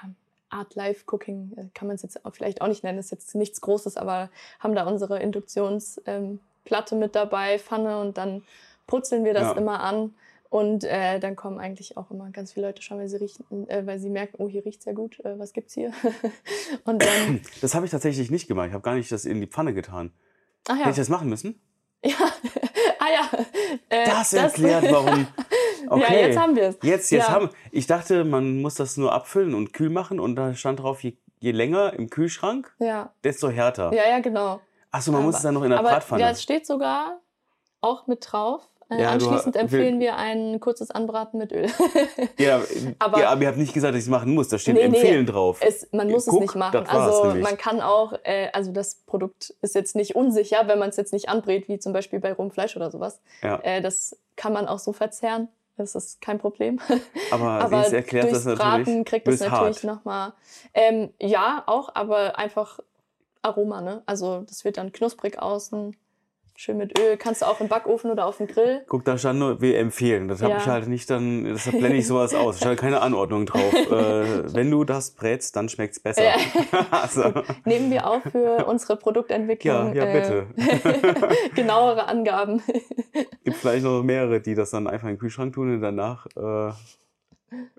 Art 0.52 0.76
Live 0.76 1.06
Cooking, 1.08 1.54
äh, 1.58 1.66
kann 1.74 1.88
man 1.88 1.96
es 1.96 2.02
jetzt 2.02 2.20
vielleicht 2.34 2.62
auch 2.62 2.68
nicht 2.68 2.84
nennen, 2.84 3.00
ist 3.00 3.12
jetzt 3.12 3.36
nichts 3.36 3.62
Großes, 3.62 3.98
aber 3.98 4.30
haben 4.60 4.76
da 4.76 4.86
unsere 4.86 5.20
Induktionsplatte 5.20 6.96
ähm, 6.96 7.00
mit 7.00 7.16
dabei, 7.16 7.60
Pfanne 7.60 8.00
und 8.00 8.18
dann 8.18 8.44
putzeln 8.88 9.24
wir 9.24 9.34
das 9.34 9.44
ja. 9.44 9.52
immer 9.54 9.82
an. 9.82 10.14
Und 10.50 10.84
äh, 10.84 11.18
dann 11.22 11.38
kommen 11.38 11.60
eigentlich 11.60 11.96
auch 11.96 12.12
immer 12.12 12.30
ganz 12.32 12.52
viele 12.52 12.68
Leute 12.68 12.82
schon, 12.82 12.98
weil 12.98 13.08
sie 13.08 13.16
riechen, 13.16 13.70
äh, 13.70 13.88
weil 13.88 14.00
sie 14.00 14.10
merken, 14.10 14.36
oh, 14.40 14.50
hier 14.50 14.66
riecht 14.66 14.84
sehr 14.84 14.94
gut, 14.94 15.24
äh, 15.24 15.40
was 15.40 15.54
gibt's 15.54 15.74
hier? 15.74 15.94
und 16.84 17.02
dann, 17.02 17.40
das 17.62 17.74
habe 17.74 17.86
ich 17.86 17.92
tatsächlich 17.92 18.30
nicht 18.30 18.50
gemacht. 18.50 18.68
Ich 18.68 18.74
habe 18.74 18.84
gar 18.84 18.96
nicht 18.96 19.10
das 19.14 19.24
in 19.24 19.40
die 19.40 19.48
Pfanne 19.48 19.74
getan. 19.74 20.12
Ach 20.68 20.74
ja. 20.74 20.80
Hätte 20.80 20.90
ich 20.90 20.96
das 20.98 21.08
machen 21.08 21.30
müssen? 21.30 21.58
Ja, 22.04 22.34
ah 23.02 23.08
ja. 23.12 23.40
Äh, 23.90 24.06
das 24.06 24.34
erklärt, 24.34 24.84
das 24.84 24.92
warum. 24.92 25.28
Okay. 25.90 26.22
Ja, 26.22 26.28
jetzt 26.28 26.38
haben 26.38 26.56
wir 26.56 26.64
es. 26.64 26.78
Jetzt, 26.84 27.12
jetzt 27.12 27.28
ja. 27.28 27.34
haben 27.34 27.50
Ich 27.72 27.88
dachte, 27.88 28.24
man 28.24 28.62
muss 28.62 28.76
das 28.76 28.98
nur 28.98 29.12
abfüllen 29.12 29.56
und 29.56 29.74
kühl 29.74 29.90
machen 29.90 30.20
und 30.20 30.36
da 30.36 30.54
stand 30.54 30.80
drauf, 30.80 31.04
je, 31.04 31.18
je 31.40 31.52
länger 31.52 31.94
im 31.94 32.10
Kühlschrank, 32.10 32.74
ja. 32.80 33.12
desto 33.24 33.50
härter. 33.50 33.92
Ja, 33.92 34.08
ja, 34.08 34.20
genau. 34.20 34.62
Achso, 34.92 35.12
man 35.12 35.22
aber, 35.22 35.28
muss 35.28 35.38
es 35.38 35.42
dann 35.42 35.56
noch 35.56 35.64
in 35.64 35.72
der 35.72 35.80
aber, 35.80 35.90
Bratpfanne. 35.90 36.22
Ja, 36.22 36.30
es 36.30 36.44
steht 36.44 36.68
sogar 36.68 37.20
auch 37.82 38.08
mit 38.08 38.26
drauf. 38.32 38.62
Äh, 38.92 39.04
ja, 39.04 39.12
anschließend 39.12 39.56
empfehlen 39.56 40.02
wir 40.02 40.18
ein 40.18 40.60
kurzes 40.60 40.92
Anbraten 40.92 41.38
mit 41.38 41.54
Öl. 41.54 41.68
ja, 42.38 42.62
aber, 43.00 43.20
ja, 43.20 43.30
aber 43.30 43.42
ihr 43.42 43.48
habt 43.48 43.58
nicht 43.58 43.74
gesagt, 43.74 43.94
dass 43.94 44.00
ich 44.00 44.08
es 44.08 44.12
machen 44.12 44.34
muss. 44.34 44.50
Da 44.50 44.60
steht 44.60 44.76
nee, 44.76 44.82
empfehlen 44.82 45.26
nee, 45.26 45.32
drauf. 45.32 45.60
Es, 45.62 45.88
man 45.94 46.10
muss 46.10 46.26
Guck, 46.26 46.36
es 46.36 46.40
nicht 46.42 46.56
machen. 46.56 46.86
Also 46.88 47.34
man 47.36 47.58
kann 47.58 47.80
auch, 47.80 48.14
äh, 48.24 48.50
also 48.52 48.72
das 48.74 48.96
Produkt 49.06 49.54
ist 49.62 49.76
jetzt 49.76 49.96
nicht 49.96 50.16
unsicher, 50.16 50.68
wenn 50.68 50.78
man 50.78 50.90
es 50.90 50.98
jetzt 50.98 51.14
nicht 51.14 51.30
anbrät, 51.30 51.70
wie 51.70 51.80
zum 51.80 51.94
Beispiel 51.94 52.20
bei 52.20 52.34
Rumfleisch 52.34 52.76
oder 52.76 52.92
sowas. 52.92 53.22
Ja. 53.42 53.60
Äh, 53.64 53.82
das 53.82 54.18
kann 54.36 54.52
man 54.52 54.68
auch 54.68 54.80
so 54.80 54.92
verzehren. 54.92 55.48
Das 55.78 55.96
ist 55.96 56.20
kein 56.20 56.38
Problem. 56.38 56.80
Aber, 57.32 57.46
aber 57.46 57.86
sie 57.86 57.96
erklärt 57.96 58.26
durchs 58.26 58.44
das 58.44 58.58
natürlich. 58.58 58.86
Braten 58.86 59.06
kriegt 59.06 59.28
es 59.28 59.40
natürlich 59.40 59.84
nochmal. 59.84 60.34
Ähm, 60.74 61.12
ja, 61.20 61.64
auch, 61.66 61.96
aber 61.96 62.38
einfach 62.38 62.80
Aroma, 63.42 63.82
ne? 63.82 64.04
Also 64.06 64.42
das 64.42 64.66
wird 64.66 64.78
dann 64.78 64.92
knusprig 64.92 65.40
außen, 65.40 65.96
schön 66.62 66.78
mit 66.78 66.98
Öl. 67.00 67.18
Kannst 67.18 67.42
du 67.42 67.48
auch 67.48 67.60
im 67.60 67.68
Backofen 67.68 68.12
oder 68.12 68.28
auf 68.28 68.38
dem 68.38 68.46
Grill. 68.46 68.84
Guck, 68.88 69.04
da 69.04 69.18
stand 69.18 69.40
nur, 69.40 69.62
wir 69.62 69.80
empfehlen. 69.80 70.28
Das 70.28 70.44
habe 70.44 70.54
ja. 70.54 70.60
ich 70.60 70.68
halt 70.68 70.88
nicht 70.88 71.10
dann, 71.10 71.46
das 71.46 71.66
blende 71.72 71.96
ich 71.96 72.06
sowas 72.06 72.36
aus. 72.36 72.60
Da 72.60 72.68
stand 72.68 72.80
keine 72.80 73.02
Anordnung 73.02 73.48
drauf. 73.48 73.74
äh, 73.92 74.54
wenn 74.54 74.70
du 74.70 74.84
das 74.84 75.12
brätst, 75.16 75.56
dann 75.56 75.70
schmeckt's 75.70 76.00
besser. 76.00 76.24
Ja. 76.24 76.36
also. 76.92 77.34
Nehmen 77.66 77.90
wir 77.90 78.06
auch 78.06 78.22
für 78.22 78.66
unsre 78.66 78.96
Produktentwicklung 78.96 79.96
ja, 79.96 80.06
ja, 80.06 80.14
bitte. 80.14 80.48
Äh, 80.56 81.50
genauere 81.56 82.08
Angaben. 82.08 82.62
Gibt 83.44 83.58
vielleicht 83.58 83.84
noch 83.84 84.04
mehrere, 84.04 84.40
die 84.40 84.54
das 84.54 84.70
dann 84.70 84.88
einfach 84.88 85.08
in 85.08 85.16
den 85.16 85.20
Kühlschrank 85.20 85.54
tun 85.54 85.74
und 85.74 85.82
danach 85.82 86.28
äh, 86.36 86.74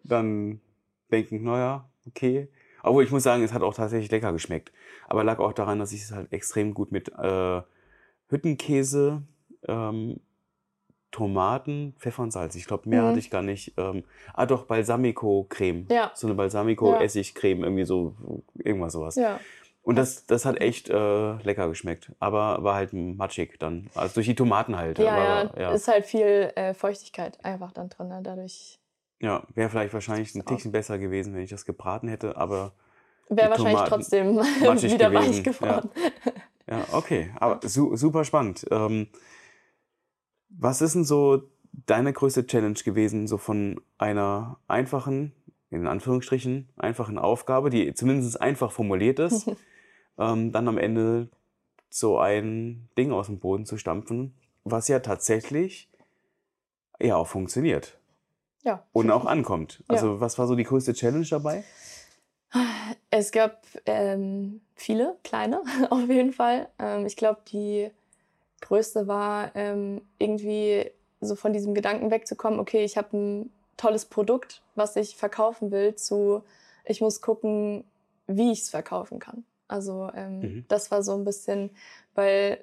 dann 0.02 0.60
denken, 1.12 1.44
naja, 1.44 1.88
okay. 2.08 2.48
Obwohl 2.82 3.04
ich 3.04 3.12
muss 3.12 3.22
sagen, 3.22 3.44
es 3.44 3.52
hat 3.52 3.62
auch 3.62 3.74
tatsächlich 3.74 4.10
lecker 4.10 4.32
geschmeckt. 4.32 4.72
Aber 5.06 5.22
lag 5.22 5.38
auch 5.38 5.52
daran, 5.52 5.78
dass 5.78 5.92
ich 5.92 6.02
es 6.02 6.10
halt 6.10 6.32
extrem 6.32 6.74
gut 6.74 6.90
mit 6.90 7.12
äh, 7.16 7.60
Hüttenkäse, 8.32 9.22
ähm, 9.68 10.20
Tomaten, 11.12 11.94
Pfeffer 11.98 12.22
und 12.22 12.32
Salz. 12.32 12.56
Ich 12.56 12.66
glaube, 12.66 12.88
mehr 12.88 13.02
mhm. 13.02 13.08
hatte 13.08 13.18
ich 13.18 13.30
gar 13.30 13.42
nicht. 13.42 13.74
Ähm, 13.76 14.02
ah, 14.32 14.46
doch, 14.46 14.64
Balsamico-Creme. 14.64 15.86
Ja. 15.90 16.10
So 16.14 16.26
eine 16.26 16.34
Balsamico-Essigcreme, 16.34 17.62
irgendwie 17.62 17.84
so, 17.84 18.16
irgendwas 18.58 18.94
sowas. 18.94 19.16
Ja. 19.16 19.38
Und 19.82 19.96
das, 19.96 20.26
das 20.26 20.44
hat 20.44 20.60
echt 20.60 20.88
äh, 20.88 21.32
lecker 21.42 21.68
geschmeckt. 21.68 22.12
Aber 22.18 22.62
war 22.62 22.76
halt 22.76 22.92
matschig 22.92 23.58
dann. 23.58 23.90
Also 23.94 24.14
durch 24.14 24.26
die 24.26 24.34
Tomaten 24.34 24.76
halt. 24.76 24.98
Ja, 24.98 25.10
aber, 25.10 25.58
ja, 25.58 25.62
ja. 25.62 25.70
ist 25.72 25.88
halt 25.88 26.06
viel 26.06 26.50
äh, 26.54 26.72
Feuchtigkeit 26.72 27.44
einfach 27.44 27.72
dann 27.72 27.90
drin. 27.90 28.08
Ne? 28.08 28.20
Dadurch. 28.22 28.78
Ja, 29.20 29.42
wäre 29.54 29.68
vielleicht 29.68 29.92
wahrscheinlich 29.92 30.34
ein 30.34 30.44
Tickchen 30.44 30.72
besser 30.72 30.98
gewesen, 30.98 31.34
wenn 31.34 31.42
ich 31.42 31.50
das 31.50 31.64
gebraten 31.64 32.08
hätte, 32.08 32.36
aber. 32.36 32.72
Wäre 33.28 33.50
wahrscheinlich 33.50 33.82
trotzdem 33.82 34.36
wieder 34.38 35.10
gewesen. 35.10 35.14
weich 35.14 35.42
geworden. 35.42 35.90
Ja. 35.94 36.32
Ja, 36.72 36.86
okay. 36.92 37.30
Aber 37.36 37.60
su 37.68 37.94
super 37.96 38.24
spannend. 38.24 38.66
Ähm, 38.70 39.08
was 40.48 40.80
ist 40.80 40.94
denn 40.94 41.04
so 41.04 41.42
deine 41.72 42.14
größte 42.14 42.46
Challenge 42.46 42.78
gewesen, 42.82 43.26
so 43.28 43.36
von 43.36 43.80
einer 43.98 44.58
einfachen, 44.68 45.32
in 45.70 45.86
Anführungsstrichen, 45.86 46.70
einfachen 46.76 47.18
Aufgabe, 47.18 47.68
die 47.68 47.92
zumindest 47.92 48.40
einfach 48.40 48.72
formuliert 48.72 49.18
ist, 49.18 49.50
ähm, 50.18 50.52
dann 50.52 50.66
am 50.66 50.78
Ende 50.78 51.28
so 51.90 52.18
ein 52.18 52.88
Ding 52.96 53.12
aus 53.12 53.26
dem 53.26 53.38
Boden 53.38 53.66
zu 53.66 53.76
stampfen, 53.76 54.34
was 54.64 54.88
ja 54.88 55.00
tatsächlich 55.00 55.90
ja 56.98 57.16
auch 57.16 57.28
funktioniert. 57.28 57.98
Ja. 58.62 58.86
Und 58.92 59.10
auch 59.10 59.26
ankommt. 59.26 59.84
Also 59.88 60.14
ja. 60.14 60.20
was 60.20 60.38
war 60.38 60.46
so 60.46 60.54
die 60.54 60.64
größte 60.64 60.94
Challenge 60.94 61.26
dabei? 61.28 61.64
Es 63.10 63.30
gab 63.30 63.66
ähm, 63.86 64.60
viele 64.74 65.16
kleine, 65.24 65.62
auf 65.90 66.08
jeden 66.08 66.32
Fall. 66.32 66.68
Ähm, 66.78 67.06
ich 67.06 67.16
glaube, 67.16 67.40
die 67.48 67.90
größte 68.60 69.06
war 69.06 69.54
ähm, 69.54 70.02
irgendwie 70.18 70.90
so 71.20 71.36
von 71.36 71.52
diesem 71.52 71.74
Gedanken 71.74 72.10
wegzukommen, 72.10 72.58
okay, 72.58 72.84
ich 72.84 72.96
habe 72.96 73.16
ein 73.16 73.52
tolles 73.76 74.04
Produkt, 74.06 74.62
was 74.74 74.96
ich 74.96 75.16
verkaufen 75.16 75.70
will, 75.70 75.94
zu 75.94 76.42
ich 76.84 77.00
muss 77.00 77.20
gucken, 77.20 77.84
wie 78.26 78.52
ich 78.52 78.62
es 78.62 78.70
verkaufen 78.70 79.18
kann. 79.18 79.44
Also 79.68 80.10
ähm, 80.14 80.40
mhm. 80.40 80.64
das 80.68 80.90
war 80.90 81.02
so 81.02 81.14
ein 81.14 81.24
bisschen, 81.24 81.70
weil 82.14 82.62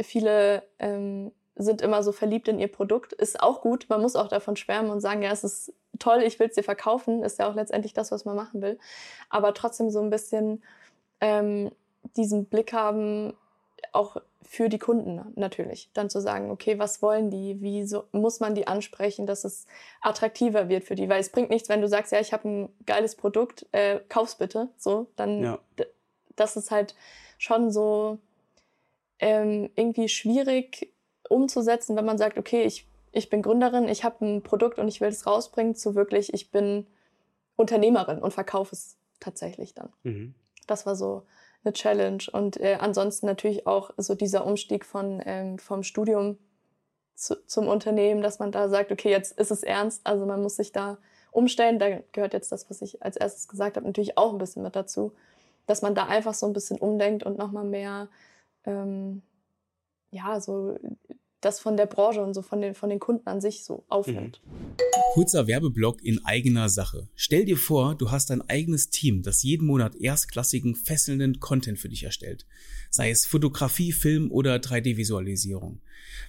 viele 0.00 0.62
ähm, 0.78 1.32
sind 1.58 1.82
immer 1.82 2.02
so 2.02 2.12
verliebt 2.12 2.48
in 2.48 2.58
ihr 2.58 2.68
Produkt. 2.68 3.12
Ist 3.12 3.40
auch 3.40 3.60
gut, 3.60 3.86
man 3.88 4.00
muss 4.00 4.16
auch 4.16 4.28
davon 4.28 4.56
schwärmen 4.56 4.90
und 4.90 5.00
sagen, 5.00 5.22
ja, 5.22 5.32
es 5.32 5.44
ist 5.44 5.72
toll, 5.98 6.22
ich 6.22 6.38
will 6.38 6.48
es 6.48 6.54
dir 6.54 6.62
verkaufen, 6.62 7.22
ist 7.22 7.38
ja 7.38 7.50
auch 7.50 7.54
letztendlich 7.54 7.92
das, 7.92 8.12
was 8.12 8.24
man 8.24 8.36
machen 8.36 8.62
will. 8.62 8.78
Aber 9.28 9.52
trotzdem 9.54 9.90
so 9.90 10.00
ein 10.00 10.10
bisschen 10.10 10.62
ähm, 11.20 11.70
diesen 12.16 12.46
Blick 12.46 12.72
haben, 12.72 13.34
auch 13.92 14.16
für 14.42 14.68
die 14.68 14.78
Kunden 14.78 15.20
natürlich. 15.36 15.90
Dann 15.92 16.08
zu 16.08 16.20
sagen, 16.20 16.50
okay, 16.50 16.78
was 16.78 17.02
wollen 17.02 17.30
die? 17.30 17.60
Wie 17.60 17.84
so, 17.84 18.04
muss 18.12 18.40
man 18.40 18.54
die 18.54 18.66
ansprechen, 18.66 19.26
dass 19.26 19.44
es 19.44 19.66
attraktiver 20.00 20.68
wird 20.68 20.84
für 20.84 20.94
die? 20.94 21.08
Weil 21.08 21.20
es 21.20 21.30
bringt 21.30 21.50
nichts, 21.50 21.68
wenn 21.68 21.82
du 21.82 21.88
sagst, 21.88 22.12
ja, 22.12 22.20
ich 22.20 22.32
habe 22.32 22.48
ein 22.48 22.68
geiles 22.86 23.14
Produkt, 23.14 23.66
äh, 23.72 24.00
kauf's 24.08 24.36
bitte. 24.36 24.68
So, 24.78 25.06
dann 25.16 25.42
ja. 25.42 25.58
das 26.36 26.56
ist 26.56 26.70
halt 26.70 26.94
schon 27.36 27.70
so 27.70 28.18
ähm, 29.18 29.70
irgendwie 29.74 30.08
schwierig 30.08 30.92
umzusetzen, 31.28 31.96
wenn 31.96 32.04
man 32.04 32.18
sagt, 32.18 32.38
okay, 32.38 32.62
ich 32.62 32.88
ich 33.12 33.30
bin 33.30 33.42
Gründerin, 33.42 33.88
ich 33.88 34.04
habe 34.04 34.24
ein 34.24 34.42
Produkt 34.42 34.78
und 34.78 34.88
ich 34.88 35.00
will 35.00 35.08
es 35.08 35.26
rausbringen, 35.26 35.74
zu 35.74 35.94
wirklich, 35.94 36.32
ich 36.34 36.50
bin 36.50 36.86
Unternehmerin 37.56 38.20
und 38.20 38.32
verkaufe 38.32 38.74
es 38.74 38.96
tatsächlich 39.20 39.74
dann. 39.74 39.92
Mhm. 40.02 40.34
Das 40.66 40.86
war 40.86 40.94
so 40.94 41.24
eine 41.64 41.72
Challenge. 41.72 42.22
Und 42.32 42.60
äh, 42.60 42.78
ansonsten 42.80 43.26
natürlich 43.26 43.66
auch 43.66 43.90
so 43.96 44.14
dieser 44.14 44.46
Umstieg 44.46 44.84
von, 44.84 45.22
ähm, 45.24 45.58
vom 45.58 45.82
Studium 45.82 46.38
zu, 47.14 47.34
zum 47.46 47.66
Unternehmen, 47.66 48.22
dass 48.22 48.38
man 48.38 48.52
da 48.52 48.68
sagt, 48.68 48.92
okay, 48.92 49.10
jetzt 49.10 49.38
ist 49.38 49.50
es 49.50 49.62
ernst, 49.62 50.02
also 50.04 50.24
man 50.24 50.42
muss 50.42 50.56
sich 50.56 50.72
da 50.72 50.98
umstellen. 51.32 51.78
Da 51.78 51.98
gehört 52.12 52.32
jetzt 52.32 52.52
das, 52.52 52.70
was 52.70 52.82
ich 52.82 53.02
als 53.02 53.16
erstes 53.16 53.48
gesagt 53.48 53.76
habe, 53.76 53.86
natürlich 53.86 54.16
auch 54.16 54.32
ein 54.32 54.38
bisschen 54.38 54.62
mit 54.62 54.76
dazu, 54.76 55.12
dass 55.66 55.82
man 55.82 55.94
da 55.94 56.06
einfach 56.06 56.34
so 56.34 56.46
ein 56.46 56.52
bisschen 56.52 56.78
umdenkt 56.78 57.24
und 57.24 57.38
nochmal 57.38 57.64
mehr, 57.64 58.08
ähm, 58.64 59.22
ja, 60.10 60.40
so 60.40 60.76
das 61.40 61.60
von 61.60 61.76
der 61.76 61.86
Branche 61.86 62.20
und 62.20 62.34
so 62.34 62.42
von 62.42 62.60
den, 62.60 62.74
von 62.74 62.90
den 62.90 62.98
Kunden 62.98 63.28
an 63.28 63.40
sich 63.40 63.64
so 63.64 63.84
aufnimmt. 63.88 64.40
Mhm. 64.44 64.76
Kurzer 65.14 65.46
Werbeblock 65.46 66.02
in 66.02 66.24
eigener 66.24 66.68
Sache. 66.68 67.08
Stell 67.14 67.44
dir 67.44 67.56
vor, 67.56 67.94
du 67.94 68.10
hast 68.10 68.30
ein 68.30 68.42
eigenes 68.42 68.90
Team, 68.90 69.22
das 69.22 69.42
jeden 69.42 69.66
Monat 69.66 69.96
erstklassigen, 69.96 70.74
fesselnden 70.74 71.40
Content 71.40 71.78
für 71.78 71.88
dich 71.88 72.02
erstellt. 72.02 72.46
Sei 72.90 73.10
es 73.10 73.24
Fotografie, 73.24 73.92
Film 73.92 74.30
oder 74.30 74.56
3D-Visualisierung. 74.56 75.80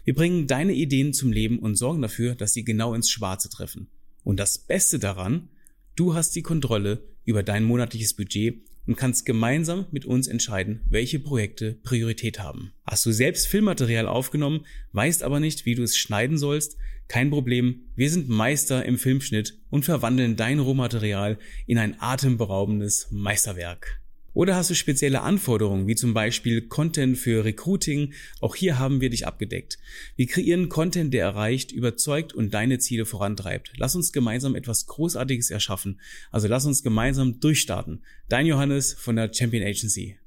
Wir 0.04 0.14
bringen 0.14 0.48
deine 0.48 0.74
Ideen 0.74 1.14
zum 1.14 1.32
Leben 1.32 1.60
und 1.60 1.76
sorgen 1.76 2.02
dafür, 2.02 2.36
dass 2.36 2.54
sie 2.54 2.64
genau 2.64 2.94
ins 2.94 3.10
Schwarze 3.10 3.50
treffen. 3.50 3.90
Und 4.24 4.40
das 4.40 4.58
Beste 4.60 5.00
daran, 5.00 5.50
du 5.96 6.14
hast 6.14 6.36
die 6.36 6.44
Kontrolle 6.44 7.04
über 7.26 7.44
dein 7.44 7.64
monatliches 7.64 8.16
Budget 8.16 8.64
und 8.90 8.96
kannst 8.96 9.28
gemeinsam 9.28 9.86
mit 9.92 10.06
uns 10.06 10.28
entscheiden, 10.28 10.82
welche 10.90 11.20
Projekte 11.20 11.76
Priorität 11.84 12.40
haben. 12.40 12.74
Hast 12.88 13.06
du 13.06 13.12
selbst 13.12 13.46
Filmmaterial 13.46 14.08
aufgenommen, 14.08 14.66
weißt 14.94 15.22
aber 15.22 15.40
nicht, 15.40 15.68
wie 15.68 15.76
du 15.76 15.84
es 15.84 15.96
schneiden 15.96 16.40
sollst, 16.40 16.76
Kein 17.08 17.32
Problem, 17.32 17.88
wir 17.96 18.10
sind 18.12 18.30
Meister 18.30 18.86
im 18.86 19.00
Filmschnitt 19.00 19.58
und 19.72 19.84
verwandeln 19.84 20.36
dein 20.36 20.60
Rohmaterial 20.60 21.40
in 21.66 21.80
ein 21.80 22.00
atemberaubendes 22.00 23.08
Meisterwerk. 23.10 24.00
Oder 24.34 24.56
hast 24.56 24.70
du 24.70 24.76
spezielle 24.76 25.22
Anforderungen, 25.22 25.88
wie 25.88 25.96
zum 25.96 26.14
Beispiel 26.14 26.62
Content 26.62 27.18
für 27.18 27.44
Recruiting? 27.44 28.14
Auch 28.42 28.56
hier 28.56 28.80
haben 28.80 29.02
wir 29.02 29.10
dich 29.10 29.26
abgedeckt. 29.28 29.80
Wir 30.16 30.28
kreieren 30.28 30.70
Content, 30.70 31.14
der 31.14 31.26
erreicht, 31.26 31.72
überzeugt 31.72 32.34
und 32.34 32.54
deine 32.54 32.80
Ziele 32.80 33.06
vorantreibt. 33.06 33.74
Lass 33.78 33.96
uns 33.96 34.12
gemeinsam 34.12 34.56
etwas 34.56 34.86
Großartiges 34.86 35.50
erschaffen. 35.50 36.00
Also 36.32 36.48
lass 36.48 36.66
uns 36.66 36.84
gemeinsam 36.84 37.40
durchstarten. 37.40 38.04
Dein 38.28 38.46
Johannes 38.46 38.94
von 38.94 39.16
der 39.16 39.34
Champion 39.34 39.64
Agency. 39.64 40.18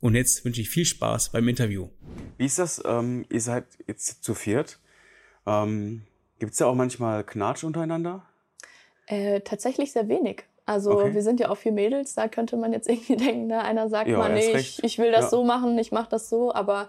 Und 0.00 0.14
jetzt 0.14 0.44
wünsche 0.44 0.60
ich 0.60 0.70
viel 0.70 0.84
Spaß 0.84 1.30
beim 1.30 1.48
Interview. 1.48 1.88
Wie 2.36 2.44
ist 2.44 2.58
das? 2.58 2.80
Ähm, 2.84 3.26
ihr 3.30 3.40
seid 3.40 3.64
jetzt 3.86 4.22
zu 4.22 4.34
viert. 4.34 4.78
Ähm, 5.46 6.02
Gibt 6.38 6.52
es 6.52 6.58
da 6.58 6.66
auch 6.66 6.74
manchmal 6.74 7.24
Knatsch 7.24 7.64
untereinander? 7.64 8.24
Äh, 9.06 9.40
tatsächlich 9.40 9.92
sehr 9.92 10.08
wenig. 10.08 10.44
Also 10.68 10.92
Okay. 10.92 11.14
wir 11.14 11.22
sind 11.22 11.40
ja 11.40 11.48
auch 11.48 11.56
vier 11.56 11.72
Mädels, 11.72 12.14
da 12.14 12.28
könnte 12.28 12.56
man 12.58 12.72
jetzt 12.74 12.88
irgendwie 12.90 13.16
denken, 13.16 13.46
ne? 13.46 13.62
einer 13.62 13.88
sagt 13.88 14.10
Ja, 14.10 14.18
mal, 14.18 14.34
nee, 14.34 14.52
ich, 14.52 14.84
ich 14.84 14.98
will 14.98 15.10
das 15.10 15.26
Ja. 15.26 15.30
so 15.30 15.44
machen, 15.44 15.78
ich 15.78 15.92
mache 15.92 16.10
das 16.10 16.28
so, 16.28 16.54
aber 16.54 16.88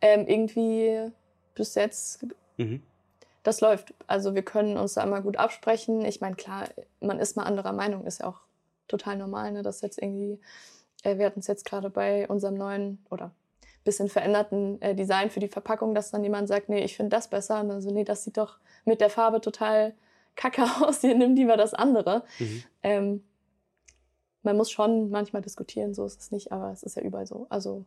ähm, 0.00 0.26
irgendwie 0.26 1.10
bis 1.54 1.74
jetzt, 1.74 2.24
Mhm. 2.56 2.82
das 3.42 3.60
läuft. 3.60 3.92
Also 4.06 4.34
wir 4.34 4.42
können 4.42 4.76
uns 4.78 4.94
da 4.94 5.02
immer 5.02 5.20
gut 5.20 5.36
absprechen. 5.36 6.04
Ich 6.04 6.20
meine, 6.20 6.36
klar, 6.36 6.64
man 7.00 7.18
ist 7.20 7.36
mal 7.36 7.44
anderer 7.44 7.72
Meinung, 7.72 8.04
ist 8.06 8.20
ja 8.20 8.26
auch 8.26 8.40
total 8.88 9.16
normal, 9.16 9.52
ne? 9.52 9.62
dass 9.62 9.80
jetzt 9.82 10.00
irgendwie, 10.02 10.40
äh, 11.02 11.18
wir 11.18 11.26
hatten 11.26 11.40
es 11.40 11.46
jetzt 11.46 11.64
gerade 11.64 11.90
bei 11.90 12.26
unserem 12.28 12.54
neuen 12.54 13.04
oder 13.10 13.32
bisschen 13.84 14.08
veränderten 14.08 14.80
äh, 14.82 14.94
Design 14.94 15.30
für 15.30 15.40
die 15.40 15.48
Verpackung, 15.48 15.94
dass 15.94 16.10
dann 16.10 16.24
jemand 16.24 16.48
sagt, 16.48 16.68
nee, 16.68 16.82
ich 16.84 16.96
finde 16.96 17.10
das 17.16 17.28
besser. 17.28 17.60
Und 17.60 17.68
dann 17.68 17.80
so, 17.82 17.90
nee, 17.90 18.04
das 18.04 18.24
sieht 18.24 18.36
doch 18.38 18.56
mit 18.84 19.00
der 19.00 19.10
Farbe 19.10 19.40
total 19.40 19.94
kacke 20.38 20.62
aus, 20.80 21.02
hier 21.02 21.14
nimm 21.14 21.34
lieber 21.34 21.58
das 21.58 21.74
andere. 21.74 22.24
Mhm. 22.38 22.62
Ähm, 22.82 23.24
man 24.42 24.56
muss 24.56 24.70
schon 24.70 25.10
manchmal 25.10 25.42
diskutieren, 25.42 25.92
so 25.92 26.06
ist 26.06 26.20
es 26.20 26.30
nicht, 26.30 26.52
aber 26.52 26.72
es 26.72 26.82
ist 26.82 26.96
ja 26.96 27.02
überall 27.02 27.26
so. 27.26 27.46
Also 27.50 27.84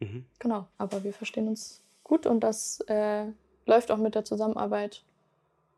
Mhm. 0.00 0.24
genau, 0.38 0.66
aber 0.78 1.04
wir 1.04 1.12
verstehen 1.12 1.46
uns 1.46 1.82
gut 2.02 2.26
und 2.26 2.40
das 2.40 2.80
äh, 2.88 3.26
läuft 3.66 3.90
auch 3.90 3.98
mit 3.98 4.14
der 4.14 4.24
Zusammenarbeit. 4.24 5.04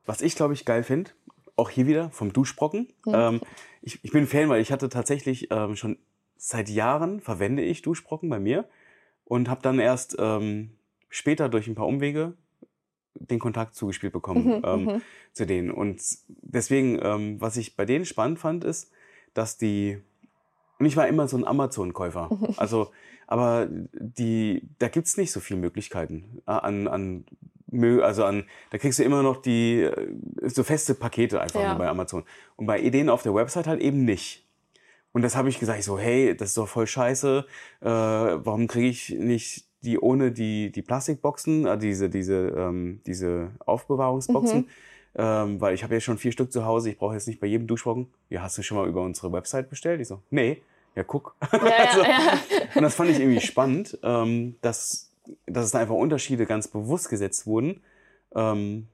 Was 0.07 0.23
ich, 0.23 0.37
glaube 0.37 0.55
ich, 0.55 0.65
geil 0.65 0.85
finde, 0.85 1.11
auch 1.57 1.71
hier 1.71 1.87
wieder 1.87 2.11
vom 2.11 2.33
Duschbrocken. 2.33 2.93
Mhm. 3.05 3.15
Ähm, 3.15 3.41
ich, 3.83 4.03
ich 4.05 4.13
bin 4.13 4.27
Fan, 4.27 4.49
weil 4.49 4.63
ich 4.63 4.73
hatte 4.73 4.89
tatsächlich 4.89 5.49
ähm, 5.51 5.77
schon 5.77 5.99
seit 6.37 6.69
Jahren 6.69 7.21
verwende 7.21 7.63
ich 7.63 7.83
Duschbrocken 7.83 8.29
bei 8.29 8.39
mir 8.39 8.69
und 9.25 9.49
habe 9.49 9.63
dann 9.63 9.79
erst 9.79 10.17
ähm, 10.19 10.71
später 11.09 11.49
durch 11.49 11.67
ein 11.67 11.75
paar 11.75 11.87
Umwege 11.87 12.35
den 13.15 13.39
Kontakt 13.39 13.75
zugespielt 13.75 14.13
bekommen 14.13 14.47
Mhm, 14.59 14.63
ähm, 14.65 14.85
mhm. 14.85 15.03
zu 15.33 15.47
denen. 15.47 15.71
Und 15.71 16.01
deswegen, 16.29 16.99
ähm, 17.03 17.41
was 17.41 17.57
ich 17.57 17.77
bei 17.77 17.85
denen 17.85 18.05
spannend 18.05 18.39
fand, 18.39 18.65
ist, 18.65 18.91
dass 19.35 19.57
die, 19.59 19.99
und 20.79 20.87
ich 20.87 20.97
war 20.97 21.07
immer 21.09 21.29
so 21.29 21.37
ein 21.37 21.47
Amazon-Käufer, 21.47 22.31
also, 22.57 22.91
aber 23.27 23.69
die, 23.71 24.69
da 24.79 24.89
gibt's 24.89 25.17
nicht 25.17 25.33
so 25.33 25.41
viele 25.41 25.61
Möglichkeiten 25.61 26.43
äh, 26.47 26.53
an, 26.53 26.89
an 26.89 27.25
also 28.03 28.25
an, 28.25 28.45
da 28.71 28.77
kriegst 28.77 28.99
du 28.99 29.03
immer 29.03 29.23
noch 29.23 29.41
die, 29.41 29.81
äh, 29.81 30.09
so 30.43 30.63
feste 30.63 30.95
Pakete 30.95 31.41
einfach 31.41 31.61
Ja. 31.63 31.71
nur 31.71 31.79
bei 31.79 31.89
Amazon. 31.89 32.25
Und 32.57 32.67
bei 32.67 32.79
Ideen 32.81 33.09
auf 33.09 33.23
der 33.23 33.35
Website 33.35 33.67
halt 33.67 33.81
eben 33.81 34.05
nicht. 34.05 34.47
Und 35.13 35.23
das 35.23 35.37
habe 35.37 35.49
ich 35.49 35.59
gesagt, 35.59 35.79
ich 35.79 35.85
so, 35.87 35.99
hey, 35.99 36.37
das 36.37 36.49
ist 36.49 36.59
doch 36.59 36.69
voll 36.69 36.87
scheiße. 36.87 37.47
Äh, 37.81 37.87
warum 37.87 38.67
kriege 38.67 38.89
ich 38.89 39.11
nicht 39.11 39.65
die 39.83 39.99
ohne 39.99 40.33
die, 40.33 40.71
die 40.71 40.83
Plastikboxen, 40.83 41.67
äh, 41.67 41.79
diese, 41.79 42.09
diese, 42.09 42.49
ähm, 42.57 43.01
diese 43.07 43.51
Aufbewahrungsboxen? 43.67 44.61
Mhm. 44.61 44.67
Ähm, 45.15 45.61
weil 45.61 45.75
ich 45.75 45.85
habe 45.85 45.95
ja 45.95 46.01
schon 46.01 46.17
vier 46.17 46.33
Stück 46.33 46.53
zu 46.53 46.65
Hause, 46.65 46.91
ich 46.91 46.99
brauche 46.99 47.15
jetzt 47.15 47.29
nicht 47.29 47.41
bei 47.41 47.47
jedem 47.47 47.67
Duschbrocken. 47.67 48.07
Ja, 48.31 48.43
hast 48.43 48.57
du 48.57 48.63
schon 48.63 48.79
mal 48.79 48.89
über 48.89 49.03
unsere 49.03 49.31
Website 49.33 49.69
bestellt? 49.69 50.01
Ich 50.01 50.09
so, 50.09 50.23
nee. 50.31 50.63
Ja, 50.95 51.05
guck. 51.05 51.37
Ja, 51.53 51.59
ja, 51.59 51.69
Also, 51.89 52.03
ja. 52.03 52.39
Und 52.75 52.83
das 52.83 52.95
fand 52.95 53.11
ich 53.11 53.21
irgendwie 53.21 53.41
spannend, 53.41 53.99
ähm, 54.03 54.57
dass, 54.63 55.11
dass 55.47 55.67
es 55.67 55.71
da 55.71 55.81
einfach 55.81 55.95
Unterschiede 55.95 56.47
ganz 56.47 56.69
bewusst 56.69 57.09
gesetzt 57.11 57.47
wurden. 57.47 57.83
Ähm, 58.35 58.89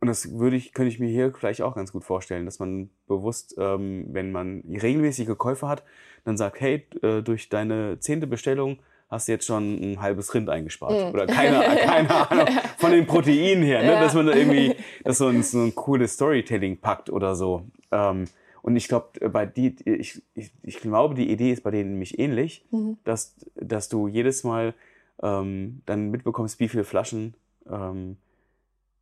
und 0.00 0.08
das 0.08 0.38
würde 0.38 0.56
ich, 0.56 0.72
könnte 0.72 0.90
ich 0.90 1.00
mir 1.00 1.08
hier 1.08 1.32
vielleicht 1.32 1.62
auch 1.62 1.74
ganz 1.74 1.92
gut 1.92 2.04
vorstellen, 2.04 2.44
dass 2.44 2.58
man 2.58 2.90
bewusst, 3.06 3.54
ähm, 3.58 4.06
wenn 4.10 4.30
man 4.32 4.62
regelmäßige 4.68 5.36
Käufe 5.38 5.68
hat, 5.68 5.84
dann 6.24 6.36
sagt, 6.36 6.60
hey, 6.60 6.86
äh, 7.02 7.22
durch 7.22 7.48
deine 7.48 7.98
zehnte 8.00 8.26
Bestellung 8.26 8.78
hast 9.08 9.28
du 9.28 9.32
jetzt 9.32 9.46
schon 9.46 9.92
ein 9.92 10.00
halbes 10.02 10.34
Rind 10.34 10.48
eingespart. 10.50 10.92
Mhm. 10.92 11.10
Oder 11.14 11.26
keine, 11.26 11.60
keine 11.78 12.30
Ahnung, 12.30 12.46
von 12.78 12.90
den 12.90 13.06
Proteinen 13.06 13.62
her, 13.62 13.82
ne? 13.82 13.92
Ja. 13.92 14.00
dass 14.00 14.14
man 14.14 14.26
da 14.26 14.34
irgendwie, 14.34 14.74
dass 15.04 15.18
so 15.18 15.28
ein, 15.28 15.42
so 15.42 15.58
ein 15.60 15.74
cooles 15.74 16.14
Storytelling 16.14 16.78
packt 16.78 17.10
oder 17.10 17.34
so. 17.36 17.62
Ähm, 17.92 18.24
und 18.62 18.74
ich 18.76 18.88
glaube, 18.88 19.28
bei 19.30 19.46
die, 19.46 19.76
ich, 19.84 20.20
ich, 20.34 20.50
ich 20.62 20.80
glaube, 20.80 21.14
die 21.14 21.30
Idee 21.30 21.52
ist 21.52 21.62
bei 21.62 21.70
denen 21.70 21.90
nämlich 21.90 22.18
ähnlich, 22.18 22.64
Mhm. 22.72 22.98
dass, 23.04 23.36
dass 23.54 23.88
du 23.88 24.08
jedes 24.08 24.42
Mal 24.42 24.74
ähm, 25.22 25.82
dann 25.86 26.10
mitbekommst, 26.10 26.58
wie 26.58 26.68
viele 26.68 26.82
Flaschen 26.84 27.34
ähm, 27.70 28.16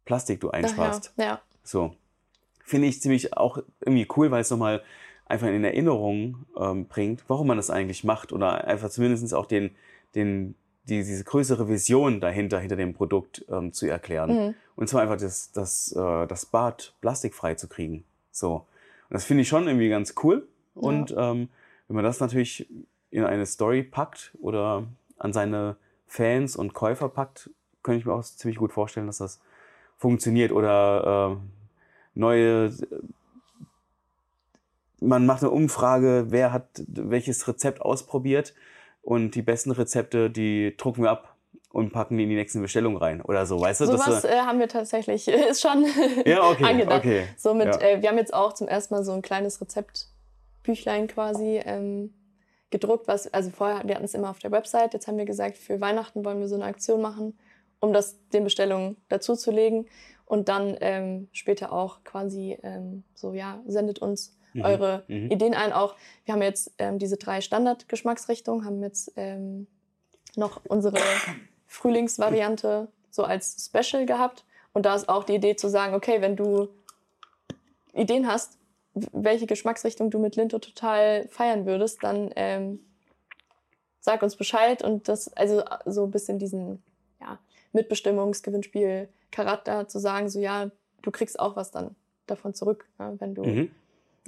Plastik 0.04 0.40
du 0.40 0.50
einsparst. 0.50 1.14
Ja, 1.16 1.24
ja. 1.24 1.40
So. 1.62 1.94
Finde 2.62 2.88
ich 2.88 3.00
ziemlich 3.00 3.36
auch 3.36 3.58
irgendwie 3.80 4.06
cool, 4.16 4.30
weil 4.30 4.42
es 4.42 4.50
nochmal 4.50 4.82
einfach 5.26 5.46
in 5.48 5.64
Erinnerung 5.64 6.44
ähm, 6.58 6.86
bringt, 6.86 7.24
warum 7.28 7.46
man 7.46 7.56
das 7.56 7.70
eigentlich 7.70 8.04
macht 8.04 8.32
oder 8.32 8.66
einfach 8.66 8.90
zumindest 8.90 9.32
auch 9.34 9.46
den, 9.46 9.70
den, 10.14 10.54
die, 10.88 11.02
diese 11.02 11.24
größere 11.24 11.68
Vision 11.68 12.20
dahinter, 12.20 12.58
hinter 12.58 12.76
dem 12.76 12.94
Produkt 12.94 13.44
ähm, 13.48 13.72
zu 13.72 13.86
erklären. 13.86 14.30
Mhm. 14.30 14.54
Und 14.76 14.88
zwar 14.88 15.02
einfach 15.02 15.16
das, 15.16 15.52
das, 15.52 15.92
äh, 15.92 16.26
das 16.26 16.46
Bad 16.46 16.94
plastikfrei 17.00 17.54
zu 17.54 17.68
kriegen. 17.68 18.04
So. 18.30 18.66
Und 19.08 19.14
das 19.14 19.24
finde 19.24 19.42
ich 19.42 19.48
schon 19.48 19.66
irgendwie 19.66 19.88
ganz 19.88 20.14
cool. 20.22 20.46
Und 20.74 21.14
ähm, 21.16 21.48
wenn 21.88 21.96
man 21.96 22.04
das 22.04 22.20
natürlich 22.20 22.68
in 23.10 23.24
eine 23.24 23.46
Story 23.46 23.82
packt 23.82 24.32
oder 24.40 24.86
an 25.18 25.32
seine 25.32 25.76
Fans 26.06 26.56
und 26.56 26.74
Käufer 26.74 27.08
packt, 27.08 27.50
könnte 27.82 28.00
ich 28.00 28.06
mir 28.06 28.12
auch 28.12 28.24
ziemlich 28.24 28.58
gut 28.58 28.72
vorstellen, 28.72 29.06
dass 29.06 29.18
das 29.18 29.40
funktioniert. 29.98 30.50
Oder 30.50 31.38
äh, 31.38 32.18
neue, 32.18 32.72
man 35.00 35.26
macht 35.26 35.42
eine 35.42 35.50
Umfrage, 35.50 36.26
wer 36.30 36.52
hat 36.52 36.66
welches 36.86 37.46
Rezept 37.46 37.80
ausprobiert 37.80 38.54
und 39.04 39.32
die 39.34 39.42
besten 39.42 39.70
Rezepte, 39.70 40.30
die 40.30 40.74
drucken 40.76 41.02
wir 41.02 41.10
ab 41.10 41.36
und 41.70 41.92
packen 41.92 42.16
die 42.16 42.24
in 42.24 42.30
die 42.30 42.36
nächsten 42.36 42.62
Bestellungen 42.62 42.96
rein 42.98 43.20
oder 43.20 43.46
so, 43.46 43.60
weißt 43.60 43.80
du? 43.82 43.86
Sowas 43.86 44.22
du- 44.22 44.28
äh, 44.28 44.38
haben 44.40 44.58
wir 44.58 44.68
tatsächlich, 44.68 45.26
ist 45.50 45.60
schon 45.60 45.84
ja, 46.24 46.48
okay, 46.48 46.64
angedacht. 46.64 46.98
okay. 47.00 47.24
Somit, 47.36 47.66
Ja. 47.66 47.80
äh, 47.80 48.02
wir 48.02 48.08
haben 48.08 48.18
jetzt 48.18 48.32
auch 48.34 48.52
zum 48.54 48.68
ersten 48.68 48.94
Mal 48.94 49.04
so 49.04 49.12
ein 49.12 49.22
kleines 49.22 49.60
Rezeptbüchlein 49.60 51.06
quasi 51.08 51.60
ähm, 51.64 52.14
gedruckt, 52.70 53.06
was, 53.08 53.32
also 53.32 53.50
vorher, 53.50 53.82
wir 53.86 53.94
hatten 53.94 54.04
es 54.04 54.14
immer 54.14 54.30
auf 54.30 54.38
der 54.38 54.50
Website, 54.50 54.94
jetzt 54.94 55.06
haben 55.06 55.18
wir 55.18 55.24
gesagt, 55.26 55.56
für 55.58 55.80
Weihnachten 55.80 56.24
wollen 56.24 56.40
wir 56.40 56.48
so 56.48 56.54
eine 56.56 56.64
Aktion 56.64 57.00
machen, 57.02 57.38
um 57.80 57.92
das 57.92 58.18
den 58.30 58.44
Bestellungen 58.44 58.96
dazuzulegen 59.08 59.86
und 60.26 60.48
dann 60.48 60.76
ähm, 60.80 61.28
später 61.32 61.72
auch 61.72 62.02
quasi 62.02 62.56
so, 63.14 63.34
ja, 63.34 63.60
sendet 63.66 63.98
uns 64.00 64.36
Mhm, 64.54 64.62
eure 64.62 65.04
mhm. 65.08 65.30
Ideen 65.30 65.54
ein. 65.54 65.72
Auch, 65.72 65.94
wir 66.24 66.34
haben 66.34 66.42
jetzt 66.42 66.72
ähm, 66.78 66.98
diese 66.98 67.16
drei 67.16 67.40
Standard-Geschmacksrichtungen, 67.40 68.64
haben 68.64 68.82
jetzt 68.82 69.12
ähm, 69.16 69.66
noch 70.36 70.62
unsere 70.66 70.98
Frühlingsvariante 71.66 72.88
so 73.10 73.24
als 73.24 73.70
Special 73.70 74.06
gehabt. 74.06 74.44
Und 74.72 74.86
da 74.86 74.94
ist 74.94 75.08
auch 75.08 75.24
die 75.24 75.34
Idee 75.34 75.56
zu 75.56 75.68
sagen, 75.68 75.94
okay, 75.94 76.20
wenn 76.20 76.36
du 76.36 76.68
Ideen 77.92 78.26
hast, 78.26 78.58
welche 78.94 79.46
Geschmacksrichtung 79.46 80.10
du 80.10 80.18
mit 80.18 80.36
Linto 80.36 80.58
total 80.58 81.28
feiern 81.28 81.66
würdest, 81.66 82.02
dann 82.02 82.30
ähm, 82.36 82.80
sag 84.00 84.22
uns 84.22 84.36
Bescheid 84.36 84.82
und 84.82 85.08
das, 85.08 85.32
also 85.32 85.62
so 85.84 86.04
ein 86.04 86.10
bisschen 86.10 86.38
diesen 86.38 86.82
ja, 87.20 87.38
Mitbestimmungsgewinnspiel 87.72 89.08
Charakter 89.30 89.88
zu 89.88 89.98
sagen, 89.98 90.28
so 90.28 90.38
ja, 90.38 90.70
du 91.02 91.10
kriegst 91.10 91.38
auch 91.40 91.56
was 91.56 91.70
dann 91.70 91.96
davon 92.26 92.54
zurück, 92.54 92.88
ne, 92.98 93.16
wenn 93.18 93.34
du 93.34 93.44
Mhm. 93.44 93.70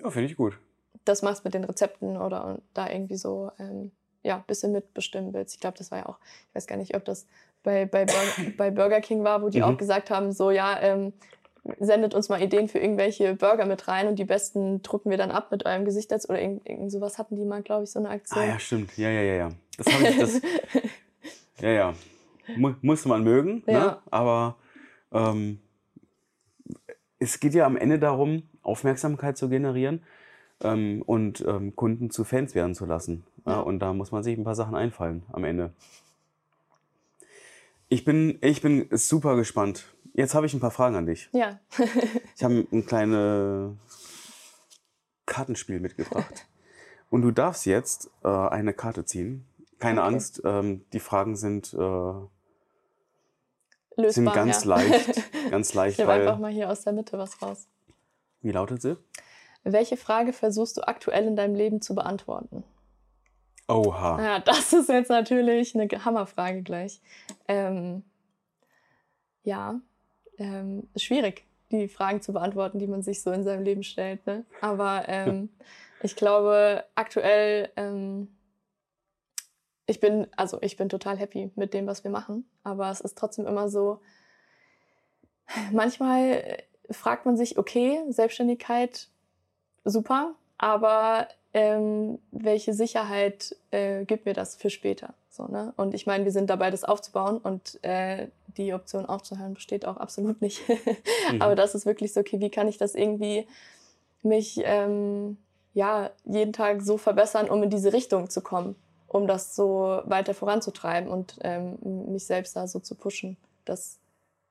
Ja, 0.02 0.10
finde 0.10 0.30
ich 0.30 0.36
gut. 0.36 0.58
das 1.04 1.22
machst 1.22 1.44
mit 1.44 1.54
den 1.54 1.64
Rezepten 1.64 2.16
oder 2.16 2.58
da 2.74 2.90
irgendwie 2.90 3.16
so 3.16 3.50
ähm, 3.58 3.92
ja, 4.22 4.36
ein 4.36 4.44
bisschen 4.46 4.72
mitbestimmen 4.72 5.32
willst. 5.32 5.54
Ich 5.54 5.60
glaube, 5.60 5.78
das 5.78 5.90
war 5.90 5.98
ja 5.98 6.06
auch, 6.06 6.18
ich 6.48 6.54
weiß 6.56 6.66
gar 6.66 6.76
nicht, 6.76 6.96
ob 6.96 7.04
das 7.04 7.26
bei, 7.62 7.86
bei, 7.86 8.04
Burger, 8.04 8.50
bei 8.56 8.70
Burger 8.70 9.00
King 9.00 9.22
war, 9.24 9.42
wo 9.42 9.48
die 9.48 9.58
Mhm. 9.58 9.64
auch 9.64 9.76
gesagt 9.78 10.10
haben, 10.10 10.32
so 10.32 10.50
ja, 10.50 10.78
ähm, 10.80 11.12
sendet 11.80 12.14
uns 12.14 12.28
mal 12.28 12.40
Ideen 12.42 12.68
für 12.68 12.78
irgendwelche 12.78 13.34
Burger 13.34 13.66
mit 13.66 13.88
rein 13.88 14.06
und 14.08 14.18
die 14.18 14.24
besten 14.24 14.82
drucken 14.82 15.10
wir 15.10 15.16
dann 15.16 15.30
ab 15.32 15.50
mit 15.50 15.64
eurem 15.66 15.84
Gesicht 15.84 16.12
als 16.12 16.28
oder 16.28 16.40
irgend, 16.40 16.68
irgend 16.68 16.92
sowas 16.92 17.18
hatten 17.18 17.34
die 17.36 17.44
mal, 17.44 17.62
glaube 17.62 17.84
ich, 17.84 17.90
so 17.90 17.98
eine 17.98 18.10
Aktion. 18.10 18.42
Ah 18.42 18.46
ja, 18.46 18.58
stimmt. 18.58 18.96
Ja, 18.96 19.10
ja, 19.10 19.22
ja, 19.22 19.34
ja. 19.34 19.48
Das 19.76 19.92
habe 19.92 20.04
ich, 20.08 20.18
das, 20.18 20.40
ja, 21.60 21.70
ja. 21.70 21.94
Mu 22.56 22.74
muss 22.82 23.04
man 23.04 23.24
mögen, 23.24 23.64
ne? 23.66 23.72
Ja. 23.72 24.02
aber 24.10 24.56
ähm, 25.12 25.58
es 27.18 27.40
geht 27.40 27.54
ja 27.54 27.66
am 27.66 27.76
Ende 27.76 27.98
darum, 27.98 28.48
Aufmerksamkeit 28.66 29.36
zu 29.36 29.48
generieren 29.48 30.02
ähm, 30.62 31.02
und 31.06 31.44
ähm, 31.46 31.74
Kunden 31.76 32.10
zu 32.10 32.24
Fans 32.24 32.54
werden 32.54 32.74
zu 32.74 32.86
lassen. 32.86 33.24
Ja. 33.46 33.60
Und 33.60 33.78
da 33.78 33.92
muss 33.92 34.12
man 34.12 34.22
sich 34.22 34.36
ein 34.36 34.44
paar 34.44 34.54
Sachen 34.54 34.74
einfallen 34.74 35.22
am 35.32 35.44
Ende. 35.44 35.72
Ich 37.88 38.04
bin, 38.04 38.38
ich 38.40 38.62
bin 38.62 38.88
super 38.90 39.36
gespannt, 39.36 39.84
Jetzt 40.16 40.34
habe 40.34 40.46
ich 40.46 40.54
ein 40.54 40.60
paar 40.60 40.70
Fragen 40.70 40.96
an 40.96 41.06
dich. 41.06 41.28
Ja. 41.32 41.60
Ich 42.36 42.42
habe 42.42 42.66
ein 42.72 42.86
kleines 42.86 43.72
Kartenspiel 45.26 45.78
mitgebracht. 45.78 46.46
Und 47.10 47.22
du 47.22 47.30
darfst 47.30 47.66
jetzt 47.66 48.10
äh, 48.24 48.28
eine 48.28 48.72
Karte 48.72 49.04
ziehen. 49.04 49.46
Keine 49.78 50.00
Okay. 50.00 50.08
Angst, 50.08 50.42
ähm, 50.44 50.84
die 50.92 51.00
Fragen 51.00 51.36
sind, 51.36 51.72
äh, 51.74 51.76
Lösbar, 51.76 52.28
sind 54.12 54.32
ganz 54.32 54.64
ja. 54.64 54.70
leicht. 54.70 55.22
Ganz 55.50 55.68
Ich 55.68 55.74
leicht, 55.74 55.98
nehme 55.98 56.12
einfach 56.12 56.38
mal 56.38 56.50
hier 56.50 56.70
aus 56.70 56.82
der 56.82 56.92
Mitte 56.92 57.16
was 57.18 57.40
raus. 57.40 57.68
Wie 58.46 58.52
lautet 58.52 58.80
sie? 58.80 58.96
Welche 59.64 59.96
Frage 59.96 60.32
versuchst 60.32 60.76
du 60.76 60.86
aktuell 60.86 61.26
in 61.26 61.34
deinem 61.34 61.56
Leben 61.56 61.82
zu 61.82 61.96
beantworten? 61.96 62.62
Oha. 63.66 64.22
Ja, 64.22 64.38
das 64.38 64.72
ist 64.72 64.88
jetzt 64.88 65.08
natürlich 65.08 65.74
eine 65.74 65.88
Hammerfrage 66.04 66.62
gleich. 66.62 67.00
Ähm, 67.48 68.04
ja, 69.42 69.80
ähm, 70.38 70.88
ist 70.94 71.02
schwierig, 71.02 71.44
die 71.72 71.88
Fragen 71.88 72.22
zu 72.22 72.32
beantworten, 72.32 72.78
die 72.78 72.86
man 72.86 73.02
sich 73.02 73.20
so 73.20 73.32
in 73.32 73.42
seinem 73.42 73.64
Leben 73.64 73.82
stellt. 73.82 74.24
Ne? 74.28 74.44
Aber 74.60 75.08
ähm, 75.08 75.48
ich 76.04 76.14
glaube, 76.14 76.84
aktuell, 76.94 77.72
ähm, 77.74 78.28
ich 79.86 79.98
bin, 79.98 80.28
also 80.36 80.58
ich 80.62 80.76
bin 80.76 80.88
total 80.88 81.18
happy 81.18 81.50
mit 81.56 81.74
dem, 81.74 81.88
was 81.88 82.04
wir 82.04 82.12
machen. 82.12 82.48
Aber 82.62 82.92
es 82.92 83.00
ist 83.00 83.18
trotzdem 83.18 83.44
immer 83.44 83.68
so, 83.68 84.00
manchmal 85.72 86.62
fragt 86.90 87.26
man 87.26 87.36
sich, 87.36 87.58
okay, 87.58 88.00
Selbstständigkeit, 88.08 89.08
super, 89.84 90.34
aber 90.58 91.28
ähm, 91.52 92.18
welche 92.32 92.74
Sicherheit 92.74 93.56
äh, 93.70 94.04
gibt 94.04 94.26
mir 94.26 94.34
das 94.34 94.56
für 94.56 94.70
später? 94.70 95.14
So, 95.30 95.46
ne? 95.46 95.72
Und 95.76 95.94
ich 95.94 96.06
meine, 96.06 96.24
wir 96.24 96.32
sind 96.32 96.50
dabei, 96.50 96.70
das 96.70 96.84
aufzubauen 96.84 97.38
und 97.38 97.82
äh, 97.82 98.28
die 98.56 98.72
Option 98.72 99.06
aufzuhören 99.06 99.54
besteht 99.54 99.86
auch 99.86 99.96
absolut 99.96 100.40
nicht. 100.42 100.62
Mhm. 101.32 101.42
Aber 101.42 101.56
das 101.56 101.74
ist 101.74 101.86
wirklich 101.86 102.12
so, 102.12 102.20
okay, 102.20 102.38
wie 102.38 102.50
kann 102.50 102.68
ich 102.68 102.78
das 102.78 102.94
irgendwie 102.94 103.48
mich 104.22 104.60
ähm, 104.62 105.38
ja, 105.74 106.10
jeden 106.24 106.52
Tag 106.52 106.82
so 106.82 106.98
verbessern, 106.98 107.50
um 107.50 107.64
in 107.64 107.70
diese 107.70 107.92
Richtung 107.92 108.30
zu 108.30 108.40
kommen, 108.40 108.76
um 109.08 109.26
das 109.26 109.56
so 109.56 110.02
weiter 110.04 110.34
voranzutreiben 110.34 111.10
und 111.10 111.36
ähm, 111.42 111.78
mich 112.12 112.26
selbst 112.26 112.54
da 112.54 112.68
so 112.68 112.78
zu 112.78 112.94
pushen, 112.94 113.36
das 113.64 113.98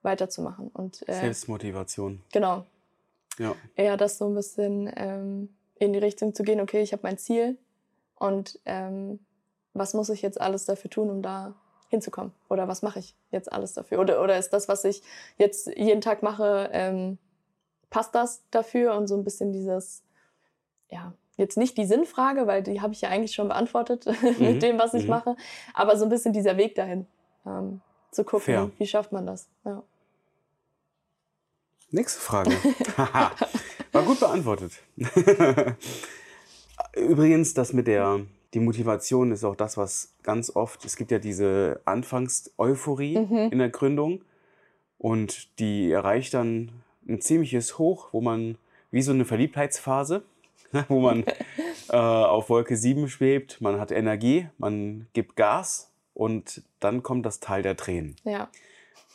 weiterzumachen. 0.05 0.69
Und 0.69 1.07
äh, 1.09 1.13
Selbstmotivation. 1.13 2.21
genau, 2.31 2.65
Ja. 3.37 3.55
eher 3.75 3.97
das 3.97 4.17
so 4.17 4.27
ein 4.29 4.35
bisschen 4.35 4.89
ähm, 4.95 5.49
in 5.77 5.91
die 5.91 5.99
Richtung 5.99 6.33
zu 6.33 6.43
gehen, 6.43 6.61
okay, 6.61 6.81
ich 6.81 6.93
habe 6.93 7.03
mein 7.03 7.17
Ziel 7.17 7.57
und 8.15 8.59
ähm, 8.65 9.19
was 9.73 9.93
muss 9.93 10.07
ich 10.09 10.21
jetzt 10.21 10.39
alles 10.39 10.63
dafür 10.63 10.89
tun, 10.89 11.09
um 11.09 11.21
da 11.21 11.53
hinzukommen? 11.89 12.31
Oder 12.49 12.67
was 12.69 12.81
mache 12.81 12.99
ich 12.99 13.13
jetzt 13.31 13.51
alles 13.51 13.73
dafür? 13.73 13.99
Oder, 13.99 14.23
oder 14.23 14.37
ist 14.37 14.51
das, 14.51 14.69
was 14.69 14.85
ich 14.85 15.01
jetzt 15.37 15.67
jeden 15.75 15.99
Tag 16.01 16.23
mache, 16.23 16.69
ähm, 16.71 17.17
passt 17.89 18.15
das 18.15 18.41
dafür? 18.51 18.95
Und 18.95 19.07
so 19.07 19.15
ein 19.15 19.23
bisschen 19.25 19.51
dieses, 19.51 20.01
ja, 20.89 21.13
jetzt 21.35 21.57
nicht 21.57 21.77
die 21.77 21.85
Sinnfrage, 21.85 22.47
weil 22.47 22.63
die 22.63 22.79
habe 22.81 22.93
ich 22.93 23.01
ja 23.01 23.09
eigentlich 23.09 23.33
schon 23.33 23.49
beantwortet 23.49 24.05
Mhm, 24.21 24.35
mit 24.39 24.63
dem, 24.63 24.79
was 24.79 24.93
ich 24.93 25.03
mhm. 25.03 25.09
mache, 25.09 25.35
aber 25.73 25.97
so 25.97 26.05
ein 26.05 26.09
bisschen 26.09 26.31
dieser 26.31 26.55
Weg 26.55 26.75
dahin, 26.75 27.05
ähm, 27.45 27.81
zu 28.11 28.23
gucken, 28.23 28.45
Fair. 28.45 28.71
wie 28.77 28.87
schafft 28.87 29.11
man 29.11 29.25
das? 29.25 29.49
Ja. 29.65 29.83
Nächste 31.95 32.19
Frage. 32.19 32.51
Haha. 32.97 33.31
War 33.93 34.03
gut 34.03 34.19
beantwortet. 34.19 34.73
Übrigens, 36.95 37.53
das 37.53 37.71
mit 37.71 37.87
der, 37.87 38.19
die 38.53 38.59
Motivation 38.59 39.31
ist 39.31 39.45
auch 39.45 39.55
das, 39.55 39.77
was 39.77 40.13
ganz 40.21 40.53
oft, 40.53 40.83
es 40.83 40.97
gibt 40.97 41.11
ja 41.11 41.19
diese 41.19 41.79
Anfangs-Euphorie 41.85 43.19
Mhm. 43.19 43.49
in 43.53 43.59
der 43.59 43.69
Gründung 43.69 44.21
und 44.97 45.57
die 45.59 45.89
erreicht 45.89 46.33
dann 46.33 46.71
ein 47.07 47.21
ziemliches 47.21 47.77
Hoch, 47.77 48.09
wo 48.11 48.19
man, 48.19 48.57
wie 48.91 49.01
so 49.01 49.13
eine 49.13 49.23
Verliebtheitsphase, 49.23 50.23
wo 50.89 50.99
man 50.99 51.23
äh, 51.89 51.95
auf 51.95 52.49
Wolke 52.49 52.75
7 52.75 53.07
schwebt, 53.07 53.61
man 53.61 53.79
hat 53.79 53.91
Energie, 53.91 54.49
man 54.57 55.07
gibt 55.13 55.37
Gas 55.37 55.91
und 56.13 56.61
dann 56.81 57.03
kommt 57.03 57.25
das 57.25 57.39
Tal 57.39 57.61
der 57.61 57.77
Tränen. 57.77 58.17
ja. 58.25 58.49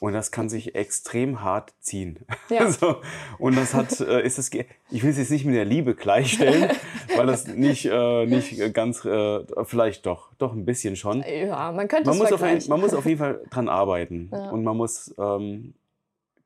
Und 0.01 0.15
das 0.15 0.33
kann 0.33 0.49
sich 0.49 0.75
extrem 0.75 1.43
hart 1.43 1.73
ziehen. 1.79 2.19
Ja. 2.49 2.69
So, 2.71 2.97
und 3.39 3.57
das 3.57 3.75
hat, 3.75 4.01
äh, 4.01 4.23
ist 4.25 4.39
es, 4.39 4.51
ich 4.91 5.03
will 5.03 5.11
es 5.11 5.19
jetzt 5.19 5.31
nicht 5.31 5.45
mit 5.45 5.55
der 5.55 5.67
Liebe 5.67 5.95
gleichstellen, 5.95 6.71
weil 7.17 7.27
das 7.27 7.47
nicht, 7.47 7.85
äh, 7.85 8.25
nicht 8.27 8.73
ganz, 8.75 9.05
äh, 9.05 9.45
vielleicht 9.65 10.07
doch, 10.07 10.33
doch 10.39 10.53
ein 10.55 10.65
bisschen 10.65 10.97
schon. 10.97 11.23
Ja, 11.23 11.71
man 11.73 11.87
könnte 11.87 12.09
Man 12.09 12.17
es 12.17 12.23
muss, 12.23 12.33
auf, 12.33 12.43
ein, 12.43 12.61
man 12.69 12.81
muss 12.81 12.95
auf 12.95 13.05
jeden 13.05 13.19
Fall 13.19 13.43
dran 13.51 13.69
arbeiten 13.69 14.31
Ja. 14.33 14.51
und 14.51 14.65
man 14.65 14.77
muss 14.77 15.15
ähm, 15.19 15.75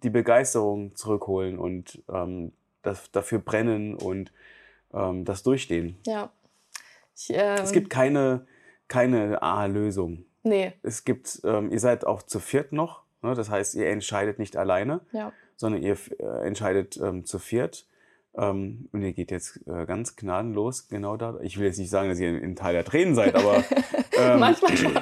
die 0.03 0.11
Begeisterung 0.11 0.95
zurückholen 0.97 1.59
und 1.59 2.03
ähm, 2.13 2.51
das, 2.83 3.11
dafür 3.13 3.39
brennen 3.39 3.95
und 3.95 4.33
ähm, 4.93 5.25
das 5.25 5.45
durchstehen. 5.45 5.97
Ja. 6.07 6.31
Ich, 7.17 7.31
ähm, 7.31 7.59
Es 7.63 7.71
gibt 7.71 7.89
keine, 7.89 8.47
keine 8.89 9.41
A-Lösung. 9.43 10.25
Nee, 10.43 10.73
Es 10.83 11.05
gibt, 11.05 11.41
ähm, 11.45 11.71
ihr 11.71 11.79
seid 11.81 12.05
auch 12.05 12.23
zu 12.23 12.41
viert 12.41 12.73
noch? 12.73 13.04
Das 13.33 13.49
heißt, 13.49 13.75
ihr 13.77 13.89
entscheidet 13.89 14.39
nicht 14.39 14.57
alleine 14.57 15.01
ja. 15.13 15.33
sondern 15.57 15.83
ihr 15.83 15.97
äh, 16.19 16.47
entscheidet 16.47 16.99
ähm, 16.99 17.25
zu 17.25 17.39
viert. 17.39 17.87
Ähm, 18.37 18.89
und 18.93 19.03
ihr 19.03 19.13
geht 19.13 19.31
jetzt 19.31 19.61
äh, 19.69 19.87
ganz 19.87 20.17
gnadenlos 20.17 20.89
genau 20.89 21.17
da. 21.17 21.39
Ich 21.43 21.59
will 21.59 21.67
jetzt 21.67 21.79
nicht 21.79 21.91
sagen, 21.91 22.09
dass 22.09 22.19
ihr 22.19 22.43
in 22.43 22.57
Teil 22.57 22.75
der 22.75 22.85
Tränen 22.85 23.15
seid, 23.15 23.37
aber 23.37 23.63
ähm, 24.19 24.41
Manchmal 24.41 24.77
schon. 24.77 24.93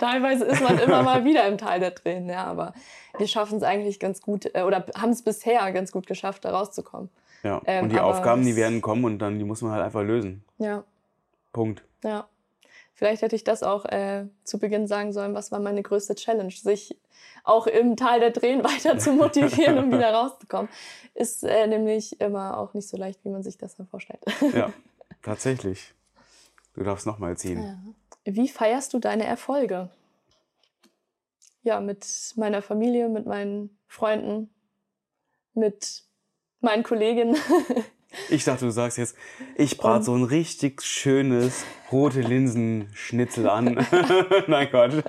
Teilweise 0.00 0.44
ist 0.44 0.60
man 0.60 0.78
immer 0.78 1.02
mal 1.02 1.24
wieder 1.24 1.46
im 1.46 1.56
Teil 1.56 1.78
der 1.78 1.94
Tränen, 1.94 2.28
ja, 2.28 2.44
aber 2.44 2.74
wir 3.16 3.28
schaffen 3.28 3.58
es 3.58 3.62
eigentlich 3.62 4.00
ganz 4.00 4.20
gut 4.20 4.50
äh, 4.54 4.62
oder 4.62 4.86
haben 4.96 5.10
es 5.10 5.22
bisher 5.22 5.70
ganz 5.72 5.92
gut 5.92 6.06
geschafft, 6.06 6.44
da 6.44 6.50
rauszukommen. 6.50 7.10
ja. 7.44 7.62
ähm, 7.66 7.84
und 7.84 7.92
die 7.92 8.00
Aufgaben, 8.00 8.44
die 8.44 8.56
werden 8.56 8.80
kommen 8.80 9.04
und 9.04 9.18
dann 9.20 9.38
die 9.38 9.44
muss 9.44 9.62
man 9.62 9.72
halt 9.72 9.84
einfach 9.84 10.02
lösen. 10.02 10.42
Ja, 10.58 10.82
Punkt. 11.52 11.84
ja. 12.02 12.26
Vielleicht 13.00 13.22
hätte 13.22 13.34
ich 13.34 13.44
das 13.44 13.62
auch 13.62 13.86
äh, 13.86 14.26
zu 14.44 14.58
Beginn 14.58 14.86
sagen 14.86 15.14
sollen, 15.14 15.32
was 15.32 15.50
war 15.50 15.58
meine 15.58 15.82
größte 15.82 16.16
Challenge, 16.16 16.50
sich 16.50 17.00
auch 17.44 17.66
im 17.66 17.96
Tal 17.96 18.20
der 18.20 18.30
Tränen 18.30 18.62
weiter 18.64 18.98
zu 18.98 19.14
motivieren, 19.14 19.78
um 19.78 19.90
wieder 19.90 20.12
rauszukommen. 20.12 20.68
Ist 21.14 21.42
äh, 21.42 21.66
nämlich 21.66 22.20
immer 22.20 22.58
auch 22.58 22.74
nicht 22.74 22.86
so 22.86 22.98
leicht, 22.98 23.24
wie 23.24 23.30
man 23.30 23.42
sich 23.42 23.56
das 23.56 23.74
dann 23.74 23.86
vorstellt. 23.86 24.22
Ja, 24.52 24.70
tatsächlich. 25.22 25.94
Du 26.74 26.84
darfst 26.84 27.06
nochmal 27.06 27.38
ziehen. 27.38 27.62
Ja. 27.62 27.78
Wie 28.34 28.50
feierst 28.50 28.92
du 28.92 28.98
deine 28.98 29.24
Erfolge? 29.24 29.88
Ja, 31.62 31.80
mit 31.80 32.06
meiner 32.36 32.60
Familie, 32.60 33.08
mit 33.08 33.24
meinen 33.24 33.78
Freunden, 33.86 34.50
mit 35.54 36.02
meinen 36.60 36.82
Kolleginnen. 36.82 37.38
Ich 38.28 38.44
dachte, 38.44 38.64
du 38.64 38.70
sagst 38.70 38.98
jetzt, 38.98 39.16
ich 39.56 39.78
brate 39.78 40.04
so 40.04 40.14
ein 40.14 40.24
richtig 40.24 40.82
schönes 40.82 41.64
rote 41.92 42.20
Linsenschnitzel 42.20 43.48
an. 43.48 43.86
Nein 44.46 44.68
Gott. 44.70 45.04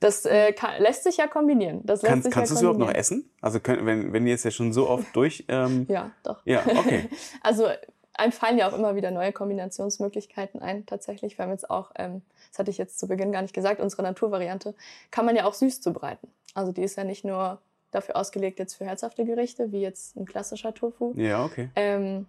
Das 0.00 0.24
äh, 0.24 0.52
kann, 0.52 0.80
lässt 0.82 1.04
sich 1.04 1.16
ja 1.16 1.26
kombinieren. 1.26 1.80
Das 1.84 2.02
lässt 2.02 2.10
Kannst, 2.10 2.24
sich 2.24 2.34
kannst 2.34 2.50
du 2.50 2.54
ja 2.54 2.56
es 2.56 2.62
überhaupt 2.62 2.80
noch 2.80 2.92
essen? 2.92 3.30
Also 3.40 3.60
können, 3.60 3.86
wenn, 3.86 4.12
wenn 4.12 4.26
ihr 4.26 4.32
jetzt 4.32 4.44
ja 4.44 4.50
schon 4.50 4.72
so 4.72 4.88
oft 4.88 5.14
durch. 5.14 5.44
Ähm, 5.48 5.86
Ja, 5.88 6.10
doch. 6.22 6.42
ja, 6.44 6.62
okay. 6.66 7.08
Also 7.42 7.68
einem 8.14 8.32
fallen 8.32 8.58
ja 8.58 8.68
auch 8.68 8.76
immer 8.76 8.94
wieder 8.94 9.10
neue 9.10 9.32
Kombinationsmöglichkeiten 9.32 10.62
ein, 10.62 10.86
tatsächlich. 10.86 11.38
Wir 11.38 11.44
haben 11.44 11.52
jetzt 11.52 11.68
auch, 11.70 11.90
ähm, 11.96 12.22
das 12.50 12.58
hatte 12.60 12.70
ich 12.70 12.78
jetzt 12.78 12.98
zu 12.98 13.08
Beginn 13.08 13.32
gar 13.32 13.42
nicht 13.42 13.54
gesagt, 13.54 13.80
unsere 13.80 14.02
Naturvariante 14.02 14.74
kann 15.10 15.26
man 15.26 15.36
ja 15.36 15.44
auch 15.44 15.54
süß 15.54 15.80
zubereiten. 15.80 16.28
Also 16.54 16.72
die 16.72 16.82
ist 16.82 16.96
ja 16.96 17.04
nicht 17.04 17.24
nur 17.24 17.58
dafür 17.94 18.16
ausgelegt 18.16 18.58
jetzt 18.58 18.74
für 18.74 18.84
herzhafte 18.84 19.24
Gerichte, 19.24 19.72
wie 19.72 19.80
jetzt 19.80 20.16
ein 20.16 20.26
klassischer 20.26 20.74
Tofu, 20.74 21.12
Ja, 21.16 21.44
okay. 21.44 21.68
ähm, 21.76 22.26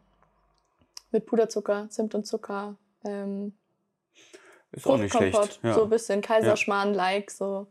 mit 1.12 1.26
Puderzucker, 1.26 1.88
Zimt 1.90 2.14
und 2.16 2.26
Zucker, 2.26 2.76
ähm, 3.04 3.54
Ist 4.72 4.86
auch 4.88 4.98
nicht 4.98 5.16
schlecht. 5.16 5.60
Ja. 5.64 5.74
so 5.74 5.84
ein 5.84 5.90
bisschen 5.90 6.22
Kaiserschmarrn-like, 6.22 7.32
so. 7.32 7.68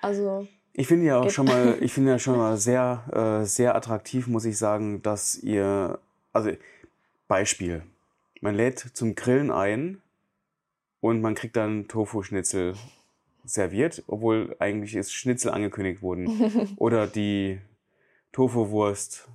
Also, 0.00 0.46
Ich 0.72 0.86
finde 0.86 1.06
ja 1.06 1.20
auch 1.20 1.30
schon 1.30 1.46
mal, 1.46 1.76
ich 1.80 1.92
finde 1.92 2.10
ja 2.10 2.18
schon 2.18 2.36
mal 2.36 2.56
sehr, 2.56 3.40
äh, 3.42 3.44
sehr 3.46 3.74
attraktiv, 3.74 4.26
muss 4.26 4.44
ich 4.44 4.58
sagen, 4.58 5.02
dass 5.02 5.36
ihr, 5.36 5.98
also 6.32 6.50
Beispiel, 7.28 7.82
man 8.40 8.54
lädt 8.54 8.78
zum 8.78 9.14
Grillen 9.14 9.50
ein 9.50 10.00
und 11.00 11.20
man 11.20 11.34
kriegt 11.34 11.56
dann 11.56 11.88
Tofu-Schnitzel 11.88 12.74
serviert, 13.44 14.02
obwohl 14.06 14.56
eigentlich 14.58 14.94
ist 14.94 15.12
Schnitzel 15.12 15.50
angekündigt 15.50 16.02
wurden. 16.02 16.74
Oder 16.76 17.06
die 17.06 17.60
Tofu-Wurst 18.32 19.28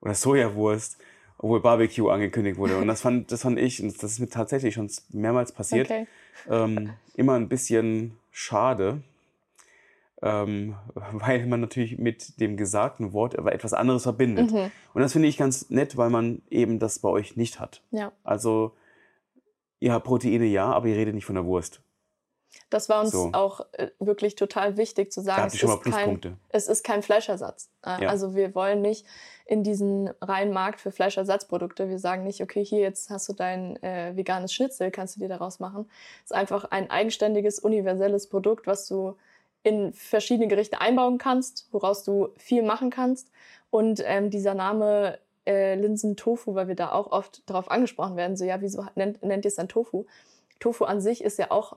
oder 0.00 0.14
Sojawurst, 0.14 0.98
obwohl 1.38 1.60
Barbecue 1.60 2.08
angekündigt 2.10 2.58
wurde. 2.58 2.76
Und 2.76 2.86
das 2.86 3.00
fand, 3.00 3.32
das 3.32 3.42
fand 3.42 3.58
ich, 3.58 3.82
und 3.82 4.02
das 4.02 4.12
ist 4.12 4.18
mir 4.18 4.28
tatsächlich 4.28 4.74
schon 4.74 4.90
mehrmals 5.10 5.52
passiert, 5.52 5.90
okay. 5.90 6.06
ähm, 6.48 6.90
immer 7.16 7.34
ein 7.34 7.48
bisschen 7.48 8.16
schade, 8.30 9.02
ähm, 10.22 10.76
weil 10.94 11.46
man 11.46 11.60
natürlich 11.60 11.98
mit 11.98 12.40
dem 12.40 12.56
gesagten 12.56 13.12
Wort 13.12 13.38
aber 13.38 13.52
etwas 13.52 13.72
anderes 13.72 14.04
verbindet. 14.04 14.52
Mhm. 14.52 14.70
Und 14.94 15.02
das 15.02 15.12
finde 15.12 15.28
ich 15.28 15.36
ganz 15.36 15.70
nett, 15.70 15.96
weil 15.96 16.10
man 16.10 16.42
eben 16.50 16.78
das 16.78 16.98
bei 16.98 17.08
euch 17.08 17.36
nicht 17.36 17.60
hat. 17.60 17.82
Ja. 17.90 18.12
Also 18.24 18.72
ihr 19.80 19.92
habt 19.92 20.06
Proteine 20.06 20.46
ja, 20.46 20.72
aber 20.72 20.88
ihr 20.88 20.96
redet 20.96 21.14
nicht 21.14 21.26
von 21.26 21.34
der 21.34 21.44
Wurst. 21.44 21.80
Das 22.70 22.88
war 22.88 23.00
uns 23.02 23.12
So. 23.12 23.30
auch 23.32 23.60
äh, 23.72 23.90
wirklich 23.98 24.34
total 24.34 24.76
wichtig 24.76 25.12
zu 25.12 25.20
sagen, 25.20 25.46
es 25.46 25.54
ihr 25.54 25.60
schon 25.60 25.70
mal 25.70 25.80
ist, 25.84 25.90
kein, 25.90 26.38
es 26.48 26.68
ist 26.68 26.84
kein 26.84 27.02
Fleischersatz. 27.02 27.70
Äh, 27.84 28.04
Ja. 28.04 28.08
Also 28.08 28.34
wir 28.34 28.54
wollen 28.54 28.82
nicht 28.82 29.06
in 29.46 29.62
diesen 29.62 30.08
reinen 30.20 30.52
Markt 30.52 30.80
für 30.80 30.90
Fleischersatzprodukte. 30.90 31.88
Wir 31.88 31.98
sagen 31.98 32.24
nicht, 32.24 32.42
okay, 32.42 32.64
hier 32.64 32.80
jetzt 32.80 33.10
hast 33.10 33.28
du 33.28 33.32
dein 33.32 33.80
äh, 33.82 34.16
veganes 34.16 34.52
Schnitzel, 34.52 34.90
kannst 34.90 35.16
du 35.16 35.20
dir 35.20 35.28
daraus 35.28 35.60
machen. 35.60 35.88
Es 36.24 36.30
ist 36.30 36.34
einfach 36.36 36.64
ein 36.64 36.90
eigenständiges, 36.90 37.58
universelles 37.58 38.28
Produkt, 38.28 38.66
was 38.66 38.86
du 38.86 39.16
in 39.62 39.92
verschiedene 39.92 40.48
Gerichte 40.48 40.80
einbauen 40.80 41.18
kannst, 41.18 41.68
woraus 41.72 42.04
du 42.04 42.28
viel 42.36 42.62
machen 42.62 42.90
kannst. 42.90 43.30
Und 43.70 44.02
ähm, 44.04 44.30
dieser 44.30 44.54
Name 44.54 45.18
äh, 45.46 45.74
Linsen-Tofu, 45.74 46.54
weil 46.54 46.68
wir 46.68 46.74
da 46.74 46.92
auch 46.92 47.10
oft 47.10 47.42
darauf 47.48 47.70
angesprochen 47.70 48.16
werden, 48.16 48.36
so 48.36 48.44
ja, 48.44 48.60
wieso 48.60 48.86
nennt, 48.94 49.22
nennt 49.22 49.44
ihr 49.44 49.48
es 49.48 49.56
dann 49.56 49.68
Tofu? 49.68 50.06
Tofu 50.60 50.84
an 50.84 51.00
sich 51.00 51.22
ist 51.22 51.38
ja 51.38 51.50
auch 51.50 51.76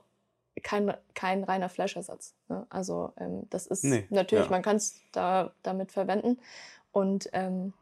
kein, 0.60 0.92
kein 1.14 1.44
reiner 1.44 1.68
Fleischersatz. 1.68 2.34
Ne? 2.48 2.66
Also 2.70 3.12
ähm, 3.18 3.42
das 3.50 3.66
ist 3.66 3.84
Nee, 3.84 4.06
natürlich, 4.10 4.46
ja. 4.46 4.50
man 4.50 4.62
kann 4.62 4.76
es 4.76 5.00
da, 5.12 5.52
damit 5.62 5.92
verwenden. 5.92 6.38
Und 6.92 7.28
ähm, 7.32 7.72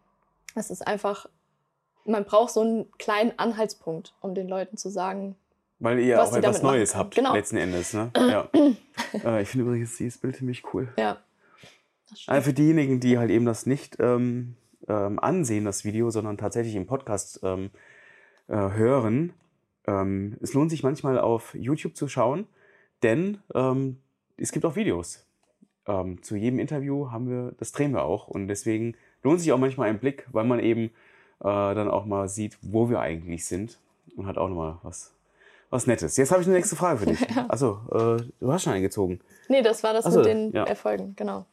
es 0.55 0.71
ist 0.71 0.87
einfach, 0.87 1.27
man 2.05 2.25
braucht 2.25 2.53
so 2.53 2.61
einen 2.61 2.91
kleinen 2.99 3.39
Anhaltspunkt, 3.39 4.15
um 4.21 4.35
den 4.35 4.49
Leuten 4.49 4.77
zu 4.77 4.89
sagen, 4.91 5.37
Weil 5.79 5.99
ihr 6.01 6.17
was 6.19 6.33
auch 6.33 6.37
etwas 6.37 6.63
Neues 6.63 6.95
habt, 6.97 7.15
Genau. 7.15 7.35
letzten 7.35 7.57
Endes. 7.57 7.93
Ne? 7.95 8.11
Ja. 8.17 8.49
äh, 9.25 9.43
ich 9.43 9.49
finde 9.49 9.67
übrigens 9.67 9.97
dieses 9.97 10.19
Bild 10.19 10.37
ziemlich 10.37 10.63
cool. 10.75 10.93
ja. 10.99 11.19
Also 12.29 12.47
für 12.47 12.53
diejenigen, 12.53 13.01
die 13.01 13.19
halt 13.19 13.31
eben 13.31 13.45
das 13.45 13.67
nicht 13.67 13.97
ähm, 13.99 14.57
ähm, 14.89 15.19
ansehen, 15.19 15.65
das 15.65 15.85
Video, 15.85 16.09
sondern 16.11 16.39
tatsächlich 16.39 16.77
im 16.77 16.87
Podcast 16.87 17.41
ähm, 17.43 17.71
äh, 18.47 18.55
hören, 18.55 19.33
ähm, 19.89 20.37
es 20.41 20.55
lohnt 20.55 20.71
sich 20.71 20.85
manchmal 20.85 21.19
auf 21.19 21.55
YouTube 21.55 21.97
zu 21.97 22.07
schauen, 22.07 22.47
denn 23.03 23.39
ähm, 23.55 23.99
es 24.37 24.53
gibt 24.53 24.65
auch 24.65 24.77
Videos. 24.77 25.25
Ähm, 25.87 26.23
zu 26.23 26.37
jedem 26.37 26.59
Interview 26.59 27.11
haben 27.11 27.29
wir, 27.29 27.53
das 27.59 27.73
drehen 27.73 27.93
wir 27.93 28.03
auch 28.03 28.29
und 28.29 28.49
deswegen 28.49 28.97
lohnt 29.23 29.41
sich 29.41 29.53
auch 29.53 29.59
manchmal 29.59 29.89
ein 29.89 29.99
Blick, 29.99 30.27
weil 30.33 30.45
man 30.45 30.61
eben 30.61 30.91
äh, 31.41 31.75
dann 31.75 31.89
auch 31.89 32.05
mal 32.05 32.29
sieht, 32.29 32.59
wo 32.63 32.91
wir 32.91 33.01
eigentlich 33.01 33.47
sind 33.47 33.79
und 34.17 34.27
hat 34.27 34.39
auch 34.39 34.49
nochmal 34.49 34.79
was, 34.83 35.13
was 35.71 35.87
Nettes. 35.87 36.17
Jetzt 36.17 36.33
habe 36.33 36.43
ich 36.43 36.49
eine 36.49 36.57
nächste 36.57 36.77
Frage 36.77 36.99
für 37.01 37.07
dich. 37.07 37.27
Achso, 37.49 37.81
äh, 37.93 38.23
du 38.41 38.53
hast 38.53 38.65
schon 38.65 38.73
eingezogen. 38.73 39.21
Nee, 39.49 39.63
das 39.63 39.83
war 39.83 39.93
das 39.93 40.07
Ach 40.07 40.13
so, 40.13 40.19
mit 40.19 40.27
den 40.27 40.53
ja. 40.53 40.65
Erfolgen, 40.65 41.15
genau. 41.17 41.47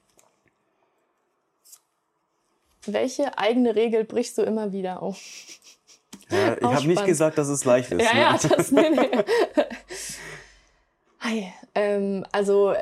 Welche 2.85 3.37
eigene 3.37 3.75
Regel 3.75 4.03
brichst 4.03 4.37
du 4.37 4.41
immer 4.41 4.73
wieder 4.73 5.01
auf? 5.01 5.17
Ja, 6.29 6.57
ich 6.57 6.63
habe 6.63 6.87
nicht 6.87 7.05
gesagt, 7.05 7.37
dass 7.37 7.47
es 7.47 7.63
leicht 7.63 7.91
ist. 7.91 8.01
Ja, 8.01 8.13
ne? 8.13 8.19
ja, 8.19 8.37
das 8.37 8.71
nee, 8.71 8.89
nee. 8.89 9.09
Ähm, 11.75 12.25
also 12.31 12.73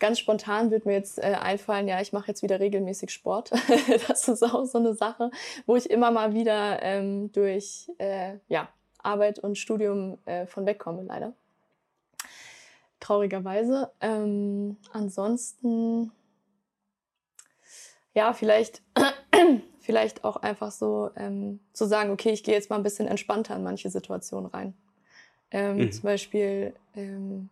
ganz 0.00 0.18
spontan 0.18 0.70
wird 0.70 0.86
mir 0.86 0.92
jetzt 0.92 1.18
äh, 1.18 1.36
einfallen, 1.40 1.88
ja, 1.88 2.00
ich 2.00 2.12
mache 2.12 2.28
jetzt 2.28 2.42
wieder 2.42 2.60
regelmäßig 2.60 3.10
Sport. 3.10 3.50
das 4.08 4.28
ist 4.28 4.42
auch 4.42 4.64
so 4.64 4.78
eine 4.78 4.94
Sache, 4.94 5.30
wo 5.66 5.76
ich 5.76 5.90
immer 5.90 6.10
mal 6.10 6.34
wieder 6.34 6.82
ähm, 6.82 7.32
durch 7.32 7.90
äh, 7.98 8.36
ja, 8.48 8.68
Arbeit 9.02 9.38
und 9.38 9.56
Studium 9.58 10.18
äh, 10.26 10.46
von 10.46 10.66
wegkomme, 10.66 11.02
leider. 11.02 11.32
Traurigerweise. 13.00 13.90
Ähm, 14.00 14.76
ansonsten, 14.92 16.12
ja, 18.12 18.32
vielleicht, 18.32 18.82
vielleicht 19.80 20.24
auch 20.24 20.36
einfach 20.36 20.72
so 20.72 21.10
ähm, 21.16 21.60
zu 21.72 21.86
sagen, 21.86 22.10
okay, 22.10 22.30
ich 22.30 22.42
gehe 22.42 22.54
jetzt 22.54 22.70
mal 22.70 22.76
ein 22.76 22.82
bisschen 22.82 23.06
entspannter 23.06 23.56
in 23.56 23.62
manche 23.62 23.88
Situationen 23.90 24.50
rein. 24.50 24.74
Ähm, 25.50 25.76
Mhm. 25.76 25.92
Zum 25.92 26.02
Beispiel, 26.02 26.74
ähm, 26.94 27.48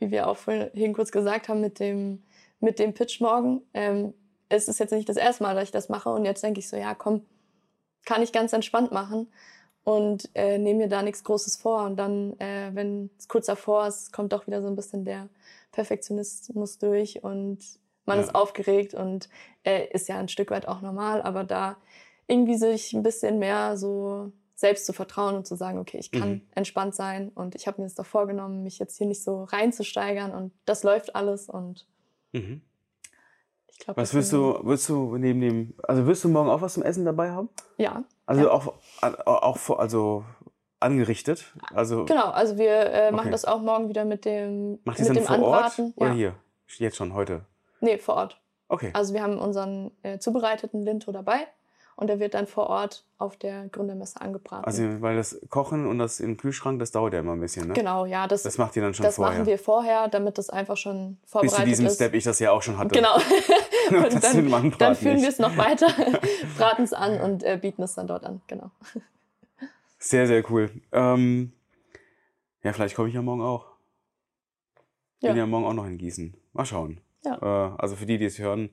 wie 0.00 0.10
wir 0.10 0.28
auch 0.28 0.36
vorhin 0.36 0.92
kurz 0.92 1.10
gesagt 1.12 1.48
haben, 1.48 1.60
mit 1.60 1.80
dem, 1.80 2.22
mit 2.60 2.78
dem 2.78 2.94
Pitch 2.94 3.20
morgen. 3.20 3.62
Ähm, 3.74 4.14
es 4.48 4.68
ist 4.68 4.78
jetzt 4.78 4.92
nicht 4.92 5.08
das 5.08 5.16
erste 5.16 5.42
Mal, 5.42 5.54
dass 5.54 5.64
ich 5.64 5.70
das 5.72 5.88
mache 5.88 6.10
und 6.10 6.24
jetzt 6.24 6.42
denke 6.42 6.60
ich 6.60 6.68
so, 6.68 6.76
ja, 6.76 6.94
komm, 6.94 7.24
kann 8.04 8.22
ich 8.22 8.32
ganz 8.32 8.52
entspannt 8.52 8.92
machen 8.92 9.28
und 9.82 10.28
äh, 10.34 10.58
nehme 10.58 10.80
mir 10.84 10.88
da 10.88 11.02
nichts 11.02 11.24
Großes 11.24 11.56
vor. 11.56 11.84
Und 11.84 11.96
dann, 11.96 12.38
äh, 12.38 12.70
wenn 12.74 13.10
es 13.18 13.28
kurz 13.28 13.46
davor 13.46 13.86
ist, 13.86 14.12
kommt 14.12 14.32
doch 14.32 14.46
wieder 14.46 14.62
so 14.62 14.68
ein 14.68 14.76
bisschen 14.76 15.04
der 15.04 15.28
Perfektionismus 15.72 16.78
durch 16.78 17.22
und 17.24 17.58
man 18.04 18.18
Ja. 18.18 18.24
ist 18.24 18.34
aufgeregt 18.34 18.94
und 18.94 19.28
äh, 19.64 19.86
ist 19.90 20.08
ja 20.08 20.18
ein 20.18 20.28
Stück 20.28 20.50
weit 20.50 20.68
auch 20.68 20.80
normal, 20.80 21.22
aber 21.22 21.44
da 21.44 21.76
irgendwie 22.28 22.56
sich 22.56 22.92
ein 22.92 23.02
bisschen 23.02 23.38
mehr 23.38 23.76
so 23.76 24.32
selbst 24.58 24.86
zu 24.86 24.92
vertrauen 24.94 25.36
und 25.36 25.46
zu 25.46 25.54
sagen, 25.54 25.78
okay, 25.78 25.98
ich 25.98 26.10
kann 26.10 26.30
Mhm. 26.30 26.42
entspannt 26.54 26.94
sein 26.94 27.28
und 27.28 27.54
ich 27.54 27.66
habe 27.66 27.80
mir 27.80 27.86
jetzt 27.86 27.98
doch 27.98 28.06
vorgenommen, 28.06 28.62
mich 28.62 28.78
jetzt 28.78 28.96
hier 28.96 29.06
nicht 29.06 29.22
so 29.22 29.44
reinzusteigern 29.44 30.32
und 30.32 30.52
das 30.64 30.82
läuft 30.82 31.14
alles 31.14 31.48
und 31.48 31.86
Mhm. 32.32 32.62
ich 33.68 33.78
glaube, 33.78 34.00
Was 34.00 34.14
willst 34.14 34.32
du, 34.32 34.58
willst 34.64 34.88
du 34.88 35.16
neben 35.18 35.40
dem, 35.40 35.74
also 35.82 36.06
willst 36.06 36.24
du 36.24 36.28
morgen 36.30 36.48
auch 36.48 36.62
was 36.62 36.74
zum 36.74 36.82
Essen 36.82 37.04
dabei 37.04 37.30
haben? 37.30 37.48
Ja, 37.76 38.02
Also 38.24 38.42
Ja. 38.44 38.50
auch, 38.50 38.74
auch 39.26 39.78
also 39.78 40.24
angerichtet? 40.80 41.54
Also 41.74 42.04
genau. 42.06 42.30
Also 42.30 42.56
wir 42.58 42.72
äh, 42.90 43.10
machen 43.10 43.20
Okay. 43.26 43.30
das 43.30 43.44
auch 43.44 43.60
morgen 43.60 43.88
wieder 43.88 44.04
mit 44.04 44.24
dem, 44.24 44.78
macht 44.84 44.98
mit 44.98 45.08
es 45.08 45.14
dem 45.14 45.24
dann 45.24 45.24
vor 45.40 45.46
Ort 45.48 45.64
Anbraten. 45.78 45.92
oder 45.96 46.08
ja. 46.08 46.14
hier? 46.14 46.34
Jetzt 46.78 46.96
schon, 46.96 47.14
heute? 47.14 47.44
Nee, 47.80 47.98
vor 47.98 48.14
Ort. 48.16 48.40
Okay. 48.68 48.90
Also 48.94 49.14
wir 49.14 49.22
haben 49.22 49.38
unseren 49.38 49.90
äh, 50.02 50.18
zubereiteten 50.18 50.82
Linto 50.82 51.12
dabei 51.12 51.46
und 51.96 52.08
der 52.08 52.20
wird 52.20 52.34
dann 52.34 52.46
vor 52.46 52.68
Ort 52.68 53.04
auf 53.18 53.36
der 53.36 53.68
Gründermesse 53.68 54.20
angebraten. 54.20 54.64
Also, 54.64 55.00
weil 55.00 55.16
das 55.16 55.40
Kochen 55.48 55.86
und 55.86 55.98
das 55.98 56.20
im 56.20 56.36
Kühlschrank, 56.36 56.78
das 56.78 56.92
dauert 56.92 57.14
ja 57.14 57.20
immer 57.20 57.32
ein 57.32 57.40
bisschen, 57.40 57.68
ne? 57.68 57.74
genau, 57.74 58.04
ja, 58.04 58.28
das, 58.28 58.42
Das 58.42 58.58
macht 58.58 58.76
ihr 58.76 58.82
dann 58.82 58.94
schon 58.94 59.04
das 59.04 59.16
vorher. 59.16 59.34
machen 59.34 59.46
wir 59.46 59.58
vorher, 59.58 60.08
damit 60.08 60.38
das 60.38 60.50
einfach 60.50 60.76
schon 60.76 61.16
Bis 61.22 61.30
vorbereitet 61.30 61.58
zu 61.58 61.64
diesem 61.66 61.86
ist. 61.86 61.94
Step 61.94 62.14
ich 62.14 62.24
das 62.24 62.38
ja 62.38 62.52
auch 62.52 62.62
schon 62.62 62.76
hatte. 62.78 62.94
Genau. 62.94 63.16
Und 63.90 64.12
das 64.12 64.20
dann, 64.20 64.72
dann 64.78 64.96
führen 64.96 65.22
wir 65.22 65.28
es 65.28 65.38
noch 65.38 65.56
weiter, 65.56 65.86
braten 66.58 66.84
es 66.84 66.92
an 66.92 67.20
und 67.20 67.44
äh, 67.44 67.58
bieten 67.60 67.82
es 67.82 67.94
dann 67.94 68.06
dort 68.06 68.24
an. 68.24 68.40
Genau. 68.48 68.70
Sehr, 69.98 70.26
sehr 70.26 70.48
cool. 70.50 70.70
Ähm, 70.92 71.52
ja, 72.62 72.72
vielleicht 72.72 72.96
komme 72.96 73.08
ich 73.08 73.14
ja 73.14 73.22
morgen 73.22 73.42
auch. 73.42 73.66
Ja. 75.20 75.30
Bin 75.30 75.38
ja 75.38 75.46
morgen 75.46 75.64
auch 75.66 75.72
noch 75.72 75.86
in 75.86 75.98
Gießen. 75.98 76.34
Mal 76.52 76.66
schauen. 76.66 77.00
Ja. 77.24 77.36
Äh, 77.40 77.76
also 77.78 77.96
für 77.96 78.06
die, 78.06 78.18
die 78.18 78.24
es 78.24 78.38
hören, 78.38 78.70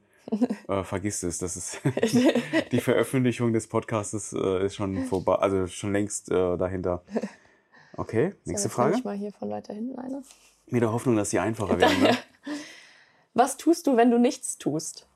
äh, 0.67 0.83
vergisst 0.83 1.23
es. 1.23 1.37
Das 1.39 1.55
ist 1.55 1.81
die 2.71 2.79
Veröffentlichung 2.79 3.53
des 3.53 3.67
Podcasts 3.67 4.33
äh, 4.33 4.65
ist 4.65 4.75
schon 4.75 5.05
vorbei, 5.05 5.35
also 5.35 5.67
schon 5.67 5.93
längst 5.93 6.31
äh, 6.31 6.57
dahinter. 6.57 7.03
Okay, 7.97 8.35
nächste 8.45 8.69
so, 8.69 8.75
Frage. 8.75 8.97
Ich 8.97 9.03
mal 9.03 9.15
hier 9.15 9.31
von 9.31 9.49
weiter 9.49 9.73
hinten 9.73 9.97
eine. 9.99 10.23
Mit 10.67 10.81
der 10.81 10.91
Hoffnung, 10.91 11.15
dass 11.15 11.29
sie 11.29 11.39
einfacher 11.39 11.79
werden. 11.79 12.01
Ne? 12.01 12.17
Was 13.33 13.57
tust 13.57 13.87
du, 13.87 13.97
wenn 13.97 14.11
du 14.11 14.17
nichts 14.17 14.57
tust? 14.57 15.07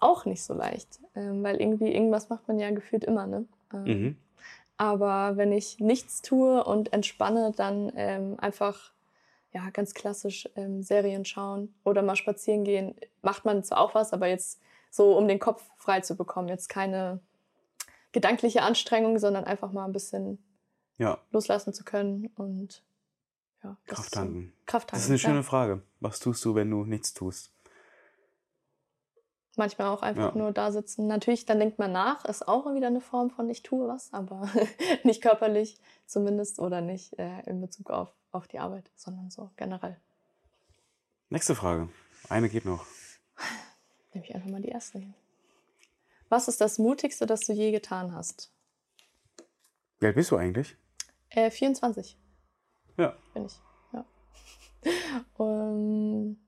Auch 0.00 0.24
nicht 0.24 0.42
so 0.42 0.54
leicht, 0.54 1.00
ähm, 1.14 1.42
weil 1.42 1.60
irgendwie 1.60 1.92
irgendwas 1.92 2.28
macht 2.28 2.48
man 2.48 2.58
ja 2.58 2.70
gefühlt 2.70 3.04
immer, 3.04 3.26
ne? 3.26 3.46
Ähm, 3.72 3.84
Mhm. 3.84 4.16
Aber 4.78 5.36
wenn 5.36 5.52
ich 5.52 5.80
nichts 5.80 6.20
tue 6.20 6.62
und 6.62 6.92
entspanne, 6.92 7.52
dann 7.56 7.90
ähm, 7.96 8.34
einfach 8.38 8.92
ja 9.56 9.70
ganz 9.70 9.94
klassisch 9.94 10.48
ähm, 10.54 10.82
Serien 10.82 11.24
schauen 11.24 11.74
oder 11.84 12.02
mal 12.02 12.14
spazieren 12.16 12.62
gehen. 12.64 12.94
Macht 13.22 13.44
man 13.44 13.64
zwar 13.64 13.80
auch 13.80 13.94
was, 13.94 14.12
aber 14.12 14.26
jetzt 14.28 14.60
so, 14.90 15.16
um 15.16 15.26
den 15.28 15.38
Kopf 15.38 15.68
frei 15.76 16.00
zu 16.00 16.14
bekommen, 16.16 16.48
jetzt 16.48 16.68
keine 16.68 17.20
gedankliche 18.12 18.62
Anstrengung, 18.62 19.18
sondern 19.18 19.44
einfach 19.44 19.72
mal 19.72 19.84
ein 19.86 19.92
bisschen 19.92 20.38
Ja, 20.98 21.18
loslassen 21.30 21.72
zu 21.72 21.84
können 21.84 22.26
und 22.36 22.82
ja, 23.64 23.76
Kraft 23.86 24.10
so- 24.14 24.20
tanken. 24.20 24.52
Das 24.66 25.02
ist 25.04 25.08
eine 25.08 25.18
schöne 25.18 25.36
ja. 25.36 25.42
Frage. 25.42 25.82
Was 26.00 26.20
tust 26.20 26.44
du, 26.44 26.54
wenn 26.54 26.70
du 26.70 26.84
nichts 26.84 27.14
tust? 27.14 27.50
Manchmal 29.58 29.88
auch 29.88 30.02
einfach 30.02 30.34
Ja. 30.34 30.38
nur 30.38 30.52
da 30.52 30.70
sitzen. 30.70 31.06
Natürlich, 31.06 31.46
dann 31.46 31.58
denkt 31.58 31.78
man 31.78 31.90
nach, 31.90 32.24
ist 32.26 32.46
auch 32.46 32.72
wieder 32.74 32.88
eine 32.88 33.00
Form 33.00 33.30
von 33.30 33.48
ich 33.48 33.62
tue 33.62 33.88
was, 33.88 34.12
aber 34.12 34.48
nicht 35.02 35.22
körperlich 35.22 35.80
zumindest 36.06 36.58
oder 36.58 36.80
nicht 36.82 37.18
äh, 37.18 37.40
in 37.46 37.60
Bezug 37.62 37.90
auf, 37.90 38.12
auf 38.32 38.46
die 38.48 38.58
Arbeit, 38.58 38.90
sondern 38.96 39.30
so 39.30 39.50
generell. 39.56 39.96
Nächste 41.30 41.54
Frage. 41.54 41.88
Eine 42.28 42.48
geht 42.50 42.64
noch. 42.66 42.84
Nehme 44.12 44.26
ich 44.26 44.34
einfach 44.34 44.50
mal 44.50 44.60
die 44.60 44.68
erste. 44.68 45.02
Was 46.28 46.48
ist 46.48 46.60
das 46.60 46.78
Mutigste, 46.78 47.24
das 47.26 47.40
du 47.40 47.52
je 47.52 47.70
getan 47.72 48.14
hast? 48.14 48.50
Wie 50.00 50.06
alt 50.06 50.16
bist 50.16 50.30
du 50.30 50.36
eigentlich? 50.36 50.76
Äh, 51.30 51.50
24 51.50 52.18
Ja. 52.98 53.16
bin 53.32 53.46
ich. 53.46 53.58
Ja. 53.92 54.04
Und 55.42 56.38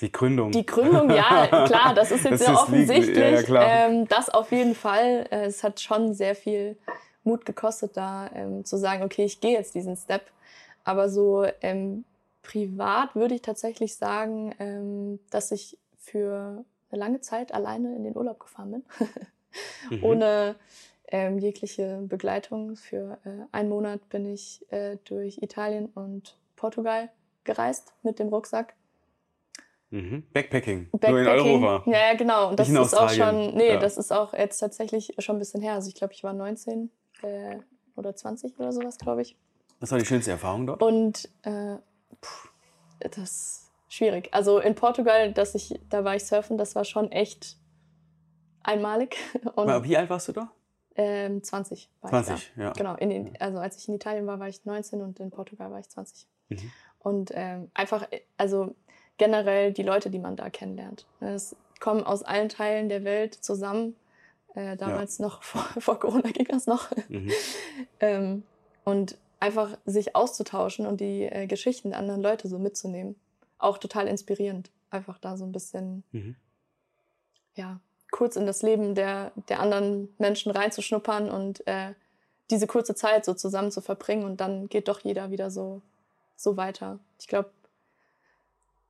Die 0.00 0.12
Gründung. 0.12 0.50
Die 0.50 0.66
Gründung, 0.66 1.10
ja, 1.10 1.46
klar, 1.66 1.94
das 1.94 2.10
ist 2.10 2.24
jetzt 2.24 2.32
Das 2.32 2.40
sehr 2.40 2.48
ist 2.54 2.68
liegt- 2.68 2.90
offensichtlich. 2.90 3.16
ja, 3.18 3.28
ja, 3.30 3.42
klar. 3.42 3.64
Ähm, 3.66 4.06
das 4.08 4.28
auf 4.28 4.52
jeden 4.52 4.74
Fall. 4.74 5.26
Äh, 5.30 5.46
es 5.46 5.62
hat 5.64 5.80
schon 5.80 6.12
sehr 6.14 6.34
viel 6.34 6.76
Mut 7.24 7.46
gekostet, 7.46 7.96
da 7.96 8.28
ähm, 8.34 8.64
zu 8.64 8.76
sagen, 8.76 9.02
okay, 9.02 9.24
ich 9.24 9.40
gehe 9.40 9.52
jetzt 9.52 9.74
diesen 9.74 9.96
Step. 9.96 10.22
Aber 10.84 11.08
so 11.08 11.46
ähm, 11.62 12.04
privat 12.42 13.14
würde 13.16 13.34
ich 13.34 13.42
tatsächlich 13.42 13.96
sagen, 13.96 14.54
ähm, 14.58 15.18
dass 15.30 15.50
ich 15.50 15.78
für 15.98 16.64
eine 16.90 17.00
lange 17.00 17.20
Zeit 17.20 17.52
alleine 17.52 17.96
in 17.96 18.04
den 18.04 18.16
Urlaub 18.16 18.38
gefahren 18.40 18.70
bin. 18.72 18.82
Mhm. 19.88 20.04
Ohne 20.04 20.54
ähm, 21.08 21.38
jegliche 21.38 22.00
Begleitung. 22.02 22.76
Für 22.76 23.16
äh, 23.24 23.30
einen 23.52 23.70
Monat 23.70 24.06
bin 24.10 24.30
ich 24.30 24.66
äh, 24.70 24.98
durch 25.06 25.38
Italien 25.40 25.86
und 25.94 26.36
Portugal 26.56 27.08
gereist 27.44 27.94
mit 28.02 28.18
dem 28.18 28.28
Rucksack. 28.28 28.74
Mhm. 29.96 30.22
Backpacking. 30.32 30.90
Backpacking. 30.90 31.10
Nur 31.10 31.20
in 31.20 31.26
Europa. 31.26 31.90
Ja, 31.90 31.98
ja, 32.10 32.14
genau. 32.14 32.50
Und 32.50 32.58
das 32.60 32.68
ist 32.68 32.94
auch 32.94 33.10
schon, 33.10 33.54
nee, 33.54 33.68
Ja. 33.74 33.78
das 33.78 33.96
ist 33.96 34.12
auch 34.12 34.32
jetzt 34.34 34.58
tatsächlich 34.58 35.14
schon 35.18 35.36
ein 35.36 35.38
bisschen 35.38 35.62
her. 35.62 35.74
Also 35.74 35.88
ich 35.88 35.94
glaube, 35.94 36.12
ich 36.12 36.22
war 36.22 36.32
19 36.32 36.90
äh, 37.22 37.56
oder 37.96 38.14
20 38.14 38.58
oder 38.58 38.72
sowas, 38.72 38.98
glaube 38.98 39.22
ich. 39.22 39.36
Was 39.80 39.90
war 39.90 39.98
die 39.98 40.04
schönste 40.06 40.30
Erfahrung 40.30 40.66
dort? 40.66 40.82
Und 40.82 41.28
äh, 41.42 41.76
puh, 42.20 42.48
das 43.00 43.16
ist 43.18 43.70
schwierig. 43.88 44.28
Also 44.32 44.58
in 44.58 44.74
Portugal, 44.74 45.32
dass 45.32 45.54
ich, 45.54 45.80
da 45.88 46.04
war 46.04 46.14
ich 46.16 46.24
surfen, 46.24 46.58
das 46.58 46.74
war 46.74 46.84
schon 46.84 47.10
echt 47.12 47.56
einmalig. 48.62 49.16
Und 49.54 49.84
Wie 49.84 49.96
alt 49.96 50.10
warst 50.10 50.28
du 50.28 50.32
da? 50.32 50.50
ähm, 50.98 51.42
20 51.42 51.90
war 52.00 52.10
20, 52.10 52.34
ich 52.34 52.52
da. 52.56 52.62
ja. 52.62 52.72
Genau, 52.72 52.94
in 52.96 53.36
also 53.38 53.58
als 53.58 53.76
ich 53.76 53.88
in 53.88 53.94
Italien 53.94 54.26
war, 54.26 54.38
war 54.40 54.48
ich 54.48 54.64
19 54.64 55.02
und 55.02 55.20
in 55.20 55.30
Portugal 55.30 55.70
war 55.70 55.78
ich 55.78 55.88
20. 55.90 56.26
Mhm. 56.48 56.72
Und 57.00 57.30
ähm, 57.34 57.70
einfach, 57.74 58.08
also 58.38 58.74
generell 59.18 59.72
die 59.72 59.82
Leute, 59.82 60.10
die 60.10 60.18
man 60.18 60.36
da 60.36 60.50
kennenlernt. 60.50 61.06
Es 61.20 61.56
kommen 61.80 62.04
aus 62.04 62.22
allen 62.22 62.48
Teilen 62.48 62.88
der 62.88 63.04
Welt 63.04 63.34
zusammen. 63.34 63.96
Äh, 64.54 64.76
damals 64.76 65.18
noch 65.18 65.42
vor, 65.44 65.62
vor 65.78 65.98
Corona 66.00 66.30
ging 66.30 66.46
das 66.48 66.66
noch. 66.66 66.90
Mhm. 67.08 67.30
ähm, 68.00 68.42
und 68.84 69.18
einfach 69.40 69.76
sich 69.84 70.16
auszutauschen 70.16 70.86
und 70.86 71.00
die 71.00 71.24
äh, 71.24 71.46
Geschichten 71.46 71.90
der 71.90 71.98
anderen 71.98 72.22
Leute 72.22 72.48
so 72.48 72.58
mitzunehmen. 72.58 73.16
Auch 73.58 73.78
total 73.78 74.06
inspirierend. 74.08 74.70
Einfach 74.90 75.18
da 75.18 75.36
so 75.36 75.44
ein 75.44 75.52
bisschen, 75.52 76.04
Mhm. 76.12 76.36
ja, 77.54 77.80
kurz 78.10 78.36
in 78.36 78.46
das 78.46 78.62
Leben 78.62 78.94
der, 78.94 79.32
der 79.48 79.60
anderen 79.60 80.08
Menschen 80.18 80.52
reinzuschnuppern 80.52 81.30
und 81.30 81.66
äh, 81.66 81.92
diese 82.50 82.66
kurze 82.66 82.94
Zeit 82.94 83.24
so 83.24 83.34
zusammen 83.34 83.72
zu 83.72 83.80
verbringen 83.80 84.24
und 84.24 84.40
dann 84.40 84.68
geht 84.68 84.88
doch 84.88 85.00
jeder 85.00 85.30
wieder 85.30 85.50
so, 85.50 85.82
so 86.36 86.56
weiter. 86.56 87.00
Ich 87.18 87.26
glaube, 87.26 87.50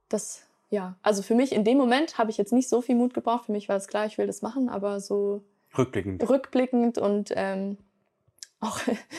das, 0.09 0.43
ja, 0.71 0.97
also 1.03 1.23
für 1.23 1.35
mich 1.35 1.53
in 1.53 1.65
dem 1.65 1.79
Moment 1.79 2.19
habe 2.19 2.31
ich 2.31 2.37
jetzt 2.39 2.53
nicht 2.53 2.69
so 2.69 2.81
viel 2.83 2.95
Mut 2.95 3.15
gebraucht. 3.15 3.47
Für 3.47 3.53
mich 3.53 3.69
war 3.69 3.77
es 3.77 3.89
klar, 3.89 4.07
ich 4.07 4.19
will 4.19 4.27
das 4.27 4.43
machen, 4.43 4.69
aber 4.69 5.01
so 5.01 5.43
Rückblickend. 5.77 6.29
rückblickend 6.29 6.99
und 6.99 7.33
ähm, 7.35 7.77
auch 8.61 8.79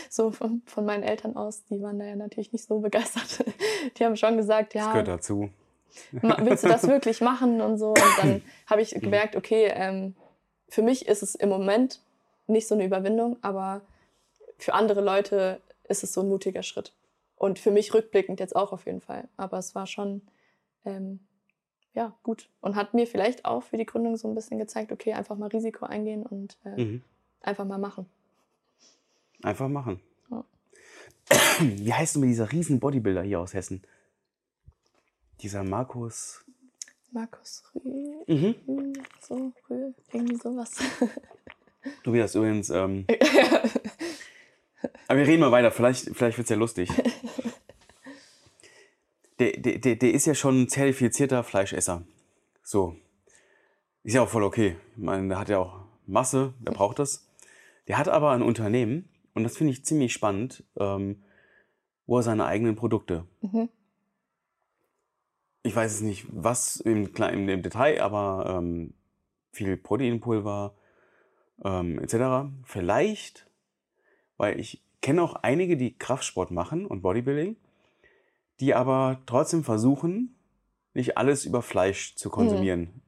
so 0.10 0.32
von, 0.32 0.62
von 0.66 0.86
meinen 0.86 1.04
Eltern 1.04 1.36
aus, 1.36 1.64
die 1.66 1.82
waren 1.82 2.00
da 2.00 2.06
ja 2.06 2.16
natürlich 2.16 2.52
nicht 2.54 2.66
so 2.66 2.80
begeistert. 2.80 3.46
Die 3.98 4.04
haben 4.04 4.18
schon 4.18 4.36
gesagt, 4.36 4.74
Das 4.74 4.82
ja, 4.82 4.92
gehört 4.92 5.08
dazu. 5.08 5.50
willst 6.12 6.64
du 6.64 6.68
das 6.68 6.88
wirklich 6.88 7.22
machen 7.22 7.62
und 7.62 7.78
so. 7.78 7.90
Und 7.90 8.18
dann 8.18 8.42
habe 8.68 8.82
ich 8.82 8.90
gemerkt, 8.92 9.36
okay, 9.36 9.72
ähm, 9.74 10.16
für 10.68 10.82
mich 10.82 11.08
ist 11.08 11.22
es 11.22 11.36
im 11.36 11.50
Moment 11.50 12.02
nicht 12.48 12.68
so 12.68 12.74
eine 12.76 12.84
Überwindung, 12.86 13.38
aber 13.44 13.82
für 14.58 14.74
andere 14.74 15.02
Leute 15.02 15.62
ist 15.88 16.04
es 16.04 16.14
so 16.14 16.22
ein 16.22 16.30
mutiger 16.30 16.64
Schritt. 16.64 16.94
Und 17.38 17.60
für 17.60 17.72
mich 17.72 17.94
rückblickend 17.94 18.40
jetzt 18.40 18.56
auch 18.56 18.74
auf 18.74 18.86
jeden 18.88 19.02
Fall. 19.02 19.28
Aber 19.38 19.60
es 19.60 19.76
war 19.76 19.86
schon 19.86 20.22
ähm, 20.86 21.20
ja 21.94 22.16
gut 22.24 22.50
und 22.62 22.76
hat 22.76 22.94
mir 22.94 23.08
vielleicht 23.08 23.46
auch 23.46 23.64
für 23.64 23.78
die 23.78 23.86
Gründung 23.86 24.18
so 24.18 24.28
ein 24.28 24.36
bisschen 24.36 24.60
gezeigt, 24.60 24.92
okay, 24.92 25.14
einfach 25.14 25.36
mal 25.38 25.48
Risiko 25.50 25.86
eingehen 25.86 26.26
und 26.26 26.58
äh, 26.64 26.84
Mhm. 26.84 27.04
einfach 27.42 27.66
mal 27.66 27.78
machen. 27.80 28.06
Einfach 29.44 29.68
machen. 29.68 30.00
Ja. 30.32 30.44
Wie 31.60 31.94
heißt 31.94 32.16
denn 32.16 32.24
dieser 32.24 32.52
riesen 32.52 32.80
Bodybuilder 32.80 33.22
hier 33.24 33.40
aus 33.40 33.54
Hessen? 33.54 33.84
Dieser 35.42 35.64
Markus. 35.64 36.44
Markus 37.12 37.64
Rühl, 37.74 38.24
Mhm. 38.28 38.94
So, 39.22 39.54
Rühl, 39.70 39.94
irgendwie 40.12 40.36
sowas. 40.36 40.72
Du 42.04 42.12
wirst 42.12 42.36
übrigens. 42.36 42.70
Ähm, 42.70 43.06
aber 45.08 45.20
wir 45.20 45.26
reden 45.28 45.40
mal 45.40 45.52
weiter, 45.54 45.72
vielleicht, 45.72 46.10
vielleicht 46.14 46.38
wird 46.38 46.46
es 46.46 46.50
ja 46.50 46.58
lustig. 46.58 46.90
Der, 49.40 49.52
der, 49.52 49.78
der, 49.78 49.96
der 49.96 50.14
ist 50.14 50.26
ja 50.26 50.34
schon 50.34 50.64
ein 50.64 50.70
zertifizierter 50.70 51.44
Fleischesser. 51.44 52.04
So. 52.64 52.96
Ist 54.04 54.14
ja 54.14 54.22
auch 54.22 54.30
voll 54.30 54.44
okay. 54.44 54.78
Ich 54.96 55.04
meine, 55.04 55.28
der 55.28 55.40
hat 55.40 55.50
ja 55.50 55.60
auch 55.60 55.82
Masse, 56.06 56.54
der 56.60 56.72
braucht 56.72 57.00
das. 57.00 57.30
Der 57.88 57.98
hat 57.98 58.08
aber 58.08 58.32
ein 58.32 58.42
Unternehmen, 58.42 59.10
und 59.34 59.44
das 59.44 59.58
finde 59.58 59.74
ich 59.74 59.86
ziemlich 59.86 60.14
spannend, 60.14 60.64
ähm, 60.78 61.24
wo 62.06 62.18
er 62.18 62.24
seine 62.24 62.46
eigenen 62.46 62.76
Produkte. 62.76 63.26
Mhm. 63.42 63.70
Ich 65.64 65.76
weiß 65.76 65.94
es 65.94 66.02
nicht, 66.02 66.26
was 66.32 66.78
im, 66.78 67.14
im, 67.16 67.50
im 67.50 67.62
Detail, 67.62 68.02
aber 68.02 68.58
ähm, 68.58 68.94
viel 69.52 69.78
Proteinpulver 69.78 70.74
ähm, 71.64 72.00
etc. 72.00 72.50
Vielleicht, 72.64 73.50
weil 74.38 74.60
ich 74.60 74.82
kenne 75.02 75.22
auch 75.22 75.36
einige, 75.36 75.78
die 75.78 75.98
Kraftsport 75.98 76.52
machen 76.52 76.86
und 76.86 77.02
Bodybuilding, 77.02 77.58
die 78.60 78.74
aber 78.74 79.22
trotzdem 79.26 79.64
versuchen, 79.64 80.36
nicht 80.94 81.18
alles 81.18 81.46
über 81.46 81.62
Fleisch 81.62 82.16
zu 82.16 82.30
konsumieren. 82.30 83.02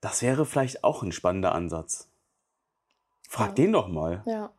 Das 0.00 0.22
wäre 0.22 0.46
vielleicht 0.46 0.82
auch 0.82 1.02
ein 1.02 1.12
spannender 1.12 1.54
Ansatz. 1.54 2.08
Frag 3.28 3.48
Ja. 3.50 3.54
den 3.54 3.72
doch 3.72 3.88
mal. 3.88 4.22
Ja. 4.26 4.52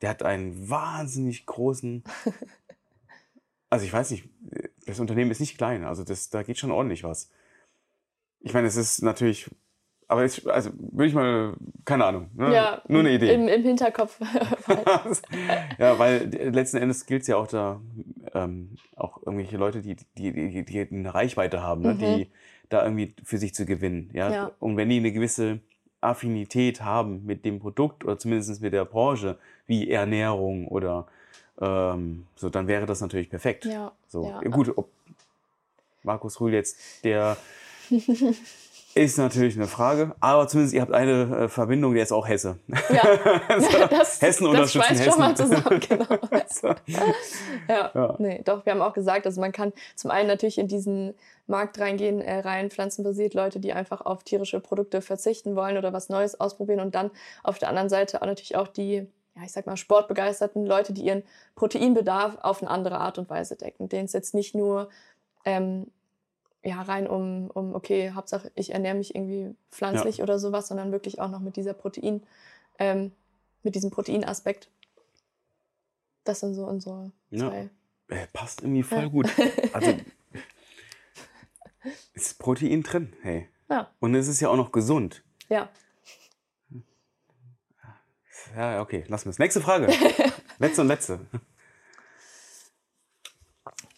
Der 0.00 0.10
hat 0.10 0.22
einen 0.22 0.68
wahnsinnig 0.68 1.46
großen. 1.46 2.04
Also 3.70 3.86
ich 3.86 3.92
weiß 3.92 4.12
nicht, 4.12 4.28
das 4.86 5.00
Unternehmen 5.00 5.32
ist 5.32 5.40
nicht 5.40 5.58
klein, 5.58 5.82
also 5.82 6.04
das, 6.04 6.28
da 6.30 6.44
geht 6.44 6.58
schon 6.58 6.70
ordentlich 6.70 7.02
was. 7.02 7.28
Ich 8.38 8.54
meine, 8.54 8.68
es 8.68 8.76
ist 8.76 9.02
natürlich, 9.02 9.50
aber 10.08 10.24
es, 10.24 10.46
also 10.46 10.70
würde 10.76 11.06
ich 11.06 11.14
mal, 11.14 11.54
keine 11.84 12.04
Ahnung, 12.04 12.30
ne? 12.34 12.54
ja, 12.54 12.82
nur 12.88 13.00
eine 13.00 13.12
Idee. 13.12 13.34
Im, 13.34 13.48
im 13.48 13.62
Hinterkopf. 13.62 14.20
ja, 15.78 15.98
weil 15.98 16.28
letzten 16.28 16.78
Endes 16.78 17.06
gilt 17.06 17.22
es 17.22 17.28
ja 17.28 17.36
auch 17.36 17.46
da, 17.46 17.80
ähm, 18.34 18.76
auch 18.96 19.18
irgendwelche 19.24 19.56
Leute, 19.56 19.80
die, 19.80 19.96
die, 20.18 20.32
die, 20.32 20.64
die 20.64 20.80
eine 20.80 21.14
Reichweite 21.14 21.62
haben, 21.62 21.82
ne? 21.82 21.94
Mhm. 21.94 21.98
die 21.98 22.30
da 22.68 22.82
irgendwie 22.82 23.14
für 23.22 23.38
sich 23.38 23.54
zu 23.54 23.66
gewinnen. 23.66 24.10
Ja? 24.12 24.32
Ja. 24.32 24.50
Und 24.58 24.76
wenn 24.76 24.88
die 24.88 24.98
eine 24.98 25.12
gewisse 25.12 25.60
Affinität 26.00 26.82
haben 26.82 27.24
mit 27.24 27.44
dem 27.44 27.60
Produkt 27.60 28.04
oder 28.04 28.18
zumindest 28.18 28.60
mit 28.60 28.72
der 28.72 28.84
Branche, 28.84 29.38
wie 29.66 29.90
Ernährung 29.90 30.68
oder 30.68 31.06
ähm, 31.60 32.26
so, 32.36 32.50
dann 32.50 32.66
wäre 32.66 32.86
das 32.86 33.00
natürlich 33.00 33.30
perfekt. 33.30 33.64
ja. 33.64 33.92
So, 34.08 34.28
ja. 34.28 34.40
gut, 34.50 34.76
ob 34.76 34.90
Markus 36.02 36.40
Rühl 36.40 36.52
jetzt 36.52 37.04
der 37.04 37.36
ist 38.94 39.18
natürlich 39.18 39.56
eine 39.56 39.66
Frage, 39.66 40.14
aber 40.20 40.46
zumindest 40.46 40.74
ihr 40.74 40.80
habt 40.80 40.92
eine 40.92 41.36
äh, 41.36 41.48
Verbindung, 41.48 41.94
der 41.94 42.04
ist 42.04 42.12
auch 42.12 42.28
Hesse. 42.28 42.58
Ja. 42.92 43.02
Also, 43.48 43.86
das, 43.88 44.20
Hessen 44.20 44.52
das 44.52 44.72
schweißt 44.72 45.04
schon 45.04 45.18
mal 45.18 45.32
Hessen. 45.32 45.50
zusammen, 45.50 45.80
genau. 45.80 46.06
So. 46.48 46.68
Ja. 47.68 47.90
Ja. 47.94 48.16
nee, 48.18 48.42
doch, 48.44 48.64
wir 48.64 48.72
haben 48.72 48.82
auch 48.82 48.92
gesagt, 48.92 49.26
also 49.26 49.40
man 49.40 49.52
kann 49.52 49.72
zum 49.96 50.10
einen 50.10 50.28
natürlich 50.28 50.58
in 50.58 50.68
diesen 50.68 51.14
Markt 51.46 51.78
reingehen, 51.78 52.20
äh, 52.20 52.40
rein 52.40 52.70
pflanzenbasiert, 52.70 53.34
Leute, 53.34 53.60
die 53.60 53.72
einfach 53.72 54.00
auf 54.00 54.24
tierische 54.24 54.60
Produkte 54.60 55.02
verzichten 55.02 55.56
wollen 55.56 55.76
oder 55.76 55.92
was 55.92 56.08
Neues 56.08 56.40
ausprobieren 56.40 56.80
und 56.80 56.94
dann 56.94 57.10
auf 57.42 57.58
der 57.58 57.68
anderen 57.68 57.88
Seite 57.88 58.22
auch 58.22 58.26
natürlich 58.26 58.56
auch 58.56 58.68
die, 58.68 59.06
ja, 59.36 59.42
ich 59.44 59.52
sag 59.52 59.66
mal, 59.66 59.76
sportbegeisterten 59.76 60.64
Leute, 60.64 60.92
die 60.92 61.02
ihren 61.02 61.22
Proteinbedarf 61.54 62.38
auf 62.42 62.62
eine 62.62 62.70
andere 62.70 62.98
Art 62.98 63.18
und 63.18 63.28
Weise 63.28 63.56
decken, 63.56 63.88
denen 63.88 64.06
es 64.06 64.12
jetzt 64.12 64.34
nicht 64.34 64.54
nur 64.54 64.88
ähm, 65.44 65.86
ja, 66.64 66.80
rein 66.82 67.06
um, 67.06 67.50
um, 67.50 67.74
okay, 67.74 68.12
Hauptsache 68.12 68.50
ich 68.54 68.72
ernähre 68.72 68.94
mich 68.96 69.14
irgendwie 69.14 69.54
pflanzlich 69.70 70.22
oder 70.22 70.38
sowas, 70.38 70.68
sondern 70.68 70.92
wirklich 70.92 71.20
auch 71.20 71.28
noch 71.28 71.40
mit 71.40 71.56
dieser 71.56 71.74
Protein, 71.74 72.22
ähm, 72.78 73.12
mit 73.62 73.74
diesem 73.74 73.90
Proteinaspekt. 73.90 74.70
Das 76.24 76.40
sind 76.40 76.54
so 76.54 76.66
unsere 76.66 77.12
Ja. 77.30 77.50
zwei. 77.50 77.68
Äh, 78.08 78.26
passt 78.32 78.62
irgendwie 78.62 78.82
voll 78.82 79.02
Ja. 79.02 79.08
gut. 79.08 79.26
Also 79.74 79.94
ist 82.14 82.38
Protein 82.38 82.82
drin, 82.82 83.14
hey. 83.22 83.48
Ja. 83.68 83.90
Und 84.00 84.14
es 84.14 84.28
ist 84.28 84.40
ja 84.40 84.48
auch 84.48 84.56
noch 84.56 84.72
gesund. 84.72 85.22
Ja. 85.48 85.68
Ja, 88.56 88.80
okay, 88.80 89.04
lassen 89.08 89.26
wir 89.26 89.30
es. 89.30 89.38
Nächste 89.38 89.60
Frage. 89.60 89.88
letzte 90.58 90.80
und 90.82 90.88
letzte. 90.88 91.20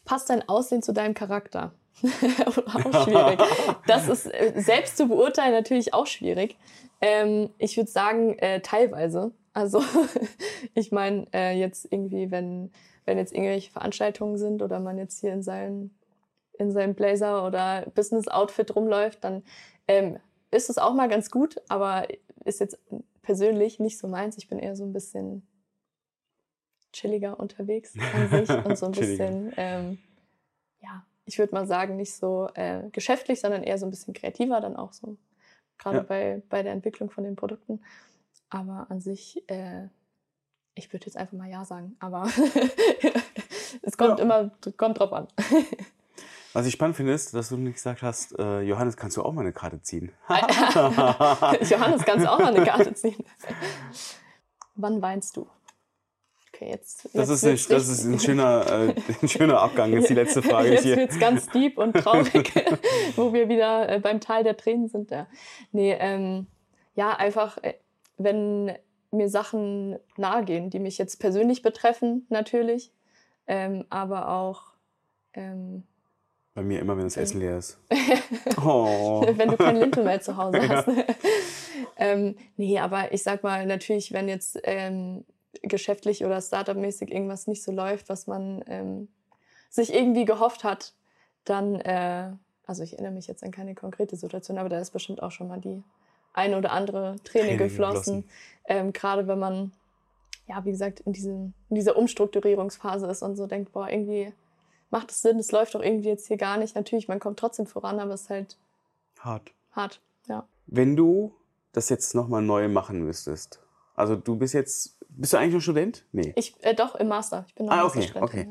Passt 0.04 0.30
dein 0.30 0.48
Aussehen 0.48 0.82
zu 0.82 0.92
deinem 0.92 1.14
Charakter? 1.14 1.72
auch 2.46 3.04
schwierig. 3.04 3.40
Das 3.86 4.08
ist 4.08 4.26
äh, 4.26 4.52
selbst 4.56 4.96
zu 4.96 5.08
beurteilen 5.08 5.52
natürlich 5.52 5.94
auch 5.94 6.06
schwierig. 6.06 6.56
Ähm, 7.00 7.50
ich 7.58 7.76
würde 7.76 7.90
sagen, 7.90 8.38
äh, 8.38 8.60
teilweise. 8.60 9.32
Also 9.52 9.82
ich 10.74 10.92
meine, 10.92 11.26
äh, 11.32 11.58
jetzt 11.58 11.90
irgendwie, 11.90 12.30
wenn, 12.30 12.70
wenn 13.04 13.18
jetzt 13.18 13.32
irgendwelche 13.32 13.70
Veranstaltungen 13.70 14.36
sind 14.36 14.62
oder 14.62 14.80
man 14.80 14.98
jetzt 14.98 15.20
hier 15.20 15.32
in 15.32 15.42
seinem, 15.42 15.90
in 16.58 16.70
seinem 16.72 16.94
Blazer 16.94 17.46
oder 17.46 17.86
Business-Outfit 17.94 18.74
rumläuft, 18.76 19.24
dann 19.24 19.42
ähm, 19.88 20.18
ist 20.50 20.70
es 20.70 20.78
auch 20.78 20.94
mal 20.94 21.08
ganz 21.08 21.30
gut, 21.30 21.60
aber 21.68 22.06
ist 22.44 22.60
jetzt 22.60 22.78
persönlich 23.22 23.80
nicht 23.80 23.98
so 23.98 24.08
meins. 24.08 24.36
Ich 24.38 24.48
bin 24.48 24.58
eher 24.58 24.76
so 24.76 24.84
ein 24.84 24.92
bisschen 24.92 25.46
chilliger 26.92 27.38
unterwegs 27.38 27.94
an 28.14 28.28
sich 28.30 28.64
und 28.64 28.78
so 28.78 28.86
ein 28.86 28.92
bisschen, 28.92 29.52
ähm, 29.56 29.98
ja, 30.80 31.04
ich 31.26 31.38
würde 31.38 31.54
mal 31.54 31.66
sagen, 31.66 31.96
nicht 31.96 32.14
so 32.14 32.48
äh, 32.54 32.88
geschäftlich, 32.90 33.40
sondern 33.40 33.62
eher 33.62 33.76
so 33.78 33.86
ein 33.86 33.90
bisschen 33.90 34.14
kreativer 34.14 34.60
dann 34.60 34.76
auch 34.76 34.92
so, 34.92 35.16
gerade 35.78 35.98
Ja. 35.98 36.02
bei, 36.04 36.42
bei 36.48 36.62
der 36.62 36.72
Entwicklung 36.72 37.10
von 37.10 37.24
den 37.24 37.36
Produkten. 37.36 37.82
Aber 38.48 38.86
an 38.88 39.00
sich, 39.00 39.42
äh, 39.50 39.88
ich 40.74 40.92
würde 40.92 41.06
jetzt 41.06 41.16
einfach 41.16 41.36
mal 41.36 41.50
Ja 41.50 41.64
sagen, 41.64 41.96
aber 42.00 42.24
es 43.82 43.96
kommt 43.98 44.18
Ja. 44.20 44.24
immer, 44.24 44.50
kommt 44.76 44.98
drauf 45.00 45.12
an. 45.12 45.26
Was 46.52 46.64
ich 46.66 46.72
spannend 46.72 46.96
finde, 46.96 47.12
ist, 47.12 47.34
dass 47.34 47.50
du 47.50 47.58
nicht 47.58 47.74
gesagt 47.74 48.00
hast, 48.02 48.38
äh, 48.38 48.62
Johannes, 48.62 48.96
kannst 48.96 49.16
du 49.18 49.22
auch 49.22 49.32
mal 49.32 49.42
eine 49.42 49.52
Karte 49.52 49.82
ziehen? 49.82 50.10
Johannes, 50.28 52.02
kannst 52.04 52.24
du 52.24 52.30
auch 52.32 52.38
mal 52.38 52.54
eine 52.54 52.64
Karte 52.64 52.94
ziehen? 52.94 53.22
Wann 54.74 55.02
weinst 55.02 55.36
du? 55.36 55.46
Okay, 56.56 56.70
jetzt, 56.70 57.04
das, 57.12 57.28
jetzt 57.28 57.42
ist, 57.42 57.70
ein, 57.70 57.76
das 57.76 57.88
ist 57.88 58.04
ein 58.04 58.18
schöner, 58.18 58.66
äh, 58.66 58.94
ein 59.20 59.28
schöner 59.28 59.60
Abgang. 59.60 59.92
Jetzt 59.92 60.08
die 60.08 60.14
letzte 60.14 60.42
Frage 60.42 60.70
jetzt 60.70 60.84
hier. 60.84 60.96
wird 60.96 61.10
es 61.10 61.18
ganz 61.18 61.48
deep 61.48 61.76
und 61.76 61.92
traurig, 61.92 62.50
wo 63.16 63.34
wir 63.34 63.50
wieder 63.50 63.90
äh, 63.90 64.00
beim 64.00 64.20
Teil 64.20 64.42
der 64.42 64.56
Tränen 64.56 64.88
sind. 64.88 65.10
Ja, 65.10 65.26
nee, 65.72 65.94
ähm, 65.98 66.46
ja 66.94 67.10
einfach, 67.10 67.58
äh, 67.62 67.74
wenn 68.16 68.72
mir 69.10 69.28
Sachen 69.28 69.98
nahe 70.16 70.44
gehen, 70.44 70.70
die 70.70 70.78
mich 70.78 70.96
jetzt 70.96 71.20
persönlich 71.20 71.60
betreffen, 71.60 72.26
natürlich, 72.30 72.90
ähm, 73.46 73.84
aber 73.90 74.30
auch. 74.30 74.62
Ähm, 75.34 75.82
Bei 76.54 76.62
mir 76.62 76.80
immer, 76.80 76.96
wenn 76.96 77.04
das 77.04 77.18
Essen 77.18 77.40
leer 77.40 77.58
ist. 77.58 77.78
Oh. 78.64 79.26
wenn 79.28 79.50
du 79.50 79.56
kein 79.58 79.76
Lintel 79.76 80.02
mehr 80.02 80.22
zu 80.22 80.38
Hause 80.38 80.66
hast. 80.66 80.88
ähm, 81.98 82.36
nee, 82.56 82.78
aber 82.78 83.12
ich 83.12 83.22
sag 83.22 83.42
mal, 83.42 83.66
natürlich, 83.66 84.12
wenn 84.12 84.28
jetzt 84.28 84.58
ähm, 84.64 85.24
geschäftlich 85.62 86.24
oder 86.24 86.40
Startup-mäßig 86.40 87.12
irgendwas 87.12 87.46
nicht 87.46 87.62
so 87.62 87.72
läuft, 87.72 88.08
was 88.08 88.26
man 88.26 88.62
ähm, 88.66 89.08
sich 89.70 89.94
irgendwie 89.94 90.24
gehofft 90.24 90.64
hat, 90.64 90.92
dann, 91.44 91.76
äh, 91.80 92.30
also 92.66 92.82
ich 92.82 92.94
erinnere 92.94 93.12
mich 93.12 93.26
jetzt 93.26 93.44
an 93.44 93.50
keine 93.50 93.74
konkrete 93.74 94.16
Situation, 94.16 94.58
aber 94.58 94.68
da 94.68 94.78
ist 94.80 94.90
bestimmt 94.90 95.22
auch 95.22 95.30
schon 95.30 95.48
mal 95.48 95.60
die 95.60 95.82
eine 96.32 96.58
oder 96.58 96.72
andere 96.72 97.16
Träne, 97.24 97.46
Träne 97.46 97.56
geflossen. 97.56 98.22
geflossen. 98.22 98.30
Ähm, 98.66 98.92
Gerade 98.92 99.26
wenn 99.26 99.38
man, 99.38 99.72
ja, 100.46 100.64
wie 100.64 100.70
gesagt, 100.70 101.00
in, 101.00 101.12
diesem, 101.12 101.54
in 101.70 101.76
dieser 101.76 101.96
Umstrukturierungsphase 101.96 103.06
ist 103.06 103.22
und 103.22 103.36
so 103.36 103.46
denkt, 103.46 103.72
boah, 103.72 103.88
irgendwie 103.88 104.32
macht 104.90 105.10
es 105.10 105.22
Sinn, 105.22 105.38
es 105.38 105.50
läuft 105.50 105.74
doch 105.74 105.82
irgendwie 105.82 106.08
jetzt 106.08 106.26
hier 106.26 106.36
gar 106.36 106.58
nicht. 106.58 106.74
Natürlich, 106.74 107.08
man 107.08 107.20
kommt 107.20 107.38
trotzdem 107.38 107.66
voran, 107.66 107.98
aber 108.00 108.14
es 108.14 108.22
ist 108.22 108.30
halt 108.30 108.56
Hart. 109.18 109.52
hart, 109.72 110.00
ja. 110.28 110.46
Wenn 110.66 110.94
du 110.94 111.34
das 111.72 111.88
jetzt 111.88 112.14
nochmal 112.14 112.42
neu 112.42 112.68
machen 112.68 113.04
müsstest, 113.04 113.60
also 113.94 114.14
du 114.14 114.36
bist 114.36 114.54
jetzt, 114.54 114.95
bist 115.16 115.32
du 115.32 115.36
eigentlich 115.38 115.54
noch 115.54 115.60
Student? 115.60 116.04
Nee. 116.12 116.32
Ich, 116.36 116.54
äh, 116.62 116.74
doch, 116.74 116.94
im 116.94 117.08
Master. 117.08 117.44
Ich 117.48 117.54
bin 117.54 117.66
noch 117.66 117.72
Ah, 117.72 117.84
okay, 117.84 118.08
okay. 118.20 118.48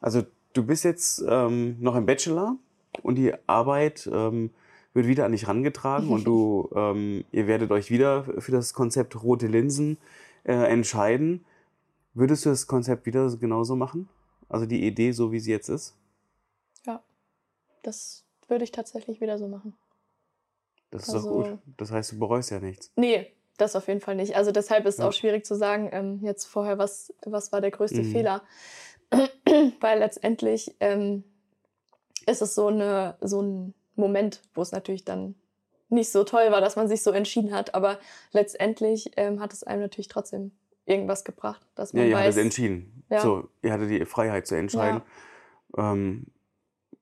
Also 0.00 0.22
du 0.52 0.64
bist 0.64 0.84
jetzt 0.84 1.22
ähm, 1.26 1.76
noch 1.80 1.96
im 1.96 2.06
Bachelor 2.06 2.56
und 3.02 3.14
die 3.16 3.32
Arbeit 3.46 4.08
ähm, 4.12 4.50
wird 4.94 5.06
wieder 5.06 5.24
an 5.24 5.32
dich 5.32 5.42
herangetragen 5.42 6.08
und 6.10 6.24
du, 6.24 6.68
ähm, 6.74 7.24
ihr 7.32 7.46
werdet 7.46 7.70
euch 7.70 7.90
wieder 7.90 8.24
für 8.40 8.52
das 8.52 8.74
Konzept 8.74 9.22
rote 9.22 9.46
Linsen 9.46 9.98
äh, 10.44 10.52
entscheiden. 10.54 11.44
Würdest 12.14 12.44
du 12.44 12.50
das 12.50 12.66
Konzept 12.66 13.06
wieder 13.06 13.28
genauso 13.36 13.76
machen? 13.76 14.08
Also 14.48 14.66
die 14.66 14.86
Idee, 14.86 15.12
so 15.12 15.30
wie 15.30 15.40
sie 15.40 15.50
jetzt 15.50 15.68
ist? 15.68 15.94
Ja, 16.86 17.02
das 17.82 18.24
würde 18.48 18.64
ich 18.64 18.72
tatsächlich 18.72 19.20
wieder 19.20 19.38
so 19.38 19.46
machen. 19.46 19.74
Das 20.90 21.02
ist 21.06 21.14
Also- 21.14 21.42
doch 21.42 21.50
gut. 21.50 21.58
Das 21.76 21.92
heißt, 21.92 22.12
du 22.12 22.18
bereust 22.18 22.50
ja 22.50 22.60
nichts. 22.60 22.90
Nee, 22.96 23.32
das 23.58 23.76
auf 23.76 23.86
jeden 23.88 24.00
Fall 24.00 24.14
nicht. 24.14 24.36
Also 24.36 24.50
deshalb 24.52 24.86
ist 24.86 24.94
es 24.94 25.00
Ja. 25.00 25.08
auch 25.08 25.12
schwierig 25.12 25.44
zu 25.44 25.54
sagen, 25.54 25.88
ähm, 25.92 26.20
jetzt 26.22 26.46
vorher, 26.46 26.78
was, 26.78 27.12
was 27.26 27.52
war 27.52 27.60
der 27.60 27.70
größte 27.70 28.02
Mhm. 28.02 28.12
Fehler. 28.12 28.42
Weil 29.80 29.98
letztendlich 29.98 30.74
ähm, 30.80 31.24
ist 32.26 32.42
es 32.42 32.54
so, 32.54 32.68
eine, 32.68 33.16
so 33.20 33.42
ein 33.42 33.74
Moment, 33.96 34.42
wo 34.54 34.62
es 34.62 34.72
natürlich 34.72 35.04
dann 35.04 35.34
nicht 35.88 36.10
so 36.12 36.24
toll 36.24 36.50
war, 36.50 36.60
dass 36.60 36.76
man 36.76 36.88
sich 36.88 37.02
so 37.02 37.10
entschieden 37.10 37.52
hat. 37.54 37.74
Aber 37.74 37.98
letztendlich 38.32 39.12
ähm, 39.16 39.40
hat 39.40 39.52
es 39.52 39.62
einem 39.64 39.80
natürlich 39.82 40.08
trotzdem 40.08 40.52
irgendwas 40.84 41.24
gebracht, 41.24 41.60
dass 41.74 41.92
man 41.92 42.02
Ja, 42.04 42.08
ihr 42.10 42.14
weiß, 42.16 42.26
hattet 42.34 42.44
entschieden. 42.44 43.04
Ja. 43.10 43.20
So, 43.20 43.48
ihr 43.62 43.72
hattet 43.72 43.90
die 43.90 44.04
Freiheit 44.04 44.46
zu 44.46 44.54
entscheiden. 44.54 45.02
Ähm, 45.76 46.26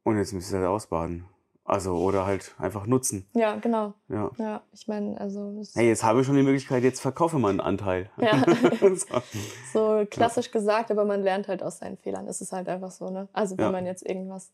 und 0.04 0.18
jetzt 0.18 0.32
müsst 0.32 0.52
ihr 0.52 0.58
halt 0.58 0.68
ausbaden. 0.68 1.24
Also, 1.66 1.96
oder 1.96 2.26
halt 2.26 2.54
einfach 2.58 2.86
nutzen. 2.86 3.26
Ja, 3.34 3.56
genau. 3.56 3.94
Ja. 4.08 4.30
Ja, 4.38 4.62
ich 4.72 4.86
meine, 4.86 5.20
also 5.20 5.60
Hey, 5.74 5.88
jetzt 5.88 6.04
habe 6.04 6.20
ich 6.20 6.26
schon 6.26 6.36
die 6.36 6.42
Möglichkeit, 6.44 6.84
jetzt 6.84 7.00
verkaufe 7.00 7.38
mal 7.38 7.48
einen 7.50 7.60
Anteil. 7.60 8.08
Ja. 8.18 8.44
so. 8.80 8.96
so 9.72 10.06
klassisch 10.08 10.52
gesagt, 10.52 10.90
aber 10.92 11.04
man 11.04 11.22
lernt 11.22 11.48
halt 11.48 11.62
aus 11.64 11.78
seinen 11.78 11.96
Fehlern. 11.96 12.28
Es 12.28 12.40
ist 12.40 12.52
halt 12.52 12.68
einfach 12.68 12.92
so, 12.92 13.10
ne? 13.10 13.28
Also 13.32 13.58
wenn 13.58 13.64
Ja. 13.66 13.72
man 13.72 13.84
jetzt 13.84 14.06
irgendwas 14.08 14.52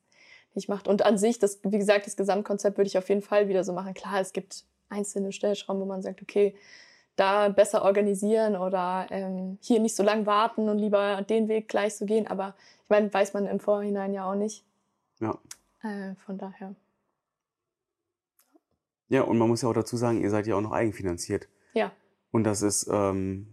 nicht 0.54 0.68
macht. 0.68 0.88
Und 0.88 1.04
an 1.04 1.18
sich, 1.18 1.38
das, 1.38 1.60
wie 1.64 1.78
gesagt, 1.78 2.06
das 2.06 2.16
Gesamtkonzept 2.16 2.78
würde 2.78 2.88
ich 2.88 2.96
auf 2.98 3.08
jeden 3.08 3.22
Fall 3.22 3.48
wieder 3.48 3.62
so 3.64 3.72
machen. 3.74 3.92
Klar, 3.94 4.20
es 4.20 4.32
gibt 4.32 4.64
einzelne 4.88 5.32
Stellschrauben, 5.32 5.82
wo 5.82 5.86
man 5.86 6.02
sagt, 6.02 6.22
okay, 6.22 6.54
da 7.16 7.50
besser 7.50 7.82
organisieren 7.84 8.56
oder 8.56 9.06
ähm, 9.10 9.58
hier 9.60 9.80
nicht 9.80 9.94
so 9.96 10.02
lang 10.02 10.24
warten 10.24 10.70
und 10.70 10.78
lieber 10.78 11.20
den 11.22 11.48
Weg 11.48 11.68
gleich 11.68 11.94
so 11.96 12.06
gehen. 12.06 12.26
Aber 12.26 12.54
ich 12.84 12.88
meine, 12.90 13.12
weiß 13.12 13.34
man 13.34 13.46
im 13.46 13.60
Vorhinein 13.60 14.14
ja 14.14 14.30
auch 14.30 14.34
nicht. 14.34 14.64
Ja. 15.20 15.38
Äh, 15.82 16.14
von 16.24 16.38
daher. 16.38 16.74
Ja, 19.12 19.20
und 19.20 19.36
man 19.36 19.46
muss 19.46 19.60
ja 19.60 19.68
auch 19.68 19.74
dazu 19.74 19.98
sagen, 19.98 20.22
ihr 20.22 20.30
seid 20.30 20.46
ja 20.46 20.56
auch 20.56 20.62
noch 20.62 20.72
eigenfinanziert. 20.72 21.46
Ja. 21.74 21.92
Und 22.30 22.44
das 22.44 22.62
ist 22.62 22.88
ähm, 22.90 23.46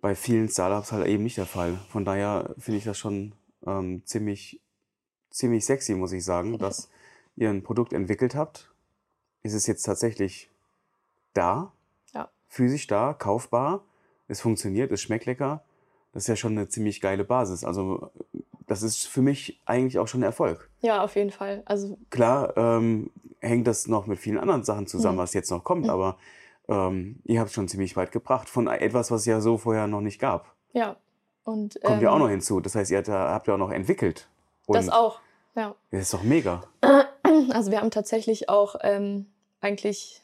bei 0.00 0.16
vielen 0.16 0.48
Startups 0.48 0.90
halt 0.90 1.06
eben 1.06 1.22
nicht 1.22 1.36
der 1.36 1.46
Fall. 1.46 1.78
Von 1.90 2.04
daher 2.04 2.56
finde 2.58 2.78
ich 2.78 2.84
das 2.84 2.98
schon 2.98 3.36
ähm, 3.64 4.02
ziemlich, 4.04 4.60
ziemlich 5.30 5.64
sexy, 5.64 5.94
muss 5.94 6.10
ich 6.10 6.24
sagen, 6.24 6.58
dass 6.58 6.90
ihr 7.36 7.50
ein 7.50 7.62
Produkt 7.62 7.92
entwickelt 7.92 8.34
habt. 8.34 8.68
Ist 9.44 9.54
es 9.54 9.68
jetzt 9.68 9.84
tatsächlich 9.84 10.50
da? 11.34 11.72
Ja. 12.12 12.28
Physisch 12.48 12.88
da, 12.88 13.14
kaufbar. 13.14 13.84
Es 14.26 14.40
funktioniert, 14.40 14.90
es 14.90 15.00
schmeckt 15.00 15.26
lecker. 15.26 15.62
Das 16.12 16.24
ist 16.24 16.28
ja 16.28 16.34
schon 16.34 16.58
eine 16.58 16.68
ziemlich 16.68 17.00
geile 17.00 17.22
Basis. 17.22 17.62
Also 17.62 18.10
das 18.68 18.82
ist 18.82 19.06
für 19.08 19.22
mich 19.22 19.60
eigentlich 19.66 19.98
auch 19.98 20.06
schon 20.08 20.20
ein 20.20 20.24
Erfolg. 20.24 20.70
Ja, 20.80 21.02
auf 21.02 21.16
jeden 21.16 21.30
Fall. 21.30 21.62
Also 21.64 21.98
Klar 22.10 22.56
ähm, 22.56 23.10
hängt 23.40 23.66
das 23.66 23.86
noch 23.88 24.06
mit 24.06 24.18
vielen 24.18 24.38
anderen 24.38 24.62
Sachen 24.64 24.86
zusammen, 24.86 25.16
Mhm. 25.16 25.22
was 25.22 25.34
jetzt 25.34 25.50
noch 25.50 25.64
kommt, 25.64 25.84
Mhm. 25.84 25.90
aber 25.90 26.18
ähm, 26.68 27.20
ihr 27.24 27.40
habt 27.40 27.50
schon 27.50 27.66
ziemlich 27.68 27.96
weit 27.96 28.12
gebracht 28.12 28.48
von 28.48 28.68
etwas, 28.68 29.10
was 29.10 29.20
es 29.22 29.26
ja 29.26 29.40
so 29.40 29.58
vorher 29.58 29.86
noch 29.86 30.00
nicht 30.02 30.20
gab. 30.20 30.54
ja. 30.72 30.96
Und, 31.44 31.80
Kommt 31.82 32.02
ja 32.02 32.10
auch 32.10 32.16
ähm, 32.16 32.20
noch 32.20 32.28
hinzu. 32.28 32.60
Das 32.60 32.74
heißt, 32.74 32.90
ihr 32.90 32.98
habt, 32.98 33.08
ja- 33.08 33.30
habt 33.30 33.48
ja 33.48 33.54
auch 33.54 33.58
noch 33.58 33.70
entwickelt. 33.70 34.28
Und 34.66 34.76
Das 34.76 34.90
auch, 34.90 35.18
ja. 35.56 35.74
Das 35.90 36.02
ist 36.02 36.12
doch 36.12 36.22
mega. 36.22 36.62
Also 37.50 37.70
wir 37.70 37.80
haben 37.80 37.90
tatsächlich 37.90 38.48
auch 38.50 38.76
ähm, 38.82 39.24
eigentlich 39.62 40.22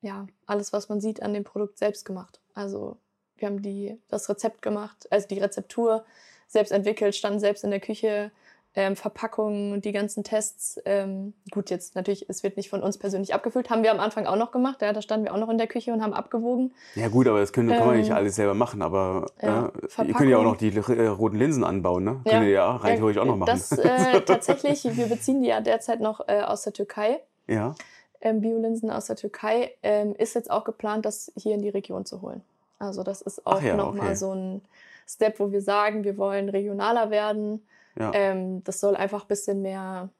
ja 0.00 0.26
alles, 0.46 0.72
was 0.72 0.88
man 0.88 1.00
sieht, 1.00 1.22
an 1.22 1.34
dem 1.34 1.44
Produkt 1.44 1.78
selbst 1.78 2.04
gemacht. 2.04 2.40
Also 2.54 2.96
wir 3.36 3.46
haben 3.46 3.62
die, 3.62 3.96
das 4.08 4.28
Rezept 4.28 4.62
gemacht, 4.62 5.06
also 5.10 5.28
die 5.28 5.38
Rezeptur 5.38 6.04
selbst 6.48 6.72
entwickelt, 6.72 7.14
standen 7.14 7.38
selbst 7.38 7.62
in 7.62 7.70
der 7.70 7.80
Küche, 7.80 8.32
ähm, 8.74 8.96
Verpackungen, 8.96 9.80
die 9.80 9.92
ganzen 9.92 10.24
Tests. 10.24 10.80
Ähm, 10.84 11.34
gut, 11.50 11.70
jetzt 11.70 11.94
natürlich, 11.94 12.28
es 12.28 12.42
wird 12.42 12.56
nicht 12.56 12.70
von 12.70 12.82
uns 12.82 12.98
persönlich 12.98 13.34
abgefüllt, 13.34 13.70
haben 13.70 13.82
wir 13.82 13.90
am 13.90 13.98
Anfang 13.98 14.26
auch 14.26 14.36
noch 14.36 14.52
gemacht. 14.52 14.82
Ja, 14.82 14.92
da 14.92 15.02
standen 15.02 15.24
wir 15.24 15.34
auch 15.34 15.38
noch 15.38 15.48
in 15.48 15.58
der 15.58 15.66
Küche 15.66 15.92
und 15.92 16.02
haben 16.02 16.12
abgewogen. 16.12 16.72
Ja 16.94 17.08
gut, 17.08 17.26
aber 17.26 17.40
das 17.40 17.52
können, 17.52 17.70
kann 17.70 17.86
man 17.86 17.96
nicht 17.96 18.10
Ähm, 18.10 18.16
alles 18.16 18.36
selber 18.36 18.54
machen. 18.54 18.82
Aber 18.82 19.26
ja, 19.42 19.72
äh, 19.98 20.06
ihr 20.06 20.14
könnt 20.14 20.30
ja 20.30 20.38
auch 20.38 20.44
noch 20.44 20.56
die 20.56 20.74
äh, 20.76 21.06
roten 21.06 21.38
Linsen 21.38 21.64
anbauen, 21.64 22.04
ne? 22.04 22.20
Ja. 22.24 22.32
Könnt 22.32 22.44
ihr 22.44 22.50
ja 22.50 22.76
rein 22.76 22.96
theoretisch 22.96 23.20
auch 23.20 23.26
noch 23.26 23.36
machen. 23.36 23.50
Das 23.50 23.72
äh, 23.72 24.20
tatsächlich, 24.26 24.84
wir 24.84 25.06
beziehen 25.06 25.42
die 25.42 25.48
ja 25.48 25.60
derzeit 25.60 26.00
noch 26.00 26.28
äh, 26.28 26.42
aus 26.42 26.62
der 26.62 26.72
Türkei. 26.72 27.20
ja. 27.46 27.74
ähm, 28.20 28.40
Biolinsen 28.40 28.90
aus 28.90 29.06
der 29.06 29.16
Türkei, 29.16 29.72
ähm, 29.82 30.14
ist 30.16 30.34
jetzt 30.34 30.50
auch 30.50 30.64
geplant, 30.64 31.04
das 31.04 31.32
hier 31.36 31.54
in 31.54 31.62
die 31.62 31.68
Region 31.68 32.04
zu 32.04 32.22
holen. 32.22 32.42
Also 32.78 33.02
das 33.02 33.22
ist 33.22 33.46
auch 33.46 33.62
ja, 33.62 33.74
nochmal 33.76 34.08
okay. 34.08 34.16
so 34.16 34.32
ein 34.32 34.62
Step, 35.08 35.40
wo 35.40 35.50
wir 35.50 35.62
sagen, 35.62 36.04
wir 36.04 36.18
wollen 36.18 36.48
regionaler 36.48 37.10
werden. 37.10 37.66
ja. 37.98 38.12
Ähm, 38.14 38.62
das 38.64 38.80
soll 38.80 38.94
einfach 38.94 39.22
ein 39.22 39.28
bisschen 39.28 39.62
mehr, 39.62 40.10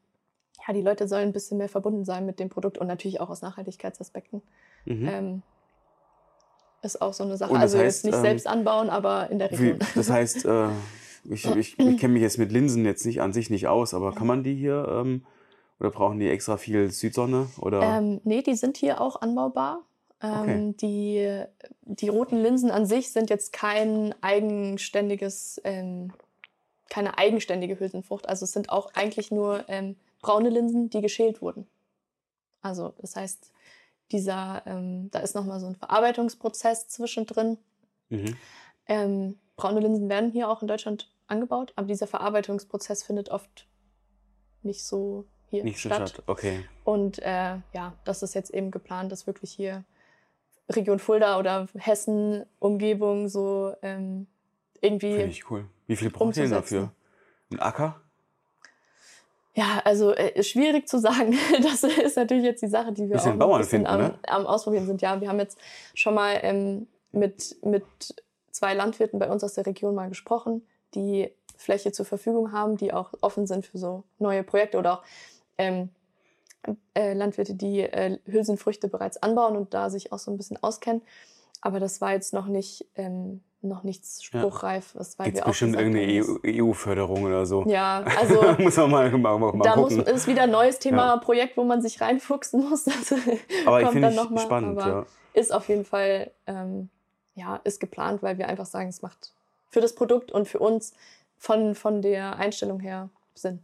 ja, 0.66 0.74
die 0.74 0.82
Leute 0.82 1.06
sollen 1.06 1.28
ein 1.28 1.32
bisschen 1.32 1.58
mehr 1.58 1.68
verbunden 1.68 2.04
sein 2.04 2.24
mit 2.24 2.40
dem 2.40 2.48
Produkt 2.48 2.78
und 2.78 2.86
natürlich 2.86 3.20
auch 3.20 3.30
aus 3.30 3.42
Nachhaltigkeitsaspekten. 3.42 4.42
mhm. 4.86 5.08
Ähm, 5.08 5.42
ist 6.80 7.02
auch 7.02 7.12
so 7.12 7.24
eine 7.24 7.36
Sache. 7.36 7.56
Also 7.56 7.76
heißt, 7.76 7.84
jetzt 7.84 8.04
nicht 8.04 8.14
ähm, 8.14 8.20
selbst 8.22 8.46
anbauen, 8.46 8.88
aber 8.88 9.30
in 9.30 9.40
der 9.40 9.50
Wie, 9.50 9.56
Region. 9.56 9.78
das 9.96 10.10
heißt, 10.10 10.44
äh, 10.44 10.68
ich, 11.24 11.44
ich, 11.44 11.78
ich 11.78 11.98
kenne 11.98 12.12
mich 12.12 12.22
jetzt 12.22 12.38
mit 12.38 12.52
Linsen 12.52 12.84
jetzt 12.84 13.04
nicht 13.04 13.20
an 13.20 13.32
sich 13.32 13.50
nicht 13.50 13.66
aus, 13.66 13.94
aber 13.94 14.12
kann 14.12 14.28
man 14.28 14.44
die 14.44 14.54
hier 14.54 14.86
ähm, 14.88 15.26
oder 15.80 15.90
brauchen 15.90 16.18
die 16.18 16.28
extra 16.28 16.56
viel 16.56 16.90
Südsonne? 16.90 17.48
Oder? 17.58 17.82
Ähm, 17.82 18.20
nee, 18.24 18.42
die 18.42 18.54
sind 18.54 18.76
hier 18.76 19.00
auch 19.00 19.20
anbaubar. 19.20 19.80
Ähm, 20.20 20.40
Okay. 20.40 20.74
die, 20.80 21.44
die 21.82 22.08
roten 22.08 22.36
Linsen 22.42 22.70
an 22.70 22.86
sich 22.86 23.12
sind 23.12 23.30
jetzt 23.30 23.52
kein 23.52 24.14
eigenständiges, 24.20 25.60
ähm, 25.64 26.12
keine 26.90 27.18
eigenständige 27.18 27.78
Hülsenfrucht. 27.78 28.28
Also 28.28 28.44
es 28.44 28.52
sind 28.52 28.70
auch 28.70 28.92
eigentlich 28.94 29.30
nur 29.30 29.64
ähm, 29.68 29.96
braune 30.20 30.48
Linsen, 30.50 30.90
die 30.90 31.00
geschält 31.00 31.40
wurden. 31.40 31.68
Also 32.62 32.94
das 33.00 33.14
heißt, 33.14 33.52
dieser, 34.10 34.62
ähm, 34.66 35.10
da 35.12 35.20
ist 35.20 35.34
nochmal 35.34 35.60
so 35.60 35.66
ein 35.66 35.76
Verarbeitungsprozess 35.76 36.88
zwischendrin. 36.88 37.58
mhm. 38.08 38.36
Ähm, 38.90 39.38
braune 39.56 39.80
Linsen 39.80 40.08
werden 40.08 40.30
hier 40.30 40.48
auch 40.48 40.62
in 40.62 40.68
Deutschland 40.68 41.12
angebaut, 41.26 41.72
aber 41.76 41.86
dieser 41.86 42.06
Verarbeitungsprozess 42.06 43.02
findet 43.02 43.28
oft 43.28 43.66
nicht 44.62 44.82
so 44.82 45.26
hier 45.50 45.62
Nicht 45.62 45.80
so 45.80 45.90
statt. 45.90 46.08
statt. 46.08 46.24
Okay. 46.26 46.64
Und 46.84 47.18
äh, 47.20 47.56
ja, 47.74 47.92
das 48.04 48.22
ist 48.22 48.34
jetzt 48.34 48.50
eben 48.50 48.70
geplant, 48.70 49.12
dass 49.12 49.26
wirklich 49.26 49.52
hier 49.52 49.84
Region 50.70 50.98
Fulda 50.98 51.38
oder 51.38 51.68
Hessen, 51.76 52.44
Umgebung 52.58 53.28
so 53.28 53.74
ähm, 53.82 54.26
Finde 54.80 55.06
irgendwie. 55.06 55.22
ich 55.30 55.50
cool. 55.50 55.64
Wie 55.86 55.96
viel 55.96 56.10
braucht 56.10 56.36
ihr 56.36 56.44
denn 56.44 56.52
dafür? 56.52 56.92
Ein 57.50 57.60
Acker? 57.60 58.00
Ja, 59.54 59.80
also 59.84 60.14
äh, 60.14 60.42
schwierig 60.42 60.86
zu 60.86 60.98
sagen. 60.98 61.36
Das 61.62 61.82
ist 61.82 62.16
natürlich 62.16 62.44
jetzt 62.44 62.62
die 62.62 62.68
Sache, 62.68 62.92
die 62.92 63.08
wir 63.08 63.20
auch 63.20 63.34
Bauern 63.34 63.64
finden, 63.64 63.86
am, 63.86 64.00
ne? 64.00 64.18
am 64.28 64.46
Ausprobieren 64.46 64.86
sind. 64.86 65.02
Ja, 65.02 65.20
wir 65.20 65.28
haben 65.28 65.40
jetzt 65.40 65.58
schon 65.94 66.14
mal 66.14 66.38
ähm, 66.42 66.86
mit, 67.10 67.56
mit 67.64 67.84
zwei 68.52 68.74
Landwirten 68.74 69.18
bei 69.18 69.28
uns 69.28 69.42
aus 69.42 69.54
der 69.54 69.66
Region 69.66 69.94
mal 69.94 70.08
gesprochen, 70.08 70.64
die 70.94 71.30
Fläche 71.56 71.90
zur 71.90 72.06
Verfügung 72.06 72.52
haben, 72.52 72.76
die 72.76 72.92
auch 72.92 73.12
offen 73.20 73.46
sind 73.46 73.66
für 73.66 73.78
so 73.78 74.04
neue 74.18 74.44
Projekte 74.44 74.78
oder 74.78 74.92
auch 74.94 75.02
ähm, 75.58 75.90
äh, 76.94 77.12
Landwirte, 77.14 77.54
die 77.54 77.80
äh, 77.80 78.18
Hülsenfrüchte 78.26 78.88
bereits 78.88 79.22
anbauen 79.22 79.56
und 79.56 79.74
da 79.74 79.90
sich 79.90 80.12
auch 80.12 80.18
so 80.18 80.30
ein 80.30 80.36
bisschen 80.36 80.62
auskennen. 80.62 81.02
Aber 81.60 81.80
das 81.80 82.00
war 82.00 82.12
jetzt 82.12 82.32
noch 82.32 82.46
nicht 82.46 82.86
ähm, 82.94 83.40
noch 83.60 83.82
nichts 83.82 84.22
spruchreifes, 84.22 85.18
weil 85.18 85.26
Gibt 85.26 85.38
es 85.38 85.42
auch 85.42 85.48
bestimmt 85.48 85.74
irgendeine 85.74 86.20
haben, 86.20 86.40
EU 86.44 86.68
EU-Förderung 86.68 87.24
oder 87.24 87.44
so? 87.44 87.64
Ja, 87.66 88.04
also 88.18 88.42
muss 88.58 88.76
man 88.76 88.90
mal, 88.90 89.10
mal, 89.10 89.38
mal 89.38 89.64
da 89.64 89.76
muss, 89.76 89.94
ist 89.94 90.28
wieder 90.28 90.42
ein 90.42 90.50
neues 90.50 90.78
Thema, 90.78 91.08
Ja. 91.08 91.16
Projekt, 91.16 91.56
wo 91.56 91.64
man 91.64 91.82
sich 91.82 92.00
reinfuchsen 92.00 92.68
muss. 92.68 92.84
Das 92.88 93.12
aber 93.66 93.80
ich 93.80 93.84
kommt 93.84 93.92
finde 93.92 94.00
dann 94.08 94.10
ich 94.12 94.16
noch 94.16 94.30
mal, 94.30 94.40
spannend, 94.40 94.78
aber 94.78 94.88
ja. 94.88 95.06
Ist 95.34 95.52
auf 95.52 95.68
jeden 95.68 95.84
Fall, 95.84 96.30
ähm, 96.46 96.88
ja, 97.34 97.60
ist 97.64 97.80
geplant, 97.80 98.22
weil 98.22 98.38
wir 98.38 98.48
einfach 98.48 98.66
sagen, 98.66 98.88
es 98.88 99.02
macht 99.02 99.32
für 99.70 99.80
das 99.80 99.94
Produkt 99.94 100.32
und 100.32 100.48
für 100.48 100.58
uns 100.58 100.94
von, 101.36 101.74
von 101.74 102.02
der 102.02 102.36
Einstellung 102.36 102.80
her 102.80 103.10
Sinn. 103.34 103.60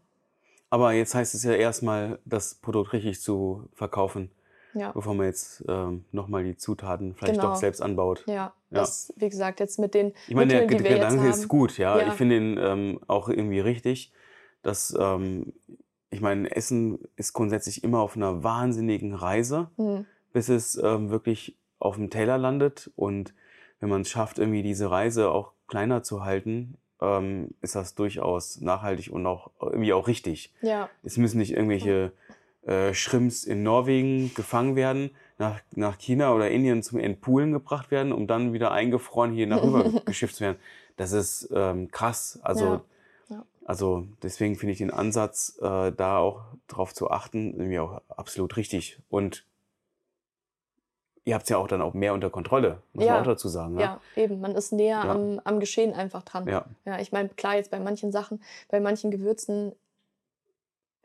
Aber 0.74 0.92
jetzt 0.92 1.14
heißt 1.14 1.34
es 1.36 1.44
ja 1.44 1.52
erstmal, 1.52 2.18
das 2.24 2.56
Produkt 2.56 2.92
richtig 2.94 3.20
zu 3.20 3.68
verkaufen, 3.74 4.32
Ja, 4.74 4.90
bevor 4.90 5.14
man 5.14 5.26
jetzt 5.26 5.64
ähm, 5.68 6.04
nochmal 6.10 6.42
die 6.42 6.56
Zutaten 6.56 7.14
vielleicht 7.14 7.34
Genau. 7.38 7.50
doch 7.50 7.54
selbst 7.56 7.80
anbaut. 7.80 8.24
ja. 8.26 8.52
Das, 8.70 9.12
wie 9.14 9.28
gesagt, 9.28 9.60
jetzt 9.60 9.78
mit 9.78 9.94
den 9.94 10.12
Ich 10.26 10.34
meine, 10.34 10.52
der 10.52 10.62
Mitteln, 10.62 10.82
wir 10.82 10.90
jetzt 10.90 11.10
Gedanke 11.12 11.28
ist 11.30 11.46
gut, 11.46 11.78
ja. 11.78 11.96
Ja. 12.00 12.08
Ich 12.08 12.14
finde 12.14 12.36
ihn 12.38 12.58
ähm, 12.58 12.98
auch 13.06 13.28
irgendwie 13.28 13.60
richtig, 13.60 14.12
dass, 14.62 14.92
ähm, 14.98 15.52
ich 16.10 16.20
meine, 16.20 16.50
Essen 16.50 16.98
ist 17.14 17.34
grundsätzlich 17.34 17.84
immer 17.84 18.00
auf 18.00 18.16
einer 18.16 18.42
wahnsinnigen 18.42 19.14
Reise, 19.14 19.70
Mhm. 19.76 20.06
bis 20.32 20.48
es 20.48 20.74
ähm, 20.82 21.10
wirklich 21.10 21.56
auf 21.78 21.94
dem 21.94 22.10
Teller 22.10 22.36
landet. 22.36 22.90
Und 22.96 23.32
wenn 23.78 23.90
man 23.90 24.00
es 24.00 24.08
schafft, 24.10 24.40
irgendwie 24.40 24.64
diese 24.64 24.90
Reise 24.90 25.30
auch 25.30 25.52
kleiner 25.68 26.02
zu 26.02 26.24
halten, 26.24 26.76
ähm, 27.04 27.50
ist 27.60 27.74
das 27.74 27.94
durchaus 27.94 28.60
nachhaltig 28.60 29.12
und 29.12 29.26
auch 29.26 29.50
irgendwie 29.60 29.92
auch 29.92 30.06
richtig. 30.08 30.52
Ja, 30.62 30.88
Es 31.02 31.16
müssen 31.16 31.38
nicht 31.38 31.52
irgendwelche 31.52 32.12
äh, 32.62 32.94
Shrimps 32.94 33.44
in 33.44 33.62
Norwegen 33.62 34.32
gefangen 34.34 34.76
werden, 34.76 35.10
nach, 35.38 35.60
nach 35.74 35.98
China 35.98 36.32
oder 36.32 36.50
Indien 36.50 36.82
zum 36.82 36.98
Entpoolen 36.98 37.52
gebracht 37.52 37.90
werden, 37.90 38.12
um 38.12 38.26
dann 38.26 38.52
wieder 38.52 38.70
eingefroren 38.72 39.32
hier 39.32 39.46
nach 39.46 39.62
rüber 39.62 40.00
geschifft 40.06 40.36
zu 40.36 40.44
werden. 40.44 40.58
Das 40.96 41.12
ist 41.12 41.48
ähm, 41.52 41.90
krass. 41.90 42.38
Also, 42.42 42.64
Ja, 42.64 42.84
ja. 43.30 43.44
also 43.64 44.06
deswegen 44.22 44.56
finde 44.56 44.72
ich 44.72 44.78
den 44.78 44.92
Ansatz, 44.92 45.58
äh, 45.60 45.92
da 45.92 46.18
auch 46.18 46.42
drauf 46.68 46.94
zu 46.94 47.10
achten, 47.10 47.52
irgendwie 47.54 47.80
auch 47.80 48.00
absolut 48.08 48.56
richtig. 48.56 48.98
Und 49.08 49.44
ihr 51.24 51.34
habt 51.34 51.44
es 51.44 51.48
ja 51.50 51.56
auch 51.56 51.68
dann 51.68 51.80
auch 51.80 51.94
mehr 51.94 52.12
unter 52.14 52.28
Kontrolle, 52.30 52.82
muss 52.92 53.04
Ja. 53.04 53.12
man 53.12 53.22
auch 53.22 53.26
dazu 53.26 53.48
sagen. 53.48 53.74
Ne? 53.74 53.80
ja, 53.82 54.00
eben. 54.16 54.40
Man 54.40 54.54
ist 54.54 54.72
näher 54.72 55.02
Ja. 55.04 55.10
am, 55.10 55.40
am 55.44 55.58
Geschehen 55.60 55.94
einfach 55.94 56.22
dran. 56.22 56.46
Ja. 56.46 56.66
Ja, 56.84 56.98
ich 57.00 57.12
meine, 57.12 57.28
klar, 57.30 57.56
jetzt 57.56 57.70
bei 57.70 57.80
manchen 57.80 58.12
Sachen, 58.12 58.42
bei 58.68 58.78
manchen 58.80 59.10
Gewürzen 59.10 59.72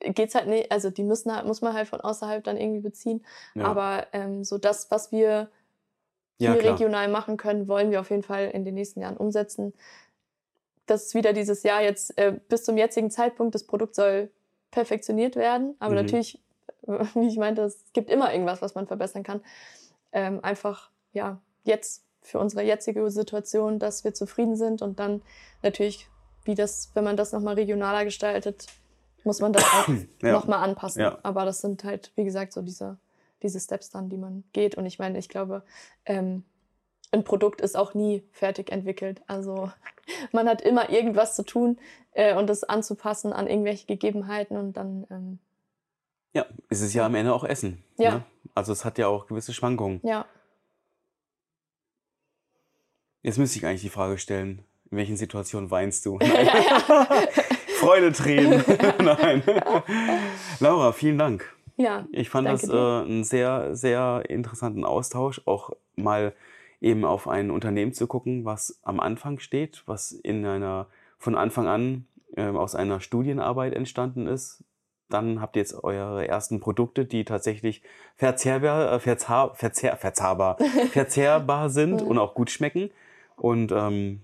geht's 0.01 0.35
halt 0.35 0.47
nicht, 0.47 0.71
also 0.71 0.89
die 0.89 1.03
müssen 1.03 1.33
halt, 1.35 1.45
muss 1.45 1.61
man 1.61 1.73
halt 1.73 1.87
von 1.87 1.99
außerhalb 2.01 2.43
dann 2.43 2.57
irgendwie 2.57 2.79
beziehen. 2.81 3.23
ja. 3.55 3.65
Aber 3.65 4.07
ähm, 4.13 4.43
so 4.43 4.57
das, 4.57 4.89
was 4.91 5.11
wir 5.11 5.49
hier 6.37 6.51
regional 6.63 7.09
machen 7.09 7.35
können, 7.35 7.67
wollen 7.67 7.91
wir 7.91 7.99
auf 7.99 8.09
jeden 8.11 8.23
Fall 8.23 8.49
in 8.51 8.63
den 8.63 8.75
nächsten 8.75 9.01
Jahren 9.01 9.17
umsetzen. 9.17 9.73
Das 10.85 11.07
ist 11.07 11.15
wieder 11.15 11.33
dieses 11.33 11.63
Jahr 11.63 11.81
jetzt, 11.81 12.17
äh, 12.17 12.39
bis 12.47 12.63
zum 12.63 12.77
jetzigen 12.77 13.11
Zeitpunkt, 13.11 13.55
das 13.55 13.65
Produkt 13.65 13.93
soll 13.93 14.31
perfektioniert 14.71 15.35
werden. 15.35 15.75
Aber 15.79 15.91
Mhm. 15.95 16.01
natürlich, 16.01 16.39
wie 16.83 17.27
ich 17.27 17.37
meinte, 17.37 17.63
es 17.63 17.83
gibt 17.93 18.09
immer 18.09 18.31
irgendwas, 18.31 18.61
was 18.61 18.73
man 18.75 18.87
verbessern 18.87 19.23
kann. 19.23 19.41
Ähm, 20.11 20.43
einfach, 20.43 20.89
ja, 21.13 21.39
jetzt 21.63 22.03
für 22.21 22.39
unsere 22.39 22.63
jetzige 22.63 23.09
Situation, 23.11 23.79
dass 23.79 24.03
wir 24.03 24.13
zufrieden 24.13 24.55
sind 24.55 24.81
und 24.81 24.99
dann 24.99 25.21
natürlich, 25.61 26.07
wie 26.43 26.55
das, 26.55 26.91
wenn 26.93 27.03
man 27.03 27.17
das 27.17 27.31
nochmal 27.31 27.55
regionaler 27.55 28.05
gestaltet, 28.05 28.67
muss 29.23 29.39
man 29.39 29.53
das 29.53 29.63
auch 29.63 29.87
Ja. 30.21 30.31
nochmal 30.31 30.63
anpassen. 30.63 31.01
Ja. 31.01 31.19
Aber 31.23 31.45
das 31.45 31.61
sind 31.61 31.83
halt, 31.83 32.11
wie 32.15 32.23
gesagt, 32.23 32.53
so 32.53 32.61
diese, 32.61 32.97
diese 33.41 33.59
Steps 33.59 33.89
dann, 33.89 34.09
die 34.09 34.17
man 34.17 34.43
geht. 34.53 34.75
Und 34.75 34.85
ich 34.85 34.99
meine, 34.99 35.17
ich 35.17 35.29
glaube, 35.29 35.63
ähm, 36.05 36.43
ein 37.11 37.23
Produkt 37.23 37.61
ist 37.61 37.75
auch 37.75 37.93
nie 37.93 38.23
fertig 38.31 38.71
entwickelt. 38.71 39.21
Also 39.27 39.71
man 40.31 40.47
hat 40.47 40.61
immer 40.61 40.89
irgendwas 40.89 41.35
zu 41.35 41.43
tun 41.43 41.77
äh, 42.13 42.35
und 42.35 42.47
das 42.47 42.63
anzupassen 42.63 43.33
an 43.33 43.47
irgendwelche 43.47 43.85
Gegebenheiten 43.87 44.57
und 44.57 44.73
dann, 44.73 45.07
ähm, 45.09 45.39
ja, 46.33 46.45
es 46.69 46.81
ist 46.81 46.93
ja 46.93 47.05
am 47.05 47.15
Ende 47.15 47.33
auch 47.33 47.43
Essen. 47.43 47.83
Ja. 47.97 48.11
Ne? 48.15 48.23
Also 48.55 48.71
es 48.73 48.85
hat 48.85 48.97
ja 48.97 49.07
auch 49.07 49.27
gewisse 49.27 49.53
Schwankungen. 49.53 49.99
ja, 50.03 50.25
Jetzt 53.21 53.37
müsste 53.37 53.57
ich 53.57 53.65
eigentlich 53.65 53.81
die 53.81 53.89
Frage 53.89 54.17
stellen, 54.17 54.63
in 54.91 54.97
welchen 54.97 55.17
Situationen 55.17 55.69
weinst 55.71 56.05
du? 56.05 56.17
Nein. 56.21 56.47
Freudetränen. 57.79 58.63
Nein. 58.99 59.43
Laura, 60.59 60.91
vielen 60.93 61.17
Dank. 61.17 61.53
ja, 61.77 62.07
Ich 62.11 62.29
fand 62.29 62.47
das 62.47 62.67
äh, 62.67 62.71
einen 62.71 63.23
sehr, 63.23 63.75
sehr 63.75 64.23
interessanten 64.29 64.85
Austausch, 64.85 65.41
auch 65.45 65.71
mal 65.95 66.33
eben 66.81 67.03
auf 67.03 67.27
ein 67.27 67.51
Unternehmen 67.51 67.93
zu 67.93 68.07
gucken, 68.07 68.45
was 68.45 68.79
am 68.83 68.99
Anfang 68.99 69.39
steht, 69.39 69.83
was 69.85 70.11
in 70.11 70.45
einer 70.45 70.87
von 71.17 71.35
Anfang 71.35 71.67
an 71.67 72.07
ähm, 72.37 72.55
aus 72.55 72.75
einer 72.75 73.01
Studienarbeit 73.01 73.73
entstanden 73.73 74.27
ist. 74.27 74.63
Dann 75.09 75.41
habt 75.41 75.55
ihr 75.55 75.61
jetzt 75.61 75.83
eure 75.83 76.27
ersten 76.27 76.59
Produkte, 76.59 77.05
die 77.05 77.25
tatsächlich 77.25 77.81
verzehrbar, 78.15 78.93
äh, 78.93 78.99
verzehr, 78.99 79.51
verzehr, 79.55 79.97
verzehrbar, 79.97 80.57
verzehrbar 80.91 81.69
sind 81.69 82.01
und 82.01 82.17
auch 82.17 82.35
gut 82.35 82.51
schmecken. 82.51 82.91
Und 83.35 83.71
ähm, 83.71 84.21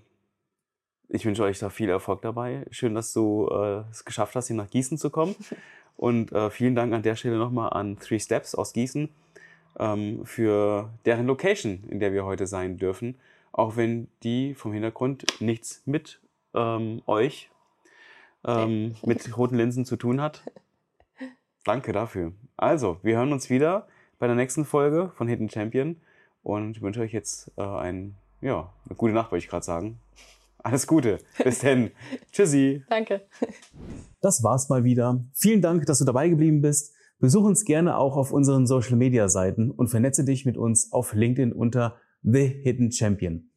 ich 1.08 1.24
wünsche 1.24 1.42
euch 1.42 1.58
da 1.58 1.70
viel 1.70 1.88
Erfolg 1.88 2.22
dabei. 2.22 2.64
Schön, 2.70 2.94
dass 2.94 3.12
du 3.12 3.48
äh, 3.50 3.82
es 3.90 4.04
geschafft 4.04 4.34
hast, 4.36 4.46
hier 4.48 4.56
nach 4.56 4.70
Gießen 4.70 4.98
zu 4.98 5.10
kommen. 5.10 5.34
Und 5.96 6.30
äh, 6.32 6.50
vielen 6.50 6.74
Dank 6.74 6.92
an 6.92 7.02
der 7.02 7.16
Stelle 7.16 7.38
nochmal 7.38 7.70
an 7.70 7.98
Three 7.98 8.18
Steps 8.18 8.54
aus 8.54 8.74
Gießen 8.74 9.08
ähm, 9.78 10.26
für 10.26 10.90
deren 11.06 11.26
Location, 11.26 11.84
in 11.88 12.00
der 12.00 12.12
wir 12.12 12.26
heute 12.26 12.46
sein 12.46 12.76
dürfen. 12.76 13.16
Auch 13.50 13.76
wenn 13.76 14.08
die 14.22 14.54
vom 14.54 14.74
Hintergrund 14.74 15.24
nichts 15.40 15.82
mit 15.86 16.20
ähm, 16.54 17.00
euch, 17.06 17.50
ähm, 18.44 18.94
mit 19.04 19.36
roten 19.38 19.56
Linsen 19.56 19.86
zu 19.86 19.96
tun 19.96 20.20
hat. 20.20 20.42
Danke 21.66 21.92
dafür. 21.92 22.32
Also, 22.56 22.98
wir 23.02 23.16
hören 23.16 23.32
uns 23.32 23.50
wieder 23.50 23.88
bei 24.20 24.28
der 24.28 24.36
nächsten 24.36 24.64
Folge 24.64 25.10
von 25.16 25.26
Hidden 25.26 25.50
Champion 25.50 25.96
und 26.44 26.80
wünsche 26.80 27.00
euch 27.00 27.12
jetzt 27.12 27.50
äh, 27.56 27.62
ein, 27.62 28.14
ja, 28.40 28.72
eine 28.86 28.94
gute 28.94 29.12
Nacht, 29.12 29.32
wollte 29.32 29.44
ich 29.44 29.50
gerade 29.50 29.64
sagen. 29.64 29.98
Alles 30.58 30.86
Gute. 30.86 31.18
Bis 31.42 31.58
dann. 31.58 31.90
Tschüssi. 32.32 32.84
danke. 32.88 33.22
Das 34.20 34.44
war's 34.44 34.68
mal 34.68 34.84
wieder. 34.84 35.24
Vielen 35.34 35.60
Dank, 35.60 35.86
dass 35.86 35.98
du 35.98 36.04
dabei 36.04 36.28
geblieben 36.28 36.62
bist. 36.62 36.94
Besuch 37.18 37.42
uns 37.42 37.64
gerne 37.64 37.98
auch 37.98 38.16
auf 38.16 38.30
unseren 38.30 38.68
Social 38.68 38.96
Media 38.96 39.28
Seiten 39.28 39.72
und 39.72 39.88
vernetze 39.88 40.24
dich 40.24 40.46
mit 40.46 40.56
uns 40.56 40.92
auf 40.92 41.14
LinkedIn 41.14 41.52
unter 41.52 41.96
The 42.22 42.46
Hidden 42.46 42.92
Champion. 42.92 43.50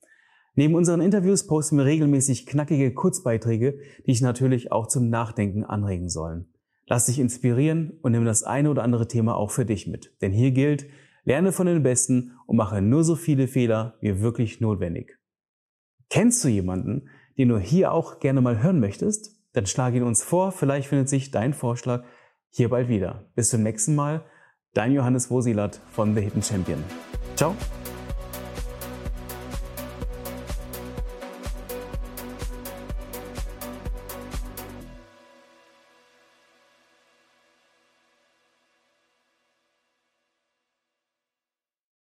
Neben 0.56 0.74
unseren 0.74 1.02
Interviews 1.02 1.46
posten 1.46 1.78
wir 1.78 1.86
regelmäßig 1.86 2.48
knackige 2.48 2.92
Kurzbeiträge, 2.92 3.78
die 4.00 4.12
dich 4.12 4.22
natürlich 4.22 4.72
auch 4.72 4.88
zum 4.88 5.10
Nachdenken 5.10 5.64
anregen 5.64 6.10
sollen. 6.10 6.52
Lass 6.90 7.06
dich 7.06 7.20
inspirieren 7.20 8.00
und 8.02 8.14
nimm 8.14 8.26
das 8.26 8.42
eine 8.42 8.72
oder 8.72 8.84
andere 8.84 9.08
Thema 9.08 9.36
auch 9.36 9.52
für 9.52 9.64
dich 9.64 9.86
mit. 9.86 10.12
Denn 10.22 10.32
hier 10.32 10.50
gilt, 10.50 10.88
lerne 11.24 11.52
von 11.52 11.68
den 11.68 11.84
Besten 11.84 12.32
und 12.48 12.58
mache 12.58 12.82
nur 12.82 13.04
so 13.04 13.16
viele 13.16 13.48
Fehler 13.48 13.98
wie 14.02 14.22
wirklich 14.22 14.60
notwendig. 14.60 15.20
Kennst 16.10 16.44
du 16.44 16.48
jemanden, 16.48 17.08
den 17.38 17.50
du 17.50 17.60
hier 17.60 17.94
auch 17.94 18.20
gerne 18.20 18.42
mal 18.42 18.64
hören 18.64 18.80
möchtest? 18.80 19.40
Dann 19.54 19.68
schlag 19.68 19.94
ihn 19.94 20.02
uns 20.02 20.24
vor, 20.24 20.52
vielleicht 20.52 20.88
findet 20.88 21.10
sich 21.10 21.30
dein 21.30 21.54
Vorschlag 21.54 22.04
hier 22.50 22.70
bald 22.70 22.90
wieder. 22.90 23.30
Bis 23.36 23.52
zum 23.52 23.62
nächsten 23.62 23.94
Mal, 23.94 24.26
dein 24.74 24.92
Johannes 24.92 25.30
Wosilat 25.30 25.80
von 25.92 26.16
The 26.16 26.22
Hidden 26.22 26.42
Champion. 26.42 26.84
Ciao! 27.36 27.56